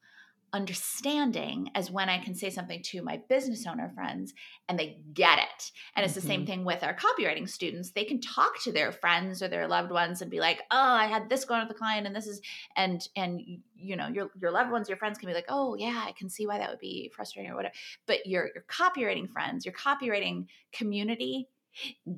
understanding 0.52 1.70
as 1.74 1.90
when 1.90 2.08
I 2.08 2.18
can 2.18 2.34
say 2.34 2.50
something 2.50 2.82
to 2.82 3.02
my 3.02 3.20
business 3.28 3.66
owner 3.66 3.90
friends 3.94 4.34
and 4.68 4.78
they 4.78 4.98
get 5.14 5.38
it. 5.38 5.70
And 5.96 6.04
it's 6.04 6.14
mm-hmm. 6.14 6.20
the 6.20 6.26
same 6.26 6.40
mm-hmm. 6.40 6.46
thing 6.46 6.64
with 6.64 6.82
our 6.82 6.94
copywriting 6.94 7.48
students. 7.48 7.90
They 7.90 8.04
can 8.04 8.20
talk 8.20 8.62
to 8.64 8.72
their 8.72 8.92
friends 8.92 9.42
or 9.42 9.48
their 9.48 9.66
loved 9.66 9.90
ones 9.90 10.20
and 10.20 10.30
be 10.30 10.40
like, 10.40 10.60
"Oh, 10.70 10.76
I 10.76 11.06
had 11.06 11.28
this 11.28 11.44
going 11.44 11.60
with 11.60 11.68
the 11.68 11.74
client 11.78 12.06
and 12.06 12.14
this 12.14 12.26
is 12.26 12.40
and 12.76 13.06
and 13.16 13.40
you 13.74 13.96
know, 13.96 14.08
your 14.08 14.30
your 14.40 14.50
loved 14.50 14.70
ones, 14.70 14.88
your 14.88 14.98
friends 14.98 15.18
can 15.18 15.28
be 15.28 15.34
like, 15.34 15.46
"Oh, 15.48 15.74
yeah, 15.74 16.04
I 16.06 16.12
can 16.12 16.28
see 16.28 16.46
why 16.46 16.58
that 16.58 16.70
would 16.70 16.78
be 16.78 17.10
frustrating 17.14 17.50
or 17.50 17.56
whatever." 17.56 17.74
But 18.06 18.26
your 18.26 18.50
your 18.54 18.64
copywriting 18.68 19.28
friends, 19.30 19.64
your 19.64 19.74
copywriting 19.74 20.46
community 20.72 21.48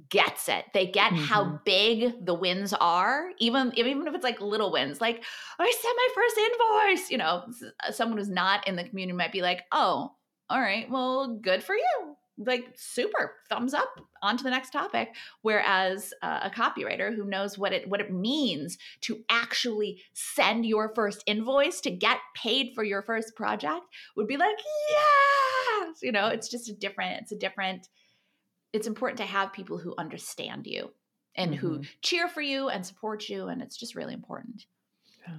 gets 0.09 0.49
it. 0.49 0.65
They 0.73 0.87
get 0.87 1.13
mm-hmm. 1.13 1.25
how 1.25 1.61
big 1.65 2.25
the 2.25 2.35
wins 2.35 2.73
are, 2.75 3.31
even 3.39 3.73
even 3.77 4.07
if 4.07 4.15
it's 4.15 4.25
like 4.25 4.41
little 4.41 4.73
wins. 4.73 5.01
Like 5.01 5.23
I 5.59 5.71
sent 5.83 5.97
my 5.97 6.09
first 6.15 6.39
invoice. 6.39 7.11
You 7.11 7.19
know, 7.19 7.45
uh, 7.87 7.93
someone 7.93 8.19
who's 8.19 8.29
not 8.29 8.67
in 8.67 8.77
the 8.77 8.85
community 8.85 9.17
might 9.17 9.33
be 9.33 9.43
like, 9.43 9.63
"Oh, 9.73 10.15
all 10.51 10.61
right, 10.61 10.91
well, 10.91 11.39
good 11.41 11.63
for 11.63 11.75
you." 11.75 12.17
Like 12.37 12.73
super 12.75 13.35
thumbs 13.49 13.75
up 13.75 14.01
on 14.21 14.37
to 14.37 14.43
the 14.43 14.51
next 14.51 14.71
topic. 14.71 15.15
Whereas 15.43 16.13
uh, 16.21 16.41
a 16.43 16.51
copywriter 16.51 17.15
who 17.15 17.25
knows 17.25 17.57
what 17.57 17.73
it 17.73 17.89
what 17.89 18.01
it 18.01 18.13
means 18.13 18.77
to 19.03 19.23
actually 19.29 20.03
send 20.15 20.67
your 20.67 20.93
first 20.97 21.23
invoice 21.27 21.81
to 21.83 21.91
get 21.91 22.19
paid 22.35 22.73
for 22.75 22.83
your 22.83 23.03
first 23.03 23.37
project 23.37 23.83
would 24.17 24.27
be 24.27 24.37
like, 24.37 24.57
yes, 24.91 25.99
you 26.03 26.11
know, 26.11 26.27
it's 26.27 26.49
just 26.49 26.69
a 26.69 26.75
different. 26.75 27.23
It's 27.23 27.33
a 27.33 27.39
different 27.39 27.89
it's 28.75 28.89
important 28.89 29.19
to 29.19 29.25
have 29.25 29.53
people 29.53 29.79
who 29.79 29.95
understand 29.97 30.67
you 30.67 30.91
and 31.37 31.53
mm-hmm. 31.53 31.61
who 31.61 31.83
cheer 32.03 32.29
for 32.29 32.43
you 32.43 32.69
and 32.69 32.85
support 32.85 33.29
you 33.29 33.49
and 33.49 33.63
it's 33.63 33.77
just 33.77 33.95
really 33.95 34.13
important 34.13 34.67
yeah. 35.27 35.37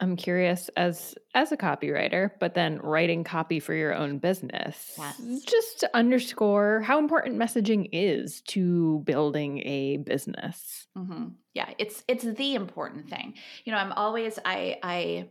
i'm 0.00 0.14
curious 0.14 0.68
as 0.76 1.14
as 1.34 1.50
a 1.50 1.56
copywriter 1.56 2.30
but 2.38 2.54
then 2.54 2.78
writing 2.78 3.24
copy 3.24 3.58
for 3.58 3.74
your 3.74 3.94
own 3.94 4.18
business 4.18 4.94
yes. 4.98 5.42
just 5.44 5.80
to 5.80 5.90
underscore 5.94 6.82
how 6.82 6.98
important 6.98 7.36
messaging 7.36 7.88
is 7.92 8.42
to 8.42 9.00
building 9.04 9.60
a 9.66 9.96
business 9.96 10.86
mm-hmm. 10.96 11.28
yeah 11.54 11.70
it's 11.78 12.04
it's 12.08 12.24
the 12.24 12.54
important 12.54 13.08
thing 13.08 13.34
you 13.64 13.72
know 13.72 13.78
i'm 13.78 13.92
always 13.92 14.38
i 14.44 14.78
i 14.82 15.28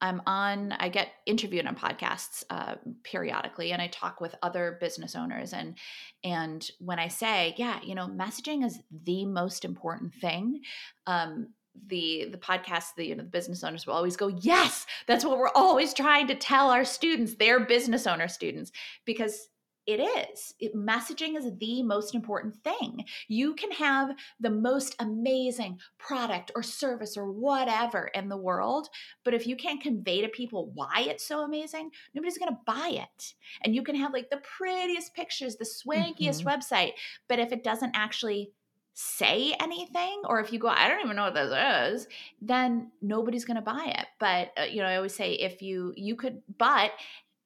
I'm 0.00 0.22
on, 0.26 0.72
I 0.72 0.88
get 0.88 1.08
interviewed 1.26 1.66
on 1.66 1.76
podcasts 1.76 2.42
uh, 2.50 2.76
periodically, 3.02 3.72
and 3.72 3.82
I 3.82 3.88
talk 3.88 4.20
with 4.20 4.34
other 4.42 4.78
business 4.80 5.14
owners. 5.14 5.52
And 5.52 5.76
and 6.24 6.68
when 6.78 6.98
I 6.98 7.08
say, 7.08 7.54
yeah, 7.56 7.80
you 7.82 7.94
know, 7.94 8.06
messaging 8.06 8.64
is 8.64 8.80
the 9.04 9.26
most 9.26 9.64
important 9.64 10.14
thing, 10.14 10.62
um, 11.06 11.48
the 11.86 12.28
the 12.30 12.38
podcast, 12.38 12.94
the 12.96 13.06
you 13.06 13.14
know, 13.14 13.22
the 13.22 13.28
business 13.28 13.62
owners 13.62 13.86
will 13.86 13.94
always 13.94 14.16
go, 14.16 14.28
yes, 14.28 14.86
that's 15.06 15.24
what 15.24 15.38
we're 15.38 15.48
always 15.54 15.94
trying 15.94 16.26
to 16.28 16.34
tell 16.34 16.70
our 16.70 16.84
students, 16.84 17.34
their 17.34 17.60
business 17.60 18.06
owner 18.06 18.28
students, 18.28 18.72
because 19.04 19.48
it 19.86 20.00
is. 20.00 20.54
It, 20.60 20.74
messaging 20.74 21.36
is 21.36 21.50
the 21.58 21.82
most 21.82 22.14
important 22.14 22.56
thing. 22.62 23.04
You 23.28 23.54
can 23.54 23.70
have 23.72 24.14
the 24.38 24.50
most 24.50 24.94
amazing 24.98 25.78
product 25.98 26.52
or 26.54 26.62
service 26.62 27.16
or 27.16 27.30
whatever 27.30 28.10
in 28.14 28.28
the 28.28 28.36
world, 28.36 28.88
but 29.24 29.34
if 29.34 29.46
you 29.46 29.56
can't 29.56 29.82
convey 29.82 30.20
to 30.20 30.28
people 30.28 30.70
why 30.74 31.06
it's 31.08 31.26
so 31.26 31.40
amazing, 31.40 31.90
nobody's 32.14 32.38
going 32.38 32.52
to 32.52 32.60
buy 32.66 32.90
it. 32.92 33.34
And 33.62 33.74
you 33.74 33.82
can 33.82 33.96
have 33.96 34.12
like 34.12 34.30
the 34.30 34.42
prettiest 34.56 35.14
pictures, 35.14 35.56
the 35.56 35.64
swankiest 35.64 36.44
mm-hmm. 36.44 36.48
website, 36.48 36.92
but 37.28 37.38
if 37.38 37.52
it 37.52 37.64
doesn't 37.64 37.92
actually 37.94 38.52
say 38.92 39.54
anything 39.60 40.20
or 40.28 40.40
if 40.40 40.52
you 40.52 40.58
go 40.58 40.68
i 40.68 40.88
don't 40.88 41.00
even 41.02 41.16
know 41.16 41.30
what 41.30 41.34
this 41.34 41.94
is 41.94 42.08
then 42.42 42.90
nobody's 43.00 43.46
going 43.46 43.56
to 43.56 43.62
buy 43.62 43.94
it 43.96 44.06
but 44.18 44.50
uh, 44.60 44.64
you 44.64 44.82
know 44.82 44.88
i 44.88 44.96
always 44.96 45.14
say 45.14 45.32
if 45.32 45.62
you 45.62 45.94
you 45.96 46.14
could 46.14 46.42
but 46.58 46.90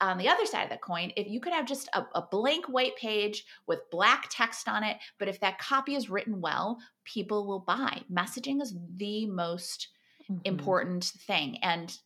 on 0.00 0.18
the 0.18 0.28
other 0.28 0.46
side 0.46 0.64
of 0.64 0.70
the 0.70 0.76
coin, 0.76 1.12
if 1.16 1.28
you 1.28 1.40
could 1.40 1.52
have 1.52 1.66
just 1.66 1.88
a, 1.94 2.04
a, 2.14 2.22
blank 2.22 2.66
white 2.66 2.96
page 2.96 3.44
with 3.66 3.90
black 3.90 4.26
text 4.30 4.68
on 4.68 4.82
it, 4.82 4.96
but 5.18 5.28
if 5.28 5.40
that 5.40 5.58
copy 5.58 5.94
is 5.94 6.10
written 6.10 6.40
well, 6.40 6.78
people 7.04 7.46
will 7.46 7.60
buy. 7.60 8.02
Messaging 8.12 8.60
is 8.60 8.76
the 8.96 9.26
most 9.26 9.88
mm-hmm. 10.30 10.40
important 10.44 11.04
thing. 11.04 11.58
And 11.62 11.96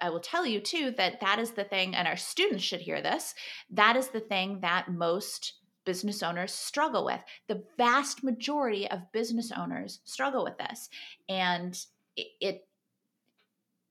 I 0.00 0.10
will 0.10 0.20
tell 0.20 0.44
you 0.44 0.60
too 0.60 0.92
that 0.98 1.20
that 1.20 1.38
is 1.38 1.52
the 1.52 1.64
thing, 1.64 1.94
and 1.94 2.06
our 2.08 2.16
students 2.16 2.64
should 2.64 2.80
hear 2.80 3.00
this. 3.00 3.34
That 3.70 3.96
is 3.96 4.08
the 4.08 4.20
thing 4.20 4.60
that 4.60 4.90
most 4.90 5.54
business 5.84 6.22
owners 6.22 6.52
struggle 6.52 7.04
with. 7.04 7.22
The 7.48 7.62
vast 7.76 8.22
majority 8.24 8.90
of 8.90 9.12
business 9.12 9.52
owners 9.56 10.00
struggle 10.04 10.44
with 10.44 10.58
this. 10.58 10.90
And 11.28 11.78
it, 12.16 12.26
it 12.40 12.65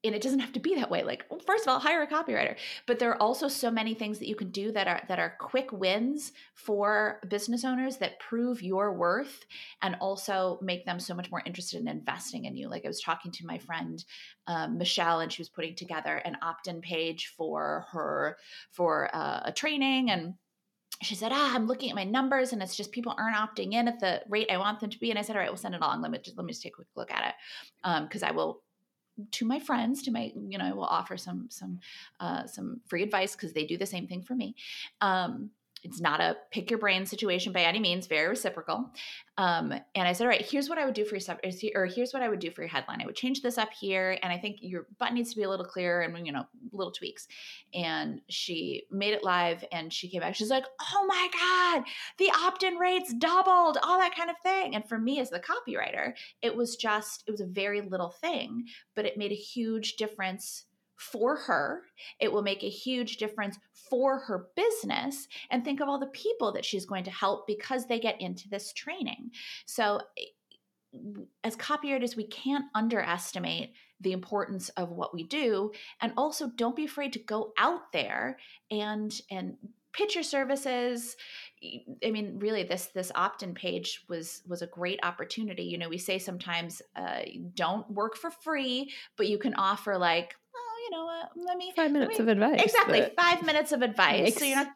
and 0.05 0.15
it 0.15 0.21
doesn't 0.21 0.39
have 0.39 0.51
to 0.53 0.59
be 0.59 0.75
that 0.75 0.89
way 0.89 1.03
like 1.03 1.25
first 1.45 1.63
of 1.63 1.69
all 1.69 1.79
hire 1.79 2.01
a 2.01 2.07
copywriter 2.07 2.55
but 2.85 2.99
there 2.99 3.09
are 3.09 3.21
also 3.21 3.47
so 3.47 3.71
many 3.71 3.93
things 3.93 4.19
that 4.19 4.27
you 4.27 4.35
can 4.35 4.49
do 4.49 4.71
that 4.71 4.87
are 4.87 5.01
that 5.07 5.19
are 5.19 5.35
quick 5.39 5.71
wins 5.71 6.31
for 6.53 7.19
business 7.27 7.65
owners 7.65 7.97
that 7.97 8.19
prove 8.19 8.61
your 8.61 8.93
worth 8.93 9.45
and 9.81 9.95
also 9.99 10.59
make 10.61 10.85
them 10.85 10.99
so 10.99 11.13
much 11.13 11.31
more 11.31 11.43
interested 11.45 11.79
in 11.79 11.87
investing 11.87 12.45
in 12.45 12.55
you 12.55 12.69
like 12.69 12.85
i 12.85 12.87
was 12.87 13.01
talking 13.01 13.31
to 13.31 13.45
my 13.45 13.57
friend 13.57 14.05
um, 14.47 14.77
michelle 14.77 15.19
and 15.19 15.31
she 15.31 15.41
was 15.41 15.49
putting 15.49 15.75
together 15.75 16.17
an 16.17 16.37
opt-in 16.41 16.81
page 16.81 17.33
for 17.35 17.85
her 17.91 18.37
for 18.71 19.09
uh, 19.13 19.41
a 19.45 19.51
training 19.51 20.11
and 20.11 20.35
she 21.01 21.15
said, 21.15 21.31
Ah, 21.33 21.53
I'm 21.53 21.67
looking 21.67 21.89
at 21.89 21.95
my 21.95 22.03
numbers 22.03 22.53
and 22.53 22.63
it's 22.63 22.75
just 22.75 22.91
people 22.91 23.13
aren't 23.17 23.35
opting 23.35 23.73
in 23.73 23.87
at 23.87 23.99
the 23.99 24.21
rate 24.29 24.49
I 24.49 24.57
want 24.57 24.79
them 24.79 24.89
to 24.89 24.99
be. 24.99 25.09
And 25.09 25.19
I 25.19 25.23
said, 25.23 25.35
All 25.35 25.41
right, 25.41 25.49
we'll 25.49 25.57
send 25.57 25.75
it 25.75 25.81
along. 25.81 26.01
Let 26.01 26.11
me 26.11 26.19
just 26.23 26.37
let 26.37 26.45
me 26.45 26.51
just 26.51 26.63
take 26.63 26.73
a 26.73 26.75
quick 26.75 26.87
look 26.95 27.11
at 27.11 27.27
it. 27.27 28.03
because 28.03 28.23
um, 28.23 28.29
I 28.29 28.31
will 28.31 28.63
to 29.31 29.45
my 29.45 29.59
friends 29.59 30.03
to 30.03 30.11
my 30.11 30.31
you 30.49 30.57
know 30.57 30.65
i 30.65 30.73
will 30.73 30.83
offer 30.83 31.15
some 31.15 31.47
some 31.49 31.79
uh, 32.19 32.45
some 32.45 32.81
free 32.85 33.03
advice 33.03 33.35
because 33.35 33.53
they 33.53 33.65
do 33.65 33.77
the 33.77 33.85
same 33.85 34.07
thing 34.07 34.21
for 34.21 34.35
me. 34.35 34.55
Um, 35.01 35.51
it's 35.85 36.01
not 36.01 36.19
a 36.19 36.35
pick 36.51 36.71
your 36.71 36.79
brain 36.79 37.05
situation 37.05 37.53
by 37.53 37.61
any 37.61 37.79
means, 37.79 38.07
very 38.07 38.27
reciprocal. 38.27 38.89
Um, 39.37 39.71
and 39.93 40.07
I 40.07 40.13
said, 40.13 40.23
all 40.23 40.29
right, 40.29 40.41
here's 40.41 40.67
what 40.67 40.79
I 40.79 40.85
would 40.85 40.95
do 40.95 41.05
for 41.05 41.13
your 41.13 41.19
sub, 41.19 41.37
or 41.75 41.85
here's 41.85 42.11
what 42.11 42.23
I 42.23 42.29
would 42.29 42.39
do 42.39 42.49
for 42.49 42.61
your 42.61 42.69
headline. 42.69 43.01
I 43.01 43.05
would 43.05 43.15
change 43.15 43.41
this 43.41 43.59
up 43.59 43.69
here, 43.71 44.17
and 44.23 44.33
I 44.33 44.39
think 44.39 44.57
your 44.61 44.87
button 44.97 45.13
needs 45.13 45.29
to 45.29 45.35
be 45.35 45.43
a 45.43 45.49
little 45.49 45.65
clearer, 45.65 46.01
and 46.01 46.25
you 46.25 46.33
know, 46.33 46.45
little 46.71 46.91
tweaks. 46.91 47.27
And 47.73 48.21
she 48.29 48.85
made 48.89 49.13
it 49.13 49.23
live, 49.23 49.63
and 49.71 49.93
she 49.93 50.09
came 50.09 50.21
back. 50.21 50.35
She's 50.35 50.49
like, 50.49 50.65
oh 50.81 51.05
my 51.07 51.29
god, 51.33 51.83
the 52.17 52.31
opt-in 52.45 52.75
rates 52.77 53.13
doubled, 53.13 53.77
all 53.83 53.99
that 53.99 54.15
kind 54.15 54.31
of 54.31 54.37
thing. 54.41 54.73
And 54.73 54.87
for 54.89 54.97
me 54.97 55.19
as 55.19 55.29
the 55.29 55.39
copywriter, 55.39 56.13
it 56.41 56.55
was 56.55 56.75
just, 56.75 57.23
it 57.27 57.31
was 57.31 57.41
a 57.41 57.45
very 57.45 57.81
little 57.81 58.09
thing, 58.09 58.65
but 58.95 59.05
it 59.05 59.17
made 59.17 59.31
a 59.31 59.35
huge 59.35 59.97
difference 59.97 60.65
for 60.97 61.35
her. 61.37 61.83
It 62.19 62.31
will 62.31 62.41
make 62.41 62.63
a 62.63 62.69
huge 62.69 63.17
difference 63.17 63.57
for 63.89 64.19
her 64.19 64.47
business. 64.55 65.27
And 65.49 65.63
think 65.63 65.81
of 65.81 65.89
all 65.89 65.99
the 65.99 66.07
people 66.07 66.51
that 66.53 66.65
she's 66.65 66.85
going 66.85 67.03
to 67.05 67.11
help 67.11 67.47
because 67.47 67.85
they 67.85 67.99
get 67.99 68.21
into 68.21 68.49
this 68.49 68.73
training. 68.73 69.31
So, 69.65 70.01
as 71.43 71.57
copywriters, 71.57 72.15
we 72.15 72.25
can't 72.25 72.65
underestimate 72.73 73.73
the 74.01 74.11
importance 74.11 74.69
of 74.69 74.91
what 74.91 75.13
we 75.13 75.23
do 75.23 75.71
and 76.01 76.13
also 76.17 76.49
don't 76.55 76.75
be 76.75 76.85
afraid 76.85 77.13
to 77.13 77.19
go 77.19 77.53
out 77.57 77.91
there 77.93 78.37
and 78.69 79.21
and 79.31 79.55
pitch 79.93 80.15
your 80.15 80.23
services 80.23 81.15
i 82.03 82.11
mean 82.11 82.37
really 82.39 82.63
this 82.63 82.87
this 82.87 83.11
opt-in 83.15 83.53
page 83.53 84.03
was 84.09 84.41
was 84.45 84.61
a 84.61 84.67
great 84.67 84.99
opportunity 85.03 85.63
you 85.63 85.77
know 85.77 85.87
we 85.87 85.97
say 85.97 86.19
sometimes 86.19 86.81
uh, 86.97 87.21
don't 87.53 87.89
work 87.89 88.17
for 88.17 88.29
free 88.29 88.91
but 89.15 89.27
you 89.27 89.37
can 89.37 89.53
offer 89.55 89.97
like 89.97 90.35
you 90.85 90.91
know 90.91 91.09
uh, 91.09 91.25
let 91.35 91.57
me 91.57 91.73
five 91.75 91.91
minutes 91.91 92.19
me, 92.19 92.23
of 92.23 92.27
advice 92.27 92.61
exactly 92.61 93.09
five 93.17 93.43
minutes 93.43 93.71
of 93.71 93.81
advice 93.81 94.23
makes, 94.23 94.37
so 94.37 94.45
you're 94.45 94.57
not 94.57 94.67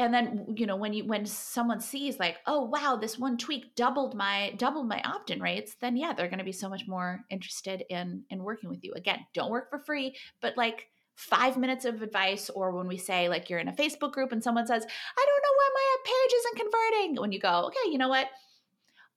and 0.00 0.14
then 0.14 0.46
you 0.56 0.66
know 0.66 0.76
when 0.76 0.94
you 0.94 1.04
when 1.04 1.26
someone 1.26 1.78
sees 1.78 2.18
like 2.18 2.38
oh 2.46 2.62
wow 2.62 2.96
this 3.00 3.18
one 3.18 3.36
tweak 3.36 3.74
doubled 3.74 4.14
my 4.14 4.52
doubled 4.56 4.88
my 4.88 5.00
opt-in 5.02 5.40
rates 5.40 5.76
then 5.80 5.96
yeah 5.96 6.12
they're 6.12 6.28
going 6.28 6.38
to 6.38 6.44
be 6.44 6.52
so 6.52 6.70
much 6.70 6.84
more 6.88 7.20
interested 7.30 7.84
in 7.90 8.24
in 8.30 8.42
working 8.42 8.70
with 8.70 8.82
you. 8.82 8.92
Again 8.96 9.20
don't 9.34 9.50
work 9.50 9.68
for 9.68 9.78
free 9.78 10.16
but 10.40 10.56
like 10.56 10.88
five 11.16 11.58
minutes 11.58 11.84
of 11.84 12.00
advice 12.00 12.48
or 12.48 12.74
when 12.74 12.88
we 12.88 12.96
say 12.96 13.28
like 13.28 13.50
you're 13.50 13.58
in 13.58 13.68
a 13.68 13.72
facebook 13.72 14.12
group 14.12 14.32
and 14.32 14.42
someone 14.42 14.66
says 14.66 14.82
i 14.82 15.26
don't 15.26 15.42
know 15.42 15.56
why 15.56 15.68
my 15.74 15.96
page 16.04 16.32
isn't 16.38 16.56
converting 16.56 17.20
when 17.20 17.30
you 17.30 17.38
go 17.38 17.66
okay 17.66 17.90
you 17.92 17.98
know 17.98 18.08
what? 18.08 18.26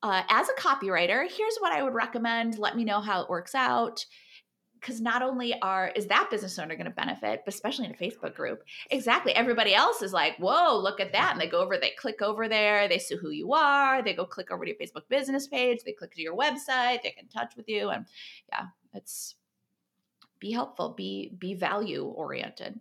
Uh, 0.02 0.22
as 0.30 0.50
a 0.50 0.62
copywriter 0.62 1.26
here's 1.32 1.56
what 1.60 1.72
i 1.72 1.82
would 1.82 1.94
recommend. 1.94 2.58
Let 2.60 2.76
me 2.76 2.84
know 2.84 3.00
how 3.00 3.22
it 3.22 3.30
works 3.30 3.56
out 3.56 4.06
because 4.84 5.00
not 5.00 5.22
only 5.22 5.60
are 5.62 5.92
is 5.96 6.08
that 6.08 6.30
business 6.30 6.60
owner 6.60 6.76
going 6.76 6.86
to 6.86 6.92
benefit 6.92 7.42
but 7.46 7.54
especially 7.54 7.86
in 7.86 7.92
a 7.92 7.96
facebook 7.96 8.36
group 8.36 8.64
exactly 8.92 9.34
everybody 9.34 9.74
else 9.74 10.02
is 10.02 10.12
like 10.12 10.36
whoa 10.38 10.78
look 10.78 11.00
at 11.00 11.14
that 11.14 11.32
and 11.32 11.42
they 11.42 11.48
go 11.48 11.62
over 11.62 11.78
they 11.78 11.92
click 11.98 12.22
over 12.22 12.50
there 12.50 12.88
they 12.88 13.00
see 13.00 13.16
who 13.16 13.30
you 13.30 13.54
are 13.54 14.04
they 14.04 14.14
go 14.14 14.26
click 14.26 14.52
over 14.52 14.66
to 14.66 14.72
your 14.72 14.78
facebook 14.78 15.08
business 15.10 15.48
page 15.48 15.80
they 15.86 15.94
click 15.94 16.14
to 16.14 16.22
your 16.22 16.36
website 16.36 17.02
they 17.02 17.14
get 17.16 17.24
in 17.24 17.30
touch 17.30 17.56
with 17.56 17.68
you 17.70 17.90
and 17.90 18.06
yeah 18.50 18.66
it's 18.94 19.36
be 20.40 20.52
helpful 20.52 20.90
be 20.90 21.32
be 21.38 21.54
value 21.54 22.04
oriented 22.04 22.80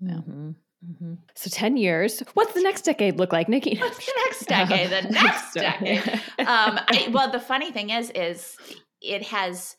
yeah. 0.00 0.14
mm-hmm. 0.14 0.50
Mm-hmm. 0.86 1.14
So 1.34 1.50
10 1.50 1.76
years. 1.76 2.22
What's 2.34 2.54
the 2.54 2.62
next 2.62 2.82
decade 2.82 3.18
look 3.18 3.32
like, 3.32 3.48
Nikki? 3.48 3.76
What's 3.80 3.98
the 3.98 4.12
next 4.26 4.44
decade? 4.46 4.90
The 4.90 5.10
next 5.10 5.52
decade. 5.54 6.06
um, 6.38 6.78
I, 6.86 7.08
well, 7.10 7.32
the 7.32 7.40
funny 7.40 7.72
thing 7.72 7.90
is, 7.90 8.10
is 8.14 8.56
it 9.00 9.24
has 9.24 9.76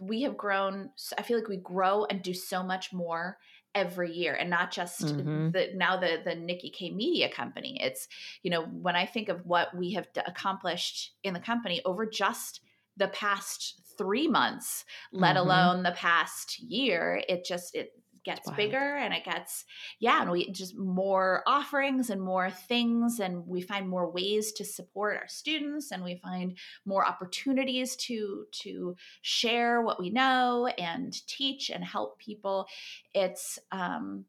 we 0.00 0.22
have 0.22 0.36
grown 0.36 0.90
i 1.18 1.22
feel 1.22 1.38
like 1.38 1.48
we 1.48 1.56
grow 1.56 2.04
and 2.06 2.22
do 2.22 2.34
so 2.34 2.62
much 2.62 2.92
more 2.92 3.38
every 3.74 4.10
year 4.10 4.34
and 4.34 4.48
not 4.48 4.70
just 4.70 5.04
mm-hmm. 5.04 5.50
the 5.50 5.68
now 5.74 5.98
the 5.98 6.20
the 6.24 6.34
Nikki 6.34 6.70
K 6.70 6.90
media 6.90 7.30
company 7.30 7.78
it's 7.80 8.08
you 8.42 8.50
know 8.50 8.62
when 8.64 8.96
i 8.96 9.04
think 9.04 9.28
of 9.28 9.44
what 9.44 9.76
we 9.76 9.92
have 9.92 10.06
d- 10.14 10.22
accomplished 10.26 11.12
in 11.22 11.34
the 11.34 11.40
company 11.40 11.82
over 11.84 12.06
just 12.06 12.60
the 12.96 13.08
past 13.08 13.82
3 13.98 14.28
months 14.28 14.84
let 15.12 15.36
mm-hmm. 15.36 15.46
alone 15.46 15.82
the 15.82 15.92
past 15.92 16.58
year 16.58 17.22
it 17.28 17.44
just 17.44 17.74
it 17.74 17.92
gets 18.26 18.50
bigger 18.50 18.96
and 18.96 19.14
it 19.14 19.24
gets 19.24 19.64
yeah 20.00 20.20
and 20.20 20.30
we 20.30 20.50
just 20.50 20.76
more 20.76 21.42
offerings 21.46 22.10
and 22.10 22.20
more 22.20 22.50
things 22.50 23.20
and 23.20 23.46
we 23.46 23.62
find 23.62 23.88
more 23.88 24.10
ways 24.10 24.52
to 24.52 24.64
support 24.64 25.16
our 25.16 25.28
students 25.28 25.92
and 25.92 26.02
we 26.02 26.16
find 26.16 26.58
more 26.84 27.06
opportunities 27.06 27.96
to 27.96 28.44
to 28.50 28.94
share 29.22 29.80
what 29.80 30.00
we 30.00 30.10
know 30.10 30.66
and 30.76 31.26
teach 31.28 31.70
and 31.70 31.84
help 31.84 32.18
people 32.18 32.66
it's 33.14 33.58
um 33.70 34.24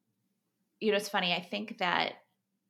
you 0.80 0.92
know 0.92 0.98
it's 0.98 1.10
funny 1.10 1.34
i 1.34 1.42
think 1.42 1.80
that 1.80 2.14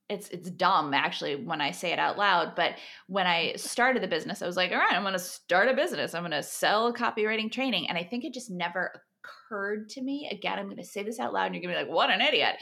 it's 0.09 0.29
it's 0.29 0.49
dumb 0.49 0.93
actually 0.93 1.35
when 1.35 1.59
I 1.59 1.71
say 1.71 1.91
it 1.91 1.99
out 1.99 2.17
loud, 2.17 2.55
but 2.55 2.75
when 3.07 3.27
I 3.27 3.53
started 3.57 4.01
the 4.01 4.07
business, 4.07 4.41
I 4.41 4.47
was 4.47 4.55
like, 4.55 4.71
all 4.71 4.77
right, 4.77 4.93
I'm 4.93 5.01
going 5.01 5.11
to 5.11 5.19
start 5.19 5.67
a 5.67 5.73
business. 5.73 6.13
I'm 6.13 6.21
going 6.21 6.31
to 6.31 6.43
sell 6.43 6.93
copywriting 6.93 7.51
training, 7.51 7.89
and 7.89 7.97
I 7.97 8.03
think 8.03 8.23
it 8.23 8.33
just 8.33 8.49
never 8.49 9.03
occurred 9.27 9.89
to 9.89 10.01
me. 10.01 10.29
Again, 10.31 10.59
I'm 10.59 10.65
going 10.65 10.77
to 10.77 10.83
say 10.83 11.03
this 11.03 11.19
out 11.19 11.33
loud 11.33 11.47
and 11.47 11.55
you're 11.55 11.61
going 11.61 11.75
to 11.75 11.81
be 11.81 11.85
like, 11.85 11.95
what 11.95 12.09
an 12.09 12.21
idiot. 12.21 12.55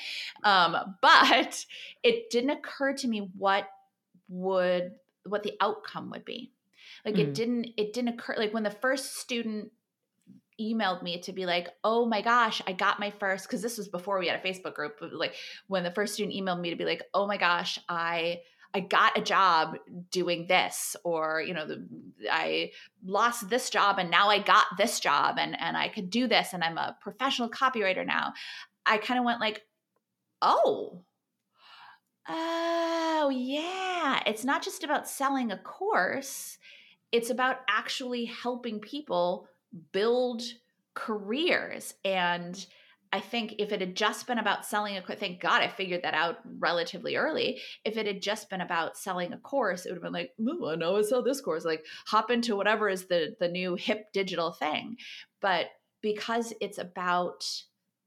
Um, 0.43 0.75
but 1.01 1.65
it 2.03 2.29
didn't 2.29 2.51
occur 2.51 2.93
to 2.93 3.07
me 3.07 3.29
what 3.37 3.67
would, 4.27 4.91
what 5.25 5.43
the 5.43 5.53
outcome 5.61 6.09
would 6.11 6.25
be. 6.25 6.51
Like 7.05 7.15
mm. 7.15 7.19
it 7.19 7.33
didn't, 7.33 7.67
it 7.77 7.93
didn't 7.93 8.15
occur. 8.15 8.35
Like 8.37 8.53
when 8.53 8.63
the 8.63 8.71
first 8.71 9.17
student 9.17 9.71
emailed 10.59 11.03
me 11.03 11.19
to 11.21 11.33
be 11.33 11.45
like, 11.45 11.67
oh 11.83 12.05
my 12.05 12.21
gosh, 12.21 12.61
I 12.65 12.71
got 12.71 12.99
my 12.99 13.11
first, 13.11 13.45
because 13.47 13.61
this 13.61 13.77
was 13.77 13.89
before 13.89 14.19
we 14.19 14.27
had 14.27 14.39
a 14.39 14.47
Facebook 14.47 14.73
group, 14.73 14.97
but 14.99 15.13
like 15.13 15.35
when 15.67 15.83
the 15.83 15.91
first 15.91 16.13
student 16.13 16.35
emailed 16.35 16.61
me 16.61 16.69
to 16.69 16.75
be 16.77 16.85
like, 16.85 17.03
oh 17.13 17.27
my 17.27 17.37
gosh, 17.37 17.77
I 17.89 18.39
I 18.75 18.81
got 18.81 19.17
a 19.17 19.21
job 19.21 19.77
doing 20.11 20.47
this, 20.47 20.97
or 21.05 21.41
you 21.41 21.53
know, 21.53 21.65
the, 21.65 21.87
I 22.29 22.71
lost 23.05 23.49
this 23.49 23.69
job 23.69 23.99
and 23.99 24.11
now 24.11 24.27
I 24.27 24.39
got 24.39 24.65
this 24.77 24.99
job, 24.99 25.37
and 25.39 25.57
and 25.61 25.77
I 25.77 25.87
could 25.87 26.09
do 26.09 26.27
this, 26.27 26.51
and 26.51 26.61
I'm 26.61 26.77
a 26.77 26.97
professional 26.99 27.49
copywriter 27.49 28.05
now. 28.05 28.33
I 28.85 28.97
kind 28.97 29.17
of 29.17 29.25
went 29.25 29.39
like, 29.39 29.61
oh, 30.41 31.05
oh 32.27 33.31
yeah, 33.33 34.21
it's 34.25 34.43
not 34.43 34.61
just 34.61 34.83
about 34.83 35.07
selling 35.07 35.53
a 35.53 35.57
course; 35.57 36.57
it's 37.13 37.29
about 37.29 37.59
actually 37.69 38.25
helping 38.25 38.81
people 38.81 39.47
build 39.93 40.41
careers 40.95 41.93
and 42.03 42.65
I 43.11 43.19
think 43.19 43.55
if 43.59 43.71
it 43.71 43.79
had 43.79 43.95
just 43.95 44.27
been 44.27 44.39
about 44.39 44.65
selling 44.65 44.97
a 44.97 45.01
course, 45.01 45.19
thank 45.19 45.39
God 45.39 45.61
I 45.61 45.67
figured 45.67 46.03
that 46.03 46.13
out 46.13 46.37
relatively 46.59 47.15
early. 47.15 47.61
If 47.83 47.97
it 47.97 48.07
had 48.07 48.21
just 48.21 48.49
been 48.49 48.61
about 48.61 48.97
selling 48.97 49.31
a 49.31 49.37
course, 49.37 49.85
it 49.85 49.89
would 49.89 49.97
have 49.97 50.03
been 50.03 50.13
like, 50.13 50.31
Ooh, 50.41 50.67
I 50.69 50.75
know 50.75 50.97
I 50.97 51.01
sell 51.01 51.23
this 51.23 51.41
course. 51.41 51.65
Like 51.65 51.85
hop 52.07 52.29
into 52.31 52.55
whatever 52.55 52.89
is 52.89 53.05
the 53.05 53.35
the 53.39 53.47
new 53.47 53.75
hip 53.75 54.11
digital 54.13 54.51
thing. 54.51 54.97
But 55.41 55.67
because 56.01 56.53
it's 56.59 56.77
about 56.77 57.45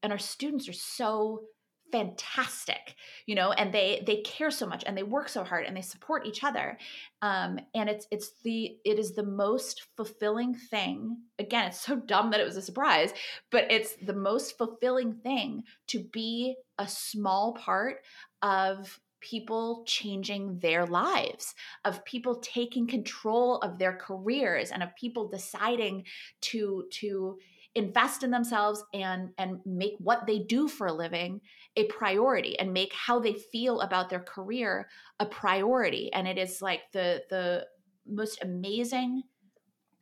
and 0.02 0.12
our 0.12 0.18
students 0.18 0.68
are 0.68 0.72
so 0.74 1.44
fantastic 1.90 2.94
you 3.26 3.34
know 3.34 3.52
and 3.52 3.72
they 3.72 4.02
they 4.06 4.16
care 4.22 4.50
so 4.50 4.66
much 4.66 4.84
and 4.86 4.96
they 4.96 5.02
work 5.02 5.28
so 5.28 5.42
hard 5.44 5.64
and 5.64 5.76
they 5.76 5.82
support 5.82 6.26
each 6.26 6.44
other 6.44 6.78
um 7.22 7.58
and 7.74 7.88
it's 7.88 8.06
it's 8.10 8.32
the 8.44 8.76
it 8.84 8.98
is 8.98 9.14
the 9.14 9.22
most 9.22 9.86
fulfilling 9.96 10.54
thing 10.54 11.16
again 11.38 11.66
it's 11.66 11.80
so 11.80 11.96
dumb 11.96 12.30
that 12.30 12.40
it 12.40 12.46
was 12.46 12.56
a 12.56 12.62
surprise 12.62 13.12
but 13.50 13.70
it's 13.70 13.94
the 14.02 14.14
most 14.14 14.58
fulfilling 14.58 15.12
thing 15.12 15.62
to 15.86 16.00
be 16.00 16.56
a 16.78 16.86
small 16.86 17.54
part 17.54 18.02
of 18.42 19.00
people 19.20 19.82
changing 19.86 20.58
their 20.60 20.86
lives, 20.86 21.54
of 21.84 22.04
people 22.04 22.36
taking 22.36 22.86
control 22.86 23.58
of 23.58 23.78
their 23.78 23.96
careers, 23.96 24.70
and 24.70 24.82
of 24.82 24.94
people 24.96 25.28
deciding 25.28 26.04
to 26.40 26.84
to 26.92 27.38
invest 27.74 28.22
in 28.22 28.30
themselves 28.30 28.82
and 28.94 29.30
and 29.38 29.60
make 29.64 29.94
what 29.98 30.26
they 30.26 30.38
do 30.38 30.68
for 30.68 30.86
a 30.86 30.92
living 30.92 31.40
a 31.78 31.84
priority 31.84 32.58
and 32.58 32.72
make 32.72 32.92
how 32.92 33.20
they 33.20 33.34
feel 33.34 33.80
about 33.80 34.10
their 34.10 34.20
career 34.20 34.88
a 35.20 35.26
priority. 35.26 36.12
And 36.12 36.26
it 36.26 36.36
is 36.36 36.60
like 36.60 36.82
the 36.92 37.22
the 37.30 37.66
most 38.06 38.42
amazing 38.42 39.22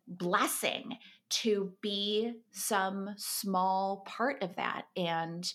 blessing 0.09 0.97
to 1.29 1.73
be 1.83 2.33
some 2.53 3.11
small 3.17 4.05
part 4.07 4.43
of 4.43 4.57
that 4.57 4.87
and 4.97 5.53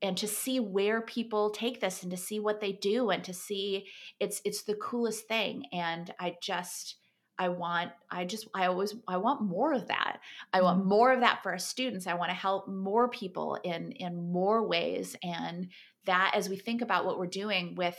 and 0.00 0.16
to 0.16 0.28
see 0.28 0.60
where 0.60 1.02
people 1.02 1.50
take 1.50 1.80
this 1.80 2.02
and 2.02 2.12
to 2.12 2.16
see 2.16 2.38
what 2.38 2.60
they 2.60 2.72
do 2.72 3.10
and 3.10 3.22
to 3.24 3.34
see 3.34 3.86
it's 4.20 4.40
it's 4.44 4.62
the 4.62 4.76
coolest 4.76 5.28
thing. 5.28 5.64
And 5.72 6.12
i 6.18 6.36
just 6.40 6.96
I 7.38 7.48
want, 7.48 7.90
I 8.10 8.24
just, 8.24 8.48
I 8.54 8.66
always, 8.66 8.94
I 9.06 9.16
want 9.16 9.42
more 9.42 9.72
of 9.72 9.86
that. 9.88 10.18
I 10.52 10.62
want 10.62 10.80
mm-hmm. 10.80 10.88
more 10.88 11.12
of 11.12 11.20
that 11.20 11.42
for 11.42 11.52
our 11.52 11.58
students. 11.58 12.06
I 12.06 12.14
want 12.14 12.30
to 12.30 12.34
help 12.34 12.68
more 12.68 13.08
people 13.08 13.58
in, 13.62 13.92
in 13.92 14.32
more 14.32 14.66
ways. 14.66 15.16
And 15.22 15.68
that 16.06 16.32
as 16.34 16.48
we 16.48 16.56
think 16.56 16.82
about 16.82 17.04
what 17.04 17.18
we're 17.18 17.26
doing 17.26 17.74
with 17.76 17.96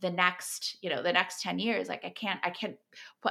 the 0.00 0.10
next, 0.10 0.76
you 0.82 0.90
know, 0.90 1.02
the 1.02 1.12
next 1.12 1.42
10 1.42 1.58
years, 1.58 1.88
like 1.88 2.04
I 2.04 2.10
can't, 2.10 2.38
I 2.44 2.50
can't, 2.50 2.76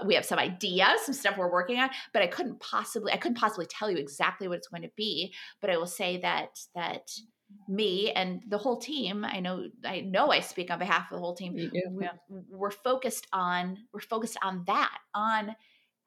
we 0.05 0.15
have 0.15 0.25
some 0.25 0.39
ideas, 0.39 1.01
some 1.05 1.13
stuff 1.13 1.37
we're 1.37 1.51
working 1.51 1.79
on, 1.79 1.89
but 2.11 2.23
I 2.23 2.27
couldn't 2.27 2.59
possibly, 2.59 3.13
I 3.13 3.17
couldn't 3.17 3.37
possibly 3.37 3.67
tell 3.67 3.89
you 3.89 3.97
exactly 3.97 4.47
what 4.47 4.57
it's 4.57 4.67
going 4.67 4.81
to 4.81 4.91
be. 4.97 5.33
But 5.61 5.69
I 5.69 5.77
will 5.77 5.85
say 5.85 6.19
that, 6.21 6.59
that, 6.73 7.11
me 7.67 8.11
and 8.11 8.41
the 8.47 8.57
whole 8.57 8.77
team 8.77 9.25
i 9.25 9.39
know 9.39 9.67
i 9.83 10.01
know 10.01 10.31
i 10.31 10.39
speak 10.39 10.69
on 10.71 10.79
behalf 10.79 11.11
of 11.11 11.15
the 11.15 11.19
whole 11.19 11.35
team 11.35 11.55
yeah. 11.57 12.09
we're 12.49 12.71
focused 12.71 13.27
on 13.33 13.77
we're 13.93 13.99
focused 13.99 14.37
on 14.43 14.63
that 14.67 14.97
on 15.13 15.55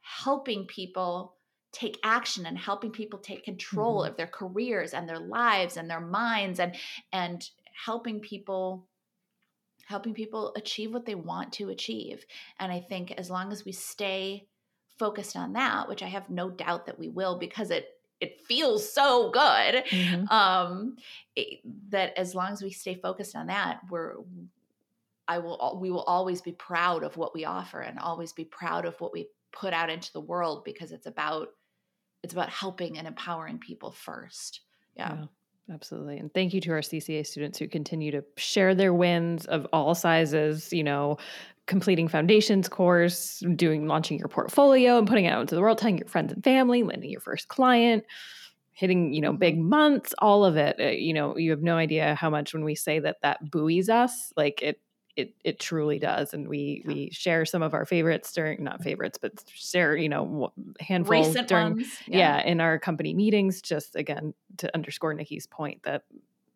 helping 0.01 0.67
people 0.67 1.35
take 1.73 1.99
action 2.03 2.47
and 2.47 2.57
helping 2.57 2.91
people 2.91 3.19
take 3.19 3.45
control 3.45 4.01
mm-hmm. 4.01 4.11
of 4.11 4.17
their 4.17 4.27
careers 4.27 4.95
and 4.95 5.09
their 5.09 5.19
lives 5.19 5.77
and 5.77 5.91
their 5.91 6.01
minds 6.01 6.61
and 6.61 6.75
and 7.13 7.51
helping 7.85 8.21
people 8.21 8.89
helping 9.87 10.15
people 10.15 10.53
achieve 10.57 10.93
what 10.93 11.07
they 11.07 11.15
want 11.15 11.53
to 11.53 11.71
achieve 11.71 12.25
and 12.59 12.73
i 12.73 12.81
think 12.81 13.11
as 13.13 13.31
long 13.31 13.53
as 13.53 13.65
we 13.65 13.73
stay 13.73 14.47
focused 14.99 15.37
on 15.37 15.53
that 15.53 15.89
which 15.89 16.03
i 16.03 16.07
have 16.07 16.31
no 16.31 16.51
doubt 16.51 16.87
that 16.87 16.99
we 16.99 17.09
will 17.09 17.39
because 17.39 17.71
it 17.71 17.87
it 18.21 18.41
feels 18.41 18.91
so 18.93 19.31
good 19.31 19.85
mm-hmm. 19.91 20.27
um 20.29 20.97
it, 21.37 21.61
that 21.91 22.19
as 22.19 22.35
long 22.35 22.53
as 22.53 22.63
we 22.63 22.71
stay 22.71 22.95
focused 22.95 23.37
on 23.37 23.47
that 23.47 23.81
we're 23.91 24.15
i 25.29 25.39
will 25.39 25.79
we 25.81 25.91
will 25.91 26.03
always 26.03 26.41
be 26.41 26.53
proud 26.53 27.03
of 27.03 27.17
what 27.17 27.35
we 27.35 27.45
offer 27.45 27.81
and 27.81 27.99
always 27.99 28.33
be 28.33 28.45
proud 28.45 28.85
of 28.85 29.01
what 29.01 29.13
we 29.13 29.29
put 29.53 29.73
out 29.73 29.91
into 29.91 30.13
the 30.13 30.21
world 30.21 30.65
because 30.65 30.93
it's 30.93 31.07
about 31.07 31.49
it's 32.23 32.33
about 32.33 32.51
helping 32.51 32.99
and 32.99 33.07
empowering 33.07 33.59
people 33.59 33.91
first. 33.91 34.61
Yeah. 34.97 35.15
yeah. 35.15 35.25
Absolutely. 35.71 36.19
And 36.19 36.33
thank 36.33 36.55
you 36.55 36.63
to 36.63 36.73
our 36.73 36.81
CCA 36.81 37.27
students 37.27 37.59
who 37.59 37.69
continue 37.69 38.11
to 38.13 38.25
share 38.37 38.75
their 38.75 38.95
wins 38.95 39.45
of 39.45 39.67
all 39.73 39.95
sizes, 39.95 40.73
you 40.73 40.83
know, 40.83 41.19
completing 41.69 42.09
foundations 42.09 42.69
course, 42.69 43.41
doing 43.55 43.87
launching 43.87 44.19
your 44.19 44.27
portfolio 44.27 44.99
and 44.99 45.07
putting 45.07 45.27
it 45.27 45.29
out 45.29 45.43
into 45.43 45.55
the 45.55 45.61
world, 45.61 45.79
telling 45.79 45.99
your 45.99 46.09
friends 46.09 46.33
and 46.33 46.43
family, 46.43 46.83
landing 46.83 47.11
your 47.11 47.21
first 47.21 47.47
client, 47.47 48.05
hitting, 48.73 49.13
you 49.13 49.21
know, 49.21 49.33
big 49.33 49.59
months, 49.59 50.15
all 50.19 50.45
of 50.45 50.57
it. 50.57 50.77
Uh, 50.81 50.87
you 50.87 51.13
know, 51.13 51.37
you 51.37 51.51
have 51.53 51.63
no 51.63 51.77
idea 51.77 52.17
how 52.17 52.31
much 52.31 52.53
when 52.53 52.65
we 52.65 52.75
say 52.75 52.99
that 52.99 53.19
that 53.23 53.51
buoys 53.51 53.89
us, 53.89 54.33
like 54.37 54.61
it 54.63 54.81
it 55.15 55.35
it 55.43 55.59
truly 55.59 55.99
does 55.99 56.33
and 56.33 56.49
we 56.49 56.85
we 56.87 57.11
share 57.11 57.45
some 57.45 57.61
of 57.61 57.75
our 57.75 57.85
favorites 57.85 58.33
during 58.33 58.63
not 58.63 58.81
favorites 58.85 59.19
but 59.21 59.33
share 59.53 59.97
you 59.97 60.09
know 60.09 60.53
handfuls 60.79 61.27
Recent 61.27 61.49
during 61.49 61.73
ones. 61.73 61.89
Yeah. 62.07 62.39
yeah 62.39 62.47
in 62.47 62.61
our 62.61 62.79
company 62.79 63.15
meetings 63.15 63.61
just 63.61 63.97
again 63.97 64.33
to 64.59 64.73
underscore 64.77 65.15
Nikki's 65.15 65.49
point 65.49 65.83
that 65.83 66.05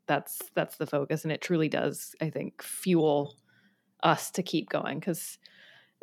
that's 0.06 0.40
that's 0.54 0.76
the 0.76 0.86
focus 0.86 1.24
and 1.24 1.32
it 1.32 1.40
truly 1.40 1.68
does 1.68 2.14
I 2.20 2.30
think 2.30 2.62
fuel 2.62 3.34
us 4.02 4.30
to 4.32 4.42
keep 4.42 4.68
going 4.68 4.98
because 4.98 5.38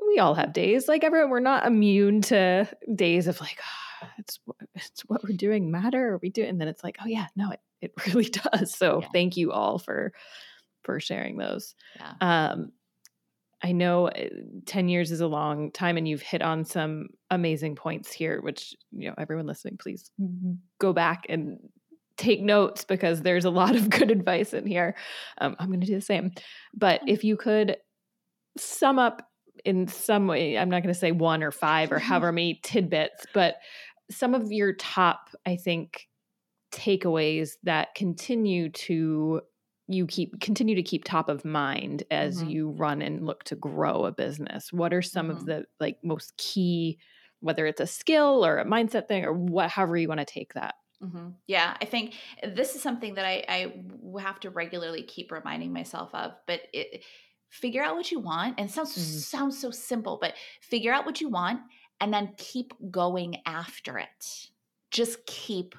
we 0.07 0.19
all 0.19 0.33
have 0.33 0.53
days 0.53 0.87
like 0.87 1.03
everyone 1.03 1.29
we're 1.29 1.39
not 1.39 1.65
immune 1.65 2.21
to 2.21 2.67
days 2.95 3.27
of 3.27 3.39
like 3.41 3.59
oh, 3.61 4.07
it's 4.17 4.39
it's 4.75 5.01
what 5.07 5.23
we're 5.23 5.35
doing 5.35 5.69
matter 5.69 6.17
we 6.21 6.29
doing 6.29 6.49
and 6.49 6.61
then 6.61 6.69
it's 6.69 6.83
like 6.83 6.97
oh 7.01 7.07
yeah 7.07 7.27
no 7.35 7.51
it, 7.51 7.59
it 7.81 7.93
really 8.07 8.29
does 8.29 8.73
so 8.73 9.01
yeah. 9.01 9.07
thank 9.11 9.35
you 9.35 9.51
all 9.51 9.77
for 9.77 10.13
for 10.83 10.99
sharing 10.99 11.37
those. 11.37 11.75
Yeah. 11.97 12.13
Um, 12.21 12.71
I 13.61 13.73
know 13.73 14.07
eh, 14.07 14.29
10 14.65 14.89
years 14.89 15.11
is 15.11 15.21
a 15.21 15.27
long 15.27 15.71
time 15.71 15.97
and 15.97 16.07
you've 16.07 16.21
hit 16.21 16.41
on 16.41 16.65
some 16.65 17.09
amazing 17.29 17.75
points 17.75 18.11
here, 18.11 18.41
which, 18.41 18.75
you 18.91 19.09
know, 19.09 19.15
everyone 19.17 19.45
listening, 19.45 19.77
please 19.77 20.09
go 20.79 20.93
back 20.93 21.25
and 21.29 21.59
take 22.17 22.41
notes 22.41 22.85
because 22.85 23.21
there's 23.21 23.45
a 23.45 23.49
lot 23.49 23.75
of 23.75 23.89
good 23.89 24.11
advice 24.19 24.53
in 24.53 24.65
here. 24.65 24.95
Um, 25.39 25.55
I'm 25.59 25.67
going 25.67 25.81
to 25.81 25.87
do 25.87 25.95
the 25.95 26.01
same. 26.01 26.31
But 26.73 27.01
if 27.07 27.23
you 27.23 27.37
could 27.37 27.77
sum 28.57 28.99
up 28.99 29.27
in 29.65 29.87
some 29.87 30.27
way, 30.27 30.57
I'm 30.57 30.69
not 30.69 30.83
going 30.83 30.93
to 30.93 30.99
say 30.99 31.11
one 31.11 31.43
or 31.43 31.51
five 31.51 31.91
or 31.91 31.99
however 31.99 32.31
many 32.31 32.59
tidbits, 32.63 33.25
but 33.33 33.55
some 34.11 34.33
of 34.33 34.51
your 34.51 34.73
top, 34.73 35.29
I 35.45 35.55
think, 35.55 36.07
takeaways 36.71 37.51
that 37.63 37.95
continue 37.95 38.69
to 38.69 39.41
you 39.87 40.05
keep 40.05 40.39
continue 40.39 40.75
to 40.75 40.83
keep 40.83 41.03
top 41.03 41.29
of 41.29 41.43
mind 41.43 42.03
as 42.11 42.37
mm-hmm. 42.37 42.49
you 42.49 42.69
run 42.69 43.01
and 43.01 43.25
look 43.25 43.43
to 43.43 43.55
grow 43.55 44.05
a 44.05 44.11
business 44.11 44.71
what 44.71 44.93
are 44.93 45.01
some 45.01 45.29
mm-hmm. 45.29 45.37
of 45.37 45.45
the 45.47 45.65
like 45.79 45.97
most 46.03 46.37
key 46.37 46.99
whether 47.39 47.65
it's 47.65 47.81
a 47.81 47.87
skill 47.87 48.45
or 48.45 48.59
a 48.59 48.65
mindset 48.65 49.07
thing 49.07 49.25
or 49.25 49.33
what 49.33 49.71
however 49.71 49.97
you 49.97 50.07
want 50.07 50.19
to 50.19 50.25
take 50.25 50.53
that 50.53 50.75
mm-hmm. 51.03 51.29
yeah 51.47 51.75
i 51.81 51.85
think 51.85 52.13
this 52.53 52.75
is 52.75 52.83
something 52.83 53.15
that 53.15 53.25
I, 53.25 53.43
I 53.49 54.19
have 54.21 54.39
to 54.41 54.51
regularly 54.51 55.01
keep 55.01 55.31
reminding 55.31 55.73
myself 55.73 56.13
of 56.13 56.33
but 56.45 56.61
it 56.71 57.03
figure 57.49 57.83
out 57.83 57.95
what 57.95 58.11
you 58.11 58.19
want 58.19 58.55
and 58.57 58.69
it 58.69 58.73
sounds 58.73 58.91
mm-hmm. 58.91 59.19
sounds 59.19 59.59
so 59.59 59.71
simple 59.71 60.17
but 60.21 60.33
figure 60.61 60.93
out 60.93 61.05
what 61.05 61.19
you 61.19 61.29
want 61.29 61.59
and 62.01 62.13
then 62.13 62.33
keep 62.37 62.73
going 62.91 63.37
after 63.45 63.97
it. 63.97 64.49
Just 64.91 65.25
keep 65.25 65.75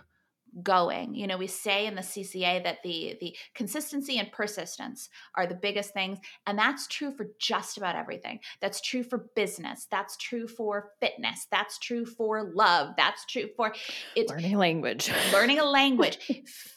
going. 0.65 1.15
You 1.15 1.29
know 1.29 1.37
we 1.37 1.47
say 1.47 1.87
in 1.87 1.95
the 1.95 2.01
cca 2.01 2.65
that 2.65 2.79
the 2.83 3.17
the 3.21 3.37
consistency 3.55 4.19
and 4.19 4.33
persistence 4.33 5.09
are 5.37 5.47
the 5.47 5.55
biggest 5.55 5.95
things 5.95 6.19
and 6.45 6.59
that's 6.59 6.89
true 6.89 7.13
for 7.13 7.29
just 7.39 7.79
about 7.79 7.95
everything. 7.95 8.41
That's 8.61 8.81
true 8.81 9.05
for 9.05 9.31
business. 9.37 9.87
That's 9.93 10.17
true 10.17 10.49
for 10.49 10.91
fitness. 10.99 11.47
That's 11.53 11.79
true 11.79 12.05
for 12.05 12.51
love. 12.53 12.95
That's 12.97 13.25
true 13.27 13.49
for 13.57 13.73
it's 14.17 14.31
learning 14.31 14.55
a 14.55 14.59
language. 14.59 15.13
learning 15.33 15.61
a 15.61 15.65
language. 15.71 16.19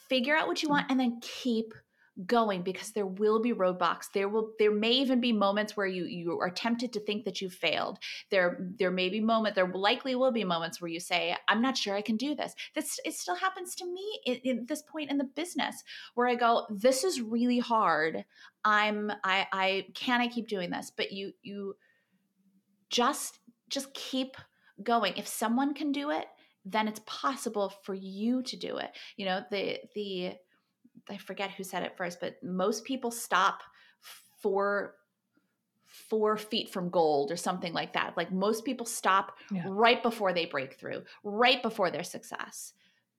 Figure 0.08 0.36
out 0.36 0.48
what 0.48 0.62
you 0.62 0.70
want 0.70 0.92
and 0.92 1.00
then 1.00 1.20
keep 1.22 1.74
going 2.28 2.62
because 2.62 2.92
there 2.92 3.08
will 3.08 3.42
be 3.42 3.54
roadblocks. 3.54 4.06
There 4.14 4.30
will 4.30 4.52
there 4.60 4.72
may 4.72 4.92
even 4.92 5.20
be 5.20 5.32
moments 5.32 5.76
where 5.76 5.88
you 5.88 6.06
you 6.06 6.40
are 6.40 6.50
tempted 6.52 6.94
to 6.94 7.00
think 7.00 7.26
that 7.26 7.42
you 7.42 7.50
failed. 7.50 7.98
There 8.30 8.70
there 8.78 8.92
may 8.92 9.10
be 9.10 9.20
moment 9.20 9.56
there 9.56 9.68
likely 9.68 10.14
will 10.16 10.32
be 10.32 10.44
moments 10.44 10.80
where 10.80 10.90
you 10.90 11.00
say 11.00 11.36
i'm 11.48 11.62
not 11.62 11.78
sure 11.78 11.96
i 11.96 12.02
can 12.02 12.18
do 12.18 12.36
this. 12.36 12.54
This 12.76 13.00
it 13.04 13.16
still 13.16 13.36
happens 13.36 13.76
to 13.76 13.86
me 13.86 14.20
at, 14.28 14.68
this 14.68 14.84
point 14.84 15.10
in 15.10 15.18
the 15.18 15.24
business 15.24 15.84
where 16.14 16.28
i 16.28 16.36
go 16.36 16.68
this 16.70 17.04
is 17.04 17.22
really 17.22 17.60
hard. 17.60 18.26
I'm 18.64 19.12
i 19.24 19.48
i 19.52 19.86
can 19.96 20.22
i 20.22 20.28
keep 20.28 20.48
doing 20.48 20.70
this? 20.70 20.92
But 20.96 21.12
you 21.12 21.34
you 21.42 21.76
just 22.90 23.40
just 23.70 23.94
keep 23.96 24.38
going. 24.84 25.14
If 25.18 25.28
someone 25.28 25.74
can 25.74 25.92
do 25.92 26.12
it 26.12 26.28
then 26.66 26.88
it's 26.88 27.02
possible 27.06 27.74
for 27.84 27.94
you 27.94 28.42
to 28.44 28.56
do 28.56 28.78
it. 28.78 28.92
You 29.18 29.26
know 29.26 29.42
the 29.52 29.80
the 29.96 30.34
I 31.10 31.18
forget 31.18 31.52
who 31.52 31.64
said 31.64 31.84
it 31.84 31.98
first, 31.98 32.20
but 32.20 32.42
most 32.44 32.86
people 32.86 33.12
stop 33.12 33.62
four 34.42 34.96
four 36.10 36.38
feet 36.38 36.70
from 36.70 36.90
gold 36.90 37.32
or 37.32 37.38
something 37.38 37.72
like 37.72 37.94
that. 37.94 38.18
Like 38.18 38.32
most 38.32 38.66
people 38.66 38.86
stop 38.86 39.38
yeah. 39.52 39.64
right 39.68 40.02
before 40.02 40.34
they 40.34 40.46
break 40.46 40.74
through, 40.74 41.04
right 41.24 41.62
before 41.62 41.92
their 41.92 42.04
success. 42.04 42.74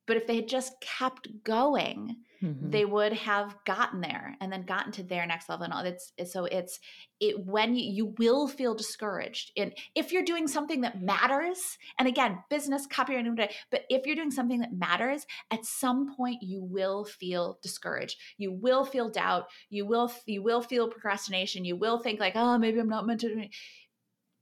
But 0.06 0.16
if 0.16 0.26
they 0.26 0.36
had 0.36 0.48
just 0.48 0.80
kept 0.80 1.28
going, 1.44 2.16
mm-hmm. 2.44 2.70
they 2.70 2.84
would 2.84 3.12
have 3.12 3.56
gotten 3.64 4.00
there 4.00 4.36
and 4.40 4.52
then 4.52 4.64
gotten 4.64 4.92
to 4.92 5.02
their 5.02 5.26
next 5.26 5.48
level. 5.48 5.64
And 5.64 5.72
all 5.72 5.84
it's 5.84 6.12
so 6.30 6.44
it's 6.44 6.78
it 7.20 7.46
when 7.46 7.74
you, 7.74 7.90
you 7.90 8.14
will 8.18 8.46
feel 8.46 8.74
discouraged. 8.74 9.52
And 9.56 9.72
if 9.94 10.12
you're 10.12 10.24
doing 10.24 10.46
something 10.46 10.82
that 10.82 11.00
matters, 11.00 11.78
and 11.98 12.06
again, 12.06 12.38
business, 12.50 12.86
copywriting, 12.86 13.36
but 13.70 13.84
if 13.88 14.06
you're 14.06 14.16
doing 14.16 14.30
something 14.30 14.60
that 14.60 14.74
matters, 14.74 15.26
at 15.50 15.64
some 15.64 16.14
point 16.14 16.42
you 16.42 16.62
will 16.62 17.04
feel 17.04 17.58
discouraged. 17.62 18.18
You 18.36 18.52
will 18.52 18.84
feel 18.84 19.10
doubt. 19.10 19.46
You 19.70 19.86
will 19.86 20.12
you 20.26 20.42
will 20.42 20.62
feel 20.62 20.88
procrastination. 20.88 21.64
You 21.64 21.76
will 21.76 21.98
think 21.98 22.20
like, 22.20 22.36
oh, 22.36 22.58
maybe 22.58 22.78
I'm 22.78 22.88
not 22.88 23.06
meant 23.06 23.20
to. 23.20 23.48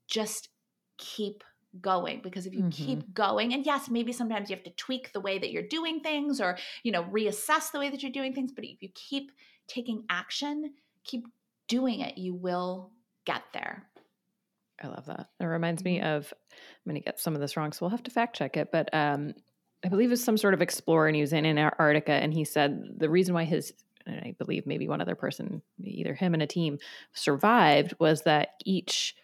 Just 0.08 0.48
keep 0.98 1.42
going 1.80 2.20
because 2.22 2.46
if 2.46 2.52
you 2.52 2.60
mm-hmm. 2.60 2.84
keep 2.84 3.14
going 3.14 3.54
and 3.54 3.64
yes 3.64 3.88
maybe 3.88 4.12
sometimes 4.12 4.50
you 4.50 4.56
have 4.56 4.64
to 4.64 4.70
tweak 4.72 5.12
the 5.12 5.20
way 5.20 5.38
that 5.38 5.50
you're 5.50 5.66
doing 5.66 6.00
things 6.00 6.40
or 6.40 6.58
you 6.82 6.92
know 6.92 7.04
reassess 7.04 7.72
the 7.72 7.78
way 7.78 7.88
that 7.88 8.02
you're 8.02 8.12
doing 8.12 8.34
things 8.34 8.52
but 8.52 8.64
if 8.64 8.82
you 8.82 8.90
keep 8.94 9.32
taking 9.68 10.04
action 10.10 10.74
keep 11.04 11.24
doing 11.68 12.00
it 12.00 12.18
you 12.18 12.34
will 12.34 12.90
get 13.24 13.42
there 13.54 13.88
i 14.82 14.86
love 14.86 15.06
that 15.06 15.28
it 15.40 15.44
reminds 15.44 15.82
me 15.82 15.98
mm-hmm. 15.98 16.06
of 16.08 16.32
i'm 16.52 16.90
going 16.92 17.00
to 17.00 17.04
get 17.04 17.18
some 17.18 17.34
of 17.34 17.40
this 17.40 17.56
wrong 17.56 17.72
so 17.72 17.78
we'll 17.80 17.90
have 17.90 18.02
to 18.02 18.10
fact 18.10 18.36
check 18.36 18.56
it 18.58 18.70
but 18.70 18.92
um 18.92 19.32
i 19.82 19.88
believe 19.88 20.12
it's 20.12 20.22
some 20.22 20.36
sort 20.36 20.52
of 20.52 20.60
explorer 20.60 21.06
and 21.06 21.16
he 21.16 21.22
was 21.22 21.32
in 21.32 21.46
antarctica 21.46 22.12
and 22.12 22.34
he 22.34 22.44
said 22.44 22.84
the 22.98 23.08
reason 23.08 23.34
why 23.34 23.44
his 23.44 23.72
I 24.04 24.34
believe 24.38 24.66
maybe 24.66 24.88
one 24.88 25.00
other 25.00 25.14
person, 25.14 25.62
either 25.80 26.14
him 26.14 26.34
and 26.34 26.42
a 26.42 26.46
team, 26.46 26.78
survived 27.12 27.94
was 27.98 28.22
that 28.22 28.54
each 28.64 29.14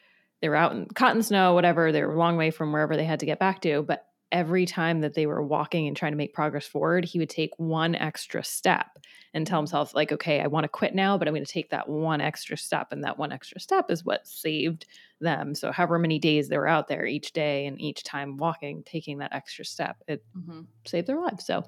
they 0.40 0.48
were 0.48 0.56
out 0.56 0.72
in 0.72 0.86
cotton 0.86 1.22
snow, 1.22 1.54
whatever. 1.54 1.92
They 1.92 2.02
were 2.02 2.14
a 2.14 2.18
long 2.18 2.36
way 2.36 2.50
from 2.50 2.72
wherever 2.72 2.96
they 2.96 3.04
had 3.04 3.20
to 3.20 3.26
get 3.26 3.38
back 3.38 3.60
to. 3.62 3.82
But 3.82 4.04
every 4.30 4.66
time 4.66 5.00
that 5.00 5.14
they 5.14 5.26
were 5.26 5.42
walking 5.42 5.86
and 5.86 5.96
trying 5.96 6.12
to 6.12 6.18
make 6.18 6.34
progress 6.34 6.66
forward, 6.66 7.04
he 7.04 7.18
would 7.18 7.30
take 7.30 7.50
one 7.56 7.94
extra 7.94 8.44
step 8.44 8.98
and 9.34 9.46
tell 9.46 9.58
himself, 9.58 9.94
like, 9.94 10.12
okay, 10.12 10.40
I 10.40 10.46
want 10.46 10.64
to 10.64 10.68
quit 10.68 10.94
now, 10.94 11.18
but 11.18 11.28
I'm 11.28 11.34
going 11.34 11.44
to 11.44 11.52
take 11.52 11.70
that 11.70 11.88
one 11.88 12.20
extra 12.20 12.56
step. 12.56 12.88
And 12.92 13.04
that 13.04 13.18
one 13.18 13.32
extra 13.32 13.60
step 13.60 13.90
is 13.90 14.04
what 14.04 14.26
saved 14.26 14.86
them. 15.20 15.54
So, 15.54 15.72
however 15.72 15.98
many 15.98 16.18
days 16.18 16.48
they 16.48 16.58
were 16.58 16.68
out 16.68 16.88
there 16.88 17.04
each 17.04 17.32
day 17.32 17.66
and 17.66 17.80
each 17.80 18.04
time 18.04 18.36
walking, 18.36 18.82
taking 18.84 19.18
that 19.18 19.34
extra 19.34 19.64
step, 19.64 19.96
it 20.06 20.24
mm-hmm. 20.36 20.62
saved 20.86 21.06
their 21.06 21.20
lives. 21.20 21.46
So, 21.46 21.64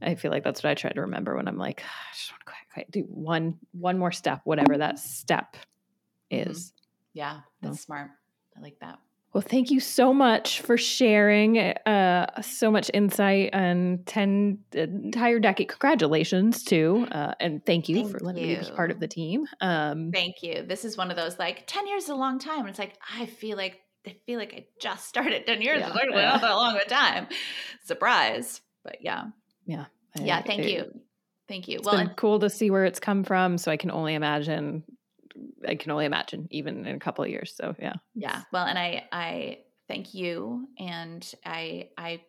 I 0.00 0.14
feel 0.16 0.30
like 0.30 0.44
that's 0.44 0.62
what 0.62 0.70
I 0.70 0.74
try 0.74 0.90
to 0.90 1.00
remember 1.02 1.36
when 1.36 1.48
I'm 1.48 1.58
like, 1.58 1.82
ah, 1.84 2.08
I 2.10 2.14
just 2.14 2.32
want 2.32 2.40
to 2.40 2.46
quit, 2.46 2.58
quit, 2.72 2.90
do 2.90 3.00
one, 3.02 3.58
one 3.72 3.98
more 3.98 4.12
step, 4.12 4.40
whatever 4.44 4.78
that 4.78 4.98
step 4.98 5.56
mm-hmm. 6.32 6.81
Yeah, 7.14 7.40
that's 7.60 7.80
smart. 7.80 8.10
I 8.56 8.60
like 8.60 8.78
that. 8.80 8.98
Well, 9.32 9.42
thank 9.42 9.70
you 9.70 9.80
so 9.80 10.12
much 10.12 10.60
for 10.60 10.76
sharing 10.76 11.58
uh, 11.58 12.42
so 12.42 12.70
much 12.70 12.90
insight 12.92 13.48
and 13.54 14.04
10 14.04 14.58
entire 14.74 15.38
decade. 15.38 15.68
Congratulations, 15.68 16.62
too. 16.62 17.06
Uh, 17.10 17.32
and 17.40 17.64
thank 17.64 17.88
you 17.88 17.96
thank 17.96 18.10
for 18.10 18.20
letting 18.20 18.42
you. 18.46 18.58
me 18.58 18.62
be 18.62 18.70
part 18.72 18.90
of 18.90 19.00
the 19.00 19.08
team. 19.08 19.46
Um, 19.62 20.10
thank 20.12 20.42
you. 20.42 20.64
This 20.66 20.84
is 20.84 20.98
one 20.98 21.10
of 21.10 21.16
those 21.16 21.38
like 21.38 21.64
10 21.66 21.86
years 21.86 22.04
is 22.04 22.08
a 22.10 22.14
long 22.14 22.38
time. 22.38 22.60
And 22.60 22.68
it's 22.68 22.78
like, 22.78 22.98
I 23.14 23.24
feel 23.24 23.56
like 23.56 23.80
I 24.06 24.16
feel 24.26 24.38
like 24.38 24.52
I 24.52 24.66
just 24.80 25.08
started 25.08 25.46
10 25.46 25.62
years. 25.62 25.80
Yeah, 25.80 25.88
it's 25.88 25.98
yeah. 26.10 26.22
not 26.32 26.40
that 26.42 26.52
long 26.52 26.76
of 26.76 26.82
a 26.82 26.88
time. 26.88 27.28
Surprise. 27.84 28.60
But 28.84 28.96
yeah. 29.00 29.26
Yeah. 29.64 29.86
I, 30.18 30.22
yeah. 30.24 30.42
Thank 30.42 30.66
you. 30.66 31.00
Thank 31.48 31.68
you. 31.68 31.78
It's 31.78 31.86
well, 31.86 31.96
and- 31.96 32.16
cool 32.16 32.40
to 32.40 32.50
see 32.50 32.70
where 32.70 32.84
it's 32.84 33.00
come 33.00 33.24
from. 33.24 33.56
So 33.56 33.70
I 33.70 33.78
can 33.78 33.90
only 33.90 34.14
imagine 34.14 34.84
I 35.66 35.74
can 35.74 35.90
only 35.90 36.04
imagine 36.04 36.48
even 36.50 36.86
in 36.86 36.96
a 36.96 37.00
couple 37.00 37.24
of 37.24 37.30
years. 37.30 37.54
So 37.56 37.74
yeah. 37.78 37.94
Yeah. 38.14 38.42
Well, 38.52 38.66
and 38.66 38.78
I 38.78 39.04
I 39.12 39.58
thank 39.88 40.14
you 40.14 40.68
and 40.78 41.30
I 41.44 41.90
I 41.98 42.22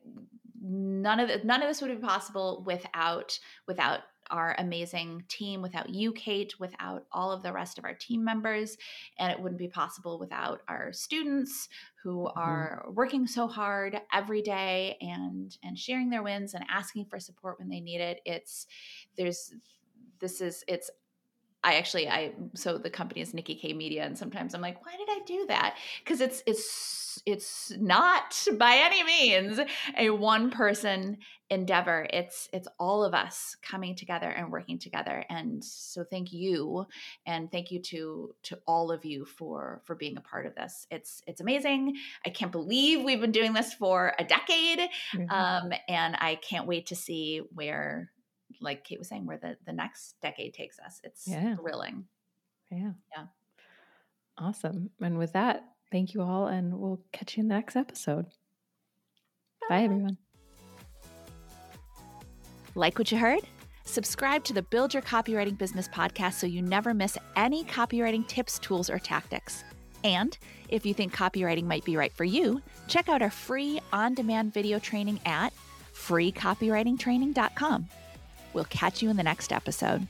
none 0.62 1.20
of 1.20 1.43
none 1.43 1.62
of 1.62 1.68
this 1.68 1.82
would 1.82 1.91
be 1.91 2.06
possible 2.06 2.64
without 2.66 3.38
without 3.68 4.01
our 4.32 4.56
amazing 4.58 5.24
team, 5.28 5.62
without 5.62 5.89
you, 5.89 6.12
Kate, 6.14 6.60
without 6.60 7.06
all 7.12 7.32
of 7.32 7.43
the 7.43 7.51
rest 7.51 7.78
of 7.78 7.86
our 7.86 7.93
team 7.93 8.24
members. 8.24 8.78
And 9.20 9.32
it 9.32 9.39
wouldn't 9.39 9.60
be 9.60 9.68
possible 9.68 10.18
without 10.18 10.62
our 10.68 10.93
students 10.93 11.70
who 12.01 12.26
mm-hmm. 12.26 12.39
are 12.39 12.86
working 12.93 13.28
so 13.28 13.47
hard 13.47 13.99
every 14.14 14.41
day 14.41 14.97
and 15.01 15.56
and 15.64 15.78
sharing 15.78 16.10
their 16.10 16.24
wins 16.24 16.54
and 16.54 16.66
asking 16.70 17.06
for 17.06 17.20
support 17.20 17.60
when 17.60 17.70
they 17.70 17.80
need 17.80 18.01
it. 18.01 18.22
It's 18.26 18.66
there's 19.18 19.54
this 20.20 20.41
is 20.41 20.64
it's 20.68 20.89
I 21.64 21.76
actually 21.76 22.09
I 22.09 22.34
so 22.55 22.78
the 22.78 22.89
company 22.89 23.22
is 23.22 23.34
Nikki 23.34 23.55
K 23.55 23.74
Media 23.74 24.03
and 24.03 24.18
sometimes 24.18 24.53
I'm 24.53 24.61
like 24.61 24.86
why 24.86 24.93
did 24.97 25.07
I 25.09 25.20
do 25.26 25.45
that? 25.47 25.78
Because 26.03 26.22
it's 26.22 26.43
it's 26.45 27.22
it's 27.26 27.72
not 27.80 28.45
by 28.57 28.76
any 28.76 29.03
means 29.03 29.59
a 29.97 30.09
one 30.09 30.51
person 30.51 31.18
endeavor. 31.49 32.07
It's 32.11 32.49
it's 32.51 32.68
all 32.80 33.03
of 33.03 33.14
us 33.14 33.55
coming 33.61 33.95
together 33.95 34.30
and 34.30 34.51
working 34.51 34.80
together. 34.80 35.24
And 35.30 35.64
so 35.64 36.03
thank 36.03 36.34
you 36.34 36.86
and 37.26 37.51
thank 37.51 37.72
you 37.72 37.80
to 37.82 38.34
to 38.43 38.59
all 38.68 38.91
of 38.91 39.05
you 39.05 39.26
for 39.26 39.82
for 39.86 39.95
being 39.95 40.18
a 40.18 40.22
part 40.22 40.45
of 40.45 40.55
this. 40.55 40.88
It's 40.89 41.22
it's 41.28 41.41
amazing. 41.41 41.95
I 42.26 42.30
can't 42.30 42.51
believe 42.51 43.03
we've 43.03 43.22
been 43.22 43.32
doing 43.32 43.53
this 43.53 43.74
for 43.74 44.14
a 44.18 44.24
decade 44.24 44.80
mm-hmm. 45.14 45.30
um, 45.30 45.72
and 45.88 46.16
I 46.20 46.36
can't 46.36 46.68
wait 46.68 46.88
to 46.88 46.95
see 46.95 47.41
where 47.53 48.11
like 48.64 48.84
Kate 48.84 48.99
was 48.99 49.07
saying, 49.07 49.26
where 49.26 49.38
the, 49.38 49.57
the 49.66 49.74
next 49.74 50.16
decade 50.22 50.53
takes 50.53 50.80
us. 50.80 50.99
It's 51.03 51.28
yeah. 51.28 51.55
thrilling. 51.55 52.05
Yeah. 52.72 52.91
Yeah. 53.16 53.26
Awesome. 54.38 54.89
And 55.01 55.18
with 55.18 55.34
that, 55.34 55.64
thank 55.91 56.14
you 56.14 56.22
all, 56.22 56.47
and 56.47 56.74
we'll 56.74 57.01
catch 57.11 57.38
you 57.38 57.41
in 57.41 57.47
the 57.47 57.55
next 57.55 57.76
episode. 57.76 58.26
Bye, 59.70 59.78
Bye 59.78 59.84
everyone. 59.84 60.18
Like 62.76 62.97
what 62.97 63.11
you 63.11 63.18
heard? 63.18 63.41
Subscribe 63.86 64.43
to 64.45 64.53
the 64.53 64.61
Build 64.61 64.93
Your 64.93 65.03
Copywriting 65.03 65.57
Business 65.57 65.88
podcast 65.88 66.34
so 66.34 66.47
you 66.47 66.61
never 66.61 66.93
miss 66.93 67.18
any 67.36 67.64
copywriting 67.64 68.26
tips, 68.28 68.57
tools, 68.59 68.89
or 68.89 68.97
tactics. 68.97 69.64
And 70.03 70.38
if 70.70 70.86
you 70.86 70.93
think 70.93 71.14
copywriting 71.16 71.66
might 71.66 71.86
be 71.86 71.95
right 71.95 72.11
for 72.11 72.24
you, 72.24 72.61
check 72.88 73.09
out 73.09 73.22
our 73.22 73.30
free 73.30 73.80
on 73.91 74.14
demand 74.14 74.53
video 74.53 74.80
training 74.80 75.20
at 75.26 75.53
freecopywritingtraining.com. 75.93 77.88
We'll 78.54 78.66
catch 78.66 79.01
you 79.01 79.10
in 79.10 79.18
the 79.18 79.24
next 79.24 79.51
episode. 79.51 80.08